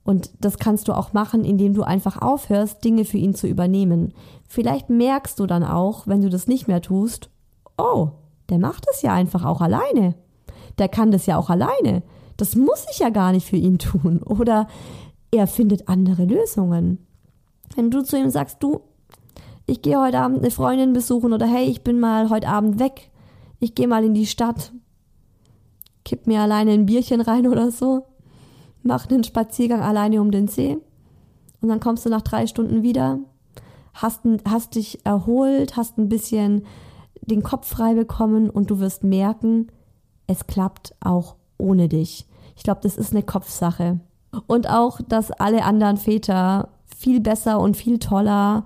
Und 0.03 0.31
das 0.39 0.57
kannst 0.57 0.87
du 0.87 0.93
auch 0.93 1.13
machen, 1.13 1.43
indem 1.43 1.73
du 1.73 1.83
einfach 1.83 2.21
aufhörst, 2.21 2.83
Dinge 2.83 3.05
für 3.05 3.17
ihn 3.17 3.35
zu 3.35 3.47
übernehmen. 3.47 4.13
Vielleicht 4.47 4.89
merkst 4.89 5.39
du 5.39 5.45
dann 5.45 5.63
auch, 5.63 6.07
wenn 6.07 6.21
du 6.21 6.29
das 6.29 6.47
nicht 6.47 6.67
mehr 6.67 6.81
tust, 6.81 7.29
oh, 7.77 8.09
der 8.49 8.57
macht 8.57 8.85
es 8.91 9.01
ja 9.01 9.13
einfach 9.13 9.45
auch 9.45 9.61
alleine. 9.61 10.15
Der 10.79 10.87
kann 10.87 11.11
das 11.11 11.25
ja 11.25 11.37
auch 11.37 11.49
alleine. 11.49 12.01
Das 12.37 12.55
muss 12.55 12.85
ich 12.91 12.99
ja 12.99 13.09
gar 13.09 13.31
nicht 13.31 13.47
für 13.47 13.57
ihn 13.57 13.77
tun. 13.77 14.23
Oder 14.25 14.67
er 15.31 15.45
findet 15.45 15.87
andere 15.89 16.25
Lösungen. 16.25 17.05
Wenn 17.75 17.91
du 17.91 18.01
zu 18.03 18.17
ihm 18.17 18.31
sagst, 18.31 18.63
du, 18.63 18.81
ich 19.67 19.83
gehe 19.83 20.01
heute 20.01 20.19
Abend 20.19 20.39
eine 20.39 20.49
Freundin 20.49 20.93
besuchen 20.93 21.31
oder 21.31 21.45
hey, 21.45 21.65
ich 21.65 21.83
bin 21.83 21.99
mal 21.99 22.31
heute 22.31 22.47
Abend 22.47 22.79
weg. 22.79 23.11
Ich 23.59 23.75
gehe 23.75 23.87
mal 23.87 24.03
in 24.03 24.15
die 24.15 24.25
Stadt 24.25 24.71
kipp 26.09 26.25
mir 26.25 26.41
alleine 26.41 26.71
ein 26.71 26.87
Bierchen 26.87 27.21
rein 27.21 27.47
oder 27.47 27.69
so, 27.69 28.07
mach 28.83 29.09
einen 29.09 29.23
Spaziergang 29.23 29.81
alleine 29.81 30.21
um 30.21 30.31
den 30.31 30.47
See 30.47 30.77
und 31.61 31.69
dann 31.69 31.79
kommst 31.79 32.05
du 32.05 32.09
nach 32.09 32.21
drei 32.21 32.47
Stunden 32.47 32.83
wieder, 32.83 33.19
hast, 33.93 34.21
hast 34.47 34.75
dich 34.75 35.05
erholt, 35.05 35.75
hast 35.75 35.97
ein 35.97 36.09
bisschen 36.09 36.65
den 37.21 37.43
Kopf 37.43 37.67
frei 37.67 37.93
bekommen 37.93 38.49
und 38.49 38.69
du 38.71 38.79
wirst 38.79 39.03
merken, 39.03 39.67
es 40.27 40.47
klappt 40.47 40.95
auch 41.01 41.35
ohne 41.57 41.89
dich. 41.89 42.25
Ich 42.55 42.63
glaube, 42.63 42.81
das 42.83 42.97
ist 42.97 43.11
eine 43.11 43.23
Kopfsache. 43.23 43.99
Und 44.47 44.69
auch, 44.69 44.99
dass 45.07 45.31
alle 45.31 45.63
anderen 45.63 45.97
Väter 45.97 46.69
viel 46.85 47.19
besser 47.19 47.59
und 47.59 47.77
viel 47.77 47.99
toller 47.99 48.65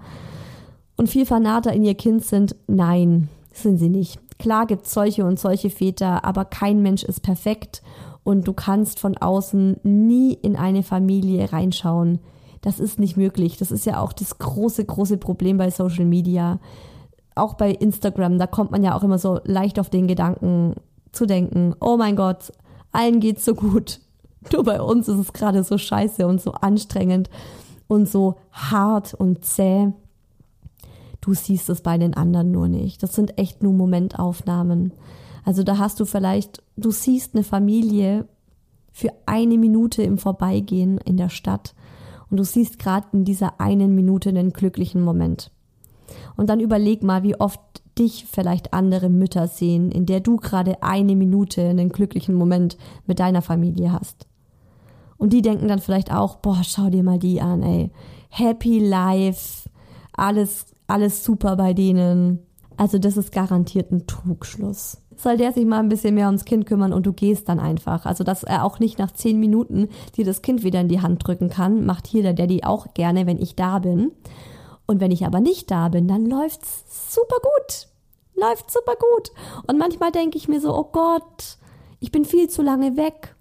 und 0.98 1.10
viel 1.10 1.26
fanater 1.26 1.74
in 1.74 1.84
ihr 1.84 1.96
Kind 1.96 2.24
sind. 2.24 2.56
Nein, 2.68 3.30
sind 3.54 3.78
sie 3.78 3.90
nicht. 3.90 4.20
Klar 4.40 4.66
gibt 4.66 4.86
es 4.86 4.94
solche 4.94 5.26
und 5.26 5.40
solche 5.40 5.70
Väter, 5.70 6.26
aber 6.26 6.46
kein 6.46 6.82
Mensch 6.82 7.04
ist 7.04 7.22
perfekt 7.22 7.82
und 8.24 8.48
du 8.48 8.54
kannst 8.54 9.00
von 9.00 9.18
außen 9.18 9.78
nie 9.84 10.34
in 10.34 10.56
eine 10.56 10.84
Familie 10.84 11.52
reinschauen. 11.52 12.20
Das 12.62 12.80
ist 12.80 13.00
nicht 13.00 13.18
möglich. 13.18 13.58
Das 13.58 13.72
ist 13.72 13.86
ja 13.86 14.00
auch 14.00 14.14
das 14.14 14.38
große, 14.38 14.86
große 14.86 15.18
Problem 15.18 15.58
bei 15.58 15.70
Social 15.70 16.06
Media. 16.06 16.60
Auch 17.36 17.56
bei 17.56 17.72
Instagram, 17.72 18.40
da 18.40 18.48
kommt 18.48 18.72
man 18.72 18.84
ja 18.84 18.96
auch 18.96 19.04
immer 19.04 19.18
so 19.18 19.40
leicht 19.44 19.80
auf 19.80 19.90
den 19.90 20.08
Gedanken 20.08 20.76
zu 21.12 21.26
denken, 21.26 21.76
oh 21.82 21.98
mein 21.98 22.16
Gott, 22.16 22.54
allen 22.92 23.20
geht's 23.20 23.44
so 23.44 23.56
gut. 23.56 24.00
Nur 24.54 24.64
bei 24.64 24.82
uns 24.82 25.08
ist 25.08 25.20
es 25.20 25.34
gerade 25.34 25.64
so 25.64 25.78
scheiße 25.78 26.26
und 26.26 26.42
so 26.42 26.52
anstrengend 26.52 27.30
und 27.88 28.10
so 28.10 28.36
hart 28.52 29.14
und 29.14 29.44
zäh. 29.44 29.92
Du 31.22 31.34
siehst 31.34 31.70
es 31.70 31.82
bei 31.82 31.98
den 31.98 32.16
anderen 32.16 32.52
nur 32.52 32.68
nicht. 32.68 33.02
Das 33.02 33.16
sind 33.16 33.38
echt 33.38 33.64
nur 33.64 33.72
Momentaufnahmen. 33.72 34.92
Also 35.44 35.64
da 35.64 35.78
hast 35.78 36.00
du 36.00 36.06
vielleicht, 36.06 36.64
du 36.78 36.92
siehst 36.92 37.36
eine 37.36 37.44
Familie 37.44 38.28
für 38.92 39.10
eine 39.26 39.58
Minute 39.58 40.04
im 40.04 40.18
Vorbeigehen 40.18 40.98
in 41.00 41.18
der 41.18 41.30
Stadt 41.30 41.74
und 42.30 42.38
du 42.38 42.44
siehst 42.44 42.80
gerade 42.80 43.08
in 43.14 43.26
dieser 43.26 43.60
einen 43.60 43.96
Minute 43.96 44.30
einen 44.30 44.54
glücklichen 44.54 45.02
Moment. 45.02 45.52
Und 46.36 46.50
dann 46.50 46.60
überleg 46.60 47.04
mal, 47.04 47.24
wie 47.24 47.40
oft 47.40 47.60
dich 47.98 48.26
vielleicht 48.30 48.74
andere 48.74 49.10
Mütter 49.10 49.48
sehen, 49.48 49.92
in 49.92 50.06
der 50.06 50.20
du 50.20 50.38
gerade 50.38 50.82
eine 50.82 51.16
Minute 51.16 51.62
einen 51.62 51.90
glücklichen 51.90 52.36
Moment 52.36 52.78
mit 53.06 53.20
deiner 53.20 53.42
Familie 53.42 53.92
hast. 53.92 54.28
Und 55.18 55.32
die 55.32 55.42
denken 55.42 55.68
dann 55.68 55.80
vielleicht 55.80 56.12
auch, 56.12 56.38
boah, 56.38 56.62
schau 56.64 56.90
dir 56.90 57.04
mal 57.04 57.20
die 57.20 57.42
an, 57.42 57.62
ey. 57.62 57.92
Happy 58.30 58.80
Life, 58.80 59.70
alles 60.14 60.74
alles 60.88 61.24
super 61.24 61.56
bei 61.56 61.74
denen. 61.74 62.40
Also 62.78 62.98
das 62.98 63.18
ist 63.18 63.32
garantiert 63.32 63.92
ein 63.92 64.08
Trugschluss. 64.08 65.02
Soll 65.18 65.38
der 65.38 65.52
sich 65.52 65.66
mal 65.66 65.80
ein 65.80 65.90
bisschen 65.90 66.16
mehr 66.16 66.28
ums 66.28 66.46
Kind 66.46 66.66
kümmern 66.66 66.94
und 66.94 67.06
du 67.06 67.14
gehst 67.14 67.50
dann 67.50 67.60
einfach. 67.60 68.06
Also 68.06 68.24
dass 68.24 68.44
er 68.44 68.64
auch 68.64 68.80
nicht 68.80 69.00
nach 69.00 69.12
zehn 69.12 69.40
Minuten 69.40 69.90
dir 70.16 70.26
das 70.26 70.42
Kind 70.42 70.64
wieder 70.64 70.82
in 70.82 70.88
die 70.88 71.02
Hand 71.02 71.26
drücken 71.26 71.50
kann, 71.50 71.86
macht 71.86 72.08
hier 72.08 72.24
der 72.24 72.34
Daddy 72.34 72.64
auch 72.64 72.94
gerne, 72.94 73.26
wenn 73.26 73.42
ich 73.42 73.56
da 73.56 73.80
bin. 73.80 74.12
Und 74.86 75.00
wenn 75.00 75.12
ich 75.12 75.26
aber 75.26 75.40
nicht 75.40 75.72
da 75.72 75.90
bin, 75.90 76.08
dann 76.08 76.26
läuft's 76.26 77.14
super 77.14 77.38
gut. 77.42 77.88
Läuft 78.36 78.72
super 78.72 78.96
gut. 78.96 79.32
Und 79.68 79.78
manchmal 79.78 80.12
denke 80.12 80.38
ich 80.38 80.48
mir 80.48 80.60
so, 80.60 80.76
oh 80.76 80.90
Gott, 80.92 81.58
ich 82.00 82.12
bin 82.12 82.26
viel 82.26 82.50
zu 82.50 82.62
lange 82.62 82.98
weg. 82.98 83.36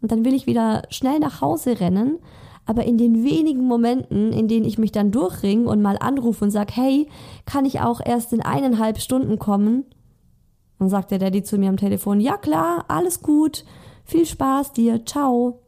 Und 0.00 0.12
dann 0.12 0.24
will 0.24 0.34
ich 0.34 0.46
wieder 0.46 0.82
schnell 0.90 1.18
nach 1.18 1.40
Hause 1.40 1.80
rennen 1.80 2.18
aber 2.66 2.84
in 2.84 2.98
den 2.98 3.24
wenigen 3.24 3.64
Momenten, 3.64 4.32
in 4.32 4.48
denen 4.48 4.66
ich 4.66 4.76
mich 4.76 4.92
dann 4.92 5.12
durchring 5.12 5.66
und 5.66 5.80
mal 5.80 5.96
anrufe 5.98 6.44
und 6.44 6.50
sag, 6.50 6.76
hey, 6.76 7.08
kann 7.46 7.64
ich 7.64 7.80
auch 7.80 8.00
erst 8.04 8.32
in 8.32 8.42
eineinhalb 8.42 8.98
Stunden 8.98 9.38
kommen? 9.38 9.84
Dann 10.78 10.88
sagt 10.88 11.10
der 11.10 11.18
Daddy 11.18 11.42
zu 11.42 11.58
mir 11.58 11.68
am 11.68 11.76
Telefon, 11.76 12.20
ja 12.20 12.36
klar, 12.36 12.84
alles 12.88 13.22
gut, 13.22 13.64
viel 14.04 14.26
Spaß 14.26 14.72
dir, 14.72 15.04
ciao. 15.04 15.60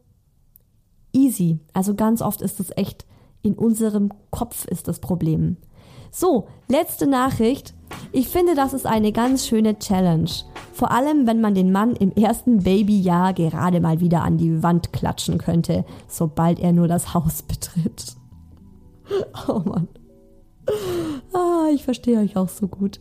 Easy. 1.13 1.59
Also 1.73 1.95
ganz 1.95 2.21
oft 2.21 2.41
ist 2.41 2.59
es 2.59 2.71
echt, 2.75 3.05
in 3.41 3.55
unserem 3.55 4.11
Kopf 4.29 4.65
ist 4.65 4.87
das 4.87 4.99
Problem. 4.99 5.57
So, 6.11 6.47
letzte 6.67 7.07
Nachricht. 7.07 7.73
Ich 8.11 8.27
finde, 8.27 8.55
das 8.55 8.73
ist 8.73 8.85
eine 8.85 9.11
ganz 9.11 9.45
schöne 9.47 9.77
Challenge. 9.79 10.29
Vor 10.73 10.91
allem, 10.91 11.27
wenn 11.27 11.41
man 11.41 11.55
den 11.55 11.71
Mann 11.71 11.95
im 11.95 12.11
ersten 12.11 12.63
Babyjahr 12.63 13.33
gerade 13.33 13.79
mal 13.81 13.99
wieder 13.99 14.23
an 14.23 14.37
die 14.37 14.63
Wand 14.63 14.93
klatschen 14.93 15.37
könnte, 15.37 15.85
sobald 16.07 16.59
er 16.59 16.71
nur 16.71 16.87
das 16.87 17.13
Haus 17.13 17.41
betritt. 17.41 18.15
Oh 19.47 19.61
Mann. 19.65 19.87
Ah, 21.33 21.67
ich 21.71 21.83
verstehe 21.83 22.19
euch 22.19 22.35
auch 22.37 22.49
so 22.49 22.67
gut. 22.67 22.99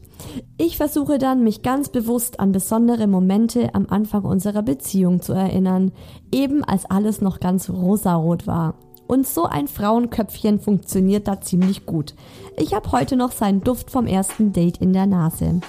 Ich 0.58 0.76
versuche 0.76 1.18
dann, 1.18 1.44
mich 1.44 1.62
ganz 1.62 1.88
bewusst 1.88 2.40
an 2.40 2.52
besondere 2.52 3.06
Momente 3.06 3.74
am 3.74 3.86
Anfang 3.88 4.24
unserer 4.24 4.62
Beziehung 4.62 5.22
zu 5.22 5.32
erinnern, 5.32 5.92
eben 6.32 6.62
als 6.62 6.84
alles 6.84 7.20
noch 7.20 7.40
ganz 7.40 7.70
rosarot 7.70 8.46
war. 8.46 8.74
Und 9.06 9.26
so 9.26 9.44
ein 9.44 9.68
Frauenköpfchen 9.68 10.60
funktioniert 10.60 11.26
da 11.26 11.40
ziemlich 11.40 11.86
gut. 11.86 12.14
Ich 12.56 12.74
habe 12.74 12.92
heute 12.92 13.16
noch 13.16 13.32
seinen 13.32 13.62
Duft 13.62 13.90
vom 13.90 14.06
ersten 14.06 14.52
Date 14.52 14.78
in 14.78 14.92
der 14.92 15.06
Nase. 15.06 15.60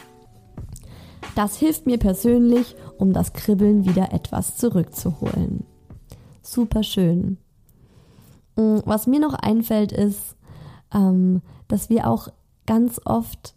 Das 1.36 1.55
hilft 1.55 1.86
mir 1.86 1.97
persönlich, 1.97 2.76
um 2.97 3.14
das 3.14 3.32
Kribbeln 3.32 3.86
wieder 3.86 4.12
etwas 4.12 4.57
zurückzuholen. 4.57 5.64
Super 6.41 6.84
schön. 6.84 7.38
Mm, 8.57 8.80
was 8.84 9.07
mir 9.07 9.22
noch 9.22 9.36
einfällt 9.36 9.93
ist, 9.93 10.36
ähm, 10.93 11.41
dass 11.70 11.89
wir 11.89 12.07
auch 12.07 12.28
ganz 12.70 13.02
oft 13.04 13.56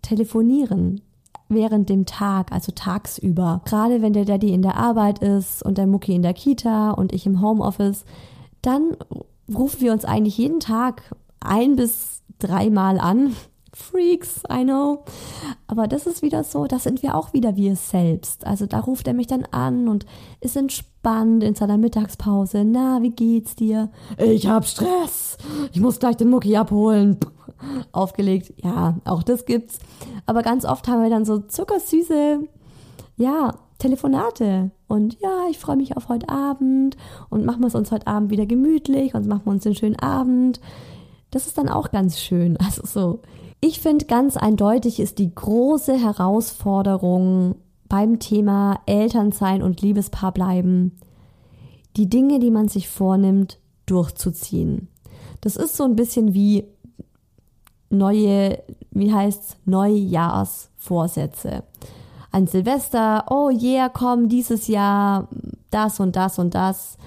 telefonieren 0.00 1.02
während 1.50 1.90
dem 1.90 2.06
Tag, 2.06 2.50
also 2.50 2.72
tagsüber. 2.72 3.60
Gerade 3.66 4.00
wenn 4.00 4.14
der 4.14 4.24
Daddy 4.24 4.54
in 4.54 4.62
der 4.62 4.78
Arbeit 4.78 5.18
ist 5.18 5.62
und 5.62 5.76
der 5.76 5.86
Mucki 5.86 6.14
in 6.14 6.22
der 6.22 6.32
Kita 6.32 6.92
und 6.92 7.12
ich 7.12 7.26
im 7.26 7.42
Homeoffice, 7.42 8.06
dann 8.62 8.96
rufen 9.54 9.82
wir 9.82 9.92
uns 9.92 10.06
eigentlich 10.06 10.38
jeden 10.38 10.60
Tag 10.60 11.14
ein 11.40 11.76
bis 11.76 12.22
dreimal 12.38 12.98
an. 12.98 13.36
Freaks, 13.74 14.40
I 14.50 14.62
know. 14.62 15.04
Aber 15.66 15.86
das 15.86 16.06
ist 16.06 16.22
wieder 16.22 16.42
so, 16.42 16.66
da 16.66 16.78
sind 16.78 17.02
wir 17.02 17.16
auch 17.16 17.34
wieder 17.34 17.56
wir 17.56 17.76
selbst. 17.76 18.46
Also 18.46 18.64
da 18.64 18.78
ruft 18.78 19.06
er 19.08 19.14
mich 19.14 19.26
dann 19.26 19.44
an 19.50 19.88
und 19.88 20.06
ist 20.40 20.56
entspannt 20.56 21.42
in 21.42 21.54
seiner 21.54 21.76
Mittagspause. 21.76 22.64
Na, 22.64 23.02
wie 23.02 23.10
geht's 23.10 23.56
dir? 23.56 23.90
Ich 24.16 24.46
hab 24.46 24.64
Stress. 24.64 25.36
Ich 25.72 25.80
muss 25.80 25.98
gleich 25.98 26.16
den 26.16 26.30
Mucki 26.30 26.56
abholen 26.56 27.18
aufgelegt. 27.92 28.54
Ja, 28.62 28.96
auch 29.04 29.22
das 29.22 29.46
gibt's. 29.46 29.78
Aber 30.26 30.42
ganz 30.42 30.64
oft 30.64 30.88
haben 30.88 31.02
wir 31.02 31.10
dann 31.10 31.24
so 31.24 31.38
zuckersüße, 31.38 32.40
ja, 33.16 33.54
Telefonate. 33.78 34.70
Und 34.86 35.20
ja, 35.20 35.46
ich 35.50 35.58
freue 35.58 35.76
mich 35.76 35.96
auf 35.96 36.08
heute 36.08 36.28
Abend 36.28 36.96
und 37.28 37.44
machen 37.44 37.60
wir 37.60 37.66
es 37.66 37.74
uns 37.74 37.90
heute 37.90 38.06
Abend 38.06 38.30
wieder 38.30 38.46
gemütlich 38.46 39.14
und 39.14 39.26
machen 39.26 39.42
wir 39.44 39.52
uns 39.52 39.66
einen 39.66 39.74
schönen 39.74 39.98
Abend. 39.98 40.60
Das 41.30 41.46
ist 41.46 41.58
dann 41.58 41.68
auch 41.68 41.90
ganz 41.90 42.20
schön. 42.20 42.56
Also 42.64 42.82
so. 42.86 43.20
Ich 43.60 43.80
finde 43.80 44.04
ganz 44.04 44.36
eindeutig 44.36 45.00
ist 45.00 45.18
die 45.18 45.34
große 45.34 45.94
Herausforderung 45.94 47.56
beim 47.88 48.18
Thema 48.18 48.80
Elternsein 48.86 49.62
und 49.62 49.80
Liebespaar 49.80 50.32
bleiben, 50.32 50.98
die 51.96 52.10
Dinge, 52.10 52.40
die 52.40 52.50
man 52.50 52.68
sich 52.68 52.88
vornimmt, 52.88 53.58
durchzuziehen. 53.86 54.88
Das 55.40 55.56
ist 55.56 55.76
so 55.76 55.84
ein 55.84 55.96
bisschen 55.96 56.34
wie 56.34 56.64
neue, 57.94 58.62
wie 58.90 59.12
heißt's, 59.12 59.56
Neujahrsvorsätze. 59.64 61.62
An 62.30 62.46
Silvester, 62.46 63.26
oh 63.30 63.50
yeah, 63.50 63.88
komm, 63.88 64.28
dieses 64.28 64.66
Jahr 64.66 65.28
das 65.70 66.00
und 66.00 66.16
das 66.16 66.38
und 66.38 66.54
das. 66.54 66.98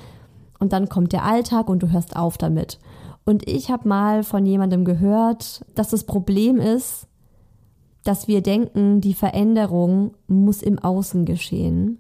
Und 0.59 0.73
dann 0.73 0.89
kommt 0.89 1.13
der 1.13 1.23
Alltag 1.23 1.69
und 1.69 1.83
du 1.83 1.91
hörst 1.91 2.15
auf 2.15 2.38
damit. 2.38 2.79
Und 3.25 3.47
ich 3.47 3.69
habe 3.69 3.88
mal 3.88 4.23
von 4.23 4.45
jemandem 4.45 4.85
gehört, 4.85 5.65
dass 5.75 5.89
das 5.89 6.05
Problem 6.05 6.57
ist, 6.59 7.07
dass 8.05 8.29
wir 8.29 8.41
denken, 8.41 9.01
die 9.01 9.13
Veränderung 9.13 10.13
muss 10.27 10.61
im 10.61 10.79
Außen 10.79 11.25
geschehen. 11.25 11.99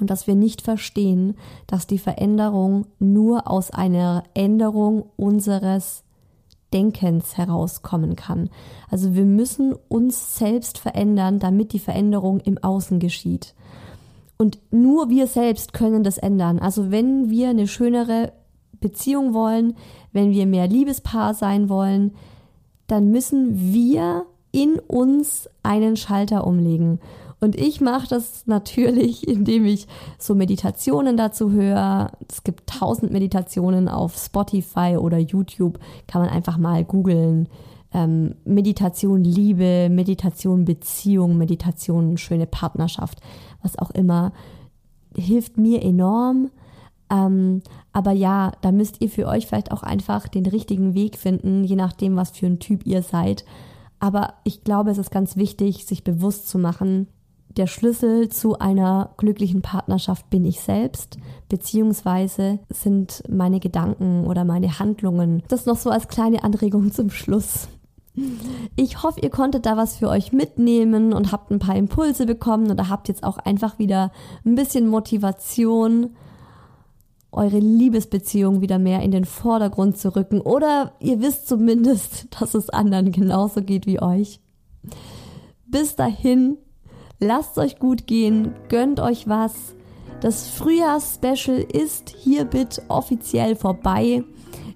Und 0.00 0.10
dass 0.10 0.26
wir 0.26 0.34
nicht 0.34 0.62
verstehen, 0.62 1.36
dass 1.68 1.86
die 1.86 1.98
Veränderung 1.98 2.86
nur 2.98 3.48
aus 3.48 3.70
einer 3.70 4.24
Änderung 4.34 5.04
unseres 5.16 6.02
Denkens 6.72 7.36
herauskommen 7.36 8.16
kann. 8.16 8.50
Also 8.90 9.14
wir 9.14 9.24
müssen 9.24 9.74
uns 9.88 10.36
selbst 10.36 10.78
verändern, 10.78 11.38
damit 11.38 11.72
die 11.72 11.78
Veränderung 11.78 12.40
im 12.40 12.58
Außen 12.58 12.98
geschieht. 12.98 13.54
Und 14.38 14.58
nur 14.70 15.08
wir 15.08 15.26
selbst 15.26 15.72
können 15.72 16.02
das 16.02 16.18
ändern. 16.18 16.58
Also 16.58 16.90
wenn 16.90 17.30
wir 17.30 17.50
eine 17.50 17.68
schönere 17.68 18.32
Beziehung 18.80 19.34
wollen, 19.34 19.74
wenn 20.12 20.32
wir 20.32 20.46
mehr 20.46 20.66
Liebespaar 20.66 21.34
sein 21.34 21.68
wollen, 21.68 22.12
dann 22.86 23.10
müssen 23.10 23.72
wir 23.72 24.26
in 24.50 24.78
uns 24.80 25.48
einen 25.62 25.96
Schalter 25.96 26.46
umlegen. 26.46 27.00
Und 27.42 27.56
ich 27.56 27.80
mache 27.80 28.06
das 28.08 28.46
natürlich, 28.46 29.26
indem 29.28 29.66
ich 29.66 29.88
so 30.16 30.34
Meditationen 30.36 31.16
dazu 31.16 31.50
höre. 31.50 32.12
Es 32.30 32.44
gibt 32.44 32.68
tausend 32.68 33.12
Meditationen 33.12 33.88
auf 33.88 34.16
Spotify 34.16 34.96
oder 34.96 35.18
YouTube. 35.18 35.80
Kann 36.06 36.22
man 36.22 36.30
einfach 36.30 36.56
mal 36.56 36.84
googeln. 36.84 37.48
Ähm, 37.92 38.36
Meditation 38.44 39.24
Liebe, 39.24 39.88
Meditation 39.90 40.64
Beziehung, 40.64 41.36
Meditation 41.36 42.16
schöne 42.16 42.46
Partnerschaft, 42.46 43.18
was 43.60 43.76
auch 43.76 43.90
immer. 43.90 44.32
Hilft 45.16 45.58
mir 45.58 45.82
enorm. 45.82 46.52
Ähm, 47.10 47.62
aber 47.92 48.12
ja, 48.12 48.52
da 48.60 48.70
müsst 48.70 49.02
ihr 49.02 49.10
für 49.10 49.26
euch 49.26 49.48
vielleicht 49.48 49.72
auch 49.72 49.82
einfach 49.82 50.28
den 50.28 50.46
richtigen 50.46 50.94
Weg 50.94 51.18
finden, 51.18 51.64
je 51.64 51.76
nachdem, 51.76 52.14
was 52.14 52.30
für 52.30 52.46
ein 52.46 52.60
Typ 52.60 52.86
ihr 52.86 53.02
seid. 53.02 53.44
Aber 53.98 54.34
ich 54.44 54.62
glaube, 54.62 54.92
es 54.92 54.98
ist 54.98 55.10
ganz 55.10 55.36
wichtig, 55.36 55.84
sich 55.86 56.04
bewusst 56.04 56.48
zu 56.48 56.58
machen, 56.58 57.08
der 57.56 57.66
Schlüssel 57.66 58.28
zu 58.28 58.58
einer 58.58 59.14
glücklichen 59.16 59.62
Partnerschaft 59.62 60.30
bin 60.30 60.44
ich 60.44 60.60
selbst, 60.60 61.18
beziehungsweise 61.48 62.60
sind 62.70 63.22
meine 63.28 63.60
Gedanken 63.60 64.26
oder 64.26 64.44
meine 64.44 64.78
Handlungen. 64.78 65.42
Das 65.48 65.66
noch 65.66 65.76
so 65.76 65.90
als 65.90 66.08
kleine 66.08 66.44
Anregung 66.44 66.92
zum 66.92 67.10
Schluss. 67.10 67.68
Ich 68.76 69.02
hoffe, 69.02 69.20
ihr 69.20 69.30
konntet 69.30 69.64
da 69.64 69.76
was 69.76 69.96
für 69.96 70.08
euch 70.08 70.32
mitnehmen 70.32 71.12
und 71.14 71.32
habt 71.32 71.50
ein 71.50 71.58
paar 71.58 71.76
Impulse 71.76 72.26
bekommen 72.26 72.70
oder 72.70 72.88
habt 72.88 73.08
jetzt 73.08 73.24
auch 73.24 73.38
einfach 73.38 73.78
wieder 73.78 74.12
ein 74.44 74.54
bisschen 74.54 74.86
Motivation, 74.86 76.10
eure 77.30 77.58
Liebesbeziehung 77.58 78.60
wieder 78.60 78.78
mehr 78.78 79.00
in 79.00 79.10
den 79.10 79.24
Vordergrund 79.24 79.96
zu 79.96 80.14
rücken. 80.14 80.42
Oder 80.42 80.92
ihr 81.00 81.20
wisst 81.20 81.48
zumindest, 81.48 82.28
dass 82.40 82.54
es 82.54 82.68
anderen 82.68 83.12
genauso 83.12 83.62
geht 83.62 83.86
wie 83.86 84.02
euch. 84.02 84.40
Bis 85.66 85.96
dahin 85.96 86.58
Lasst 87.24 87.56
euch 87.56 87.78
gut 87.78 88.08
gehen, 88.08 88.52
gönnt 88.68 88.98
euch 88.98 89.28
was. 89.28 89.76
Das 90.20 90.48
Frühjahrsspecial 90.48 91.58
ist 91.58 92.08
hiermit 92.08 92.82
offiziell 92.88 93.54
vorbei. 93.54 94.24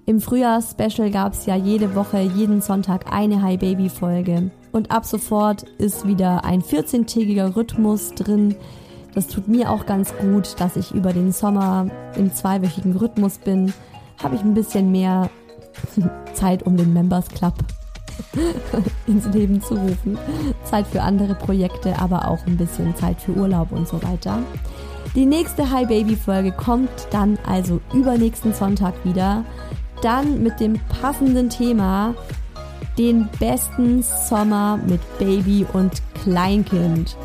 Im 0.05 0.21
Frühjahrsspecial 0.21 1.11
gab 1.11 1.33
es 1.33 1.45
ja 1.45 1.57
jede 1.57 1.93
Woche, 1.93 2.21
jeden 2.21 2.61
Sonntag 2.61 3.11
eine 3.11 3.41
Hi 3.41 3.57
Baby 3.57 3.89
Folge. 3.89 4.49
Und 4.71 4.91
ab 4.91 5.03
sofort 5.03 5.63
ist 5.77 6.07
wieder 6.07 6.45
ein 6.45 6.61
14-tägiger 6.61 7.53
Rhythmus 7.57 8.13
drin. 8.13 8.55
Das 9.13 9.27
tut 9.27 9.49
mir 9.49 9.69
auch 9.69 9.85
ganz 9.85 10.15
gut, 10.15 10.55
dass 10.57 10.77
ich 10.77 10.93
über 10.93 11.11
den 11.11 11.33
Sommer 11.33 11.87
im 12.15 12.33
zweiwöchigen 12.33 12.95
Rhythmus 12.95 13.39
bin. 13.39 13.73
Habe 14.23 14.35
ich 14.35 14.41
ein 14.41 14.53
bisschen 14.53 14.89
mehr 14.93 15.29
Zeit 16.33 16.63
um 16.63 16.77
den 16.77 16.93
Members 16.93 17.27
Club 17.27 17.55
ins 19.07 19.25
Leben 19.27 19.61
zu 19.61 19.75
rufen. 19.75 20.17
Zeit 20.63 20.87
für 20.87 21.01
andere 21.01 21.35
Projekte, 21.35 21.97
aber 21.99 22.27
auch 22.27 22.45
ein 22.45 22.57
bisschen 22.57 22.95
Zeit 22.95 23.21
für 23.21 23.33
Urlaub 23.33 23.71
und 23.71 23.87
so 23.87 24.01
weiter. 24.03 24.39
Die 25.15 25.25
nächste 25.25 25.71
Hi 25.71 25.85
Baby 25.85 26.15
Folge 26.15 26.51
kommt 26.51 27.07
dann 27.11 27.39
also 27.47 27.81
übernächsten 27.93 28.53
Sonntag 28.53 28.93
wieder. 29.03 29.43
Dann 30.01 30.43
mit 30.43 30.59
dem 30.59 30.79
passenden 31.01 31.49
Thema 31.49 32.13
den 32.97 33.27
besten 33.39 34.03
Sommer 34.03 34.79
mit 34.85 35.01
Baby 35.17 35.65
und 35.73 36.01
Kleinkind. 36.23 37.15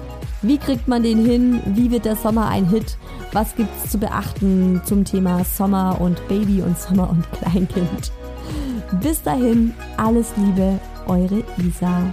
Wie 0.42 0.58
kriegt 0.58 0.88
man 0.88 1.02
den 1.02 1.24
hin? 1.24 1.60
Wie 1.66 1.90
wird 1.90 2.04
der 2.04 2.16
Sommer 2.16 2.48
ein 2.48 2.68
Hit? 2.68 2.96
Was 3.32 3.54
gibt 3.54 3.70
es 3.84 3.90
zu 3.90 3.98
beachten 3.98 4.80
zum 4.84 5.04
Thema 5.04 5.44
Sommer 5.44 6.00
und 6.00 6.26
Baby 6.28 6.62
und 6.62 6.78
Sommer 6.78 7.08
und 7.10 7.30
Kleinkind? 7.32 8.12
Bis 9.00 9.22
dahin, 9.22 9.72
alles 9.96 10.32
Liebe, 10.36 10.78
eure 11.06 11.42
Isa. 11.58 12.10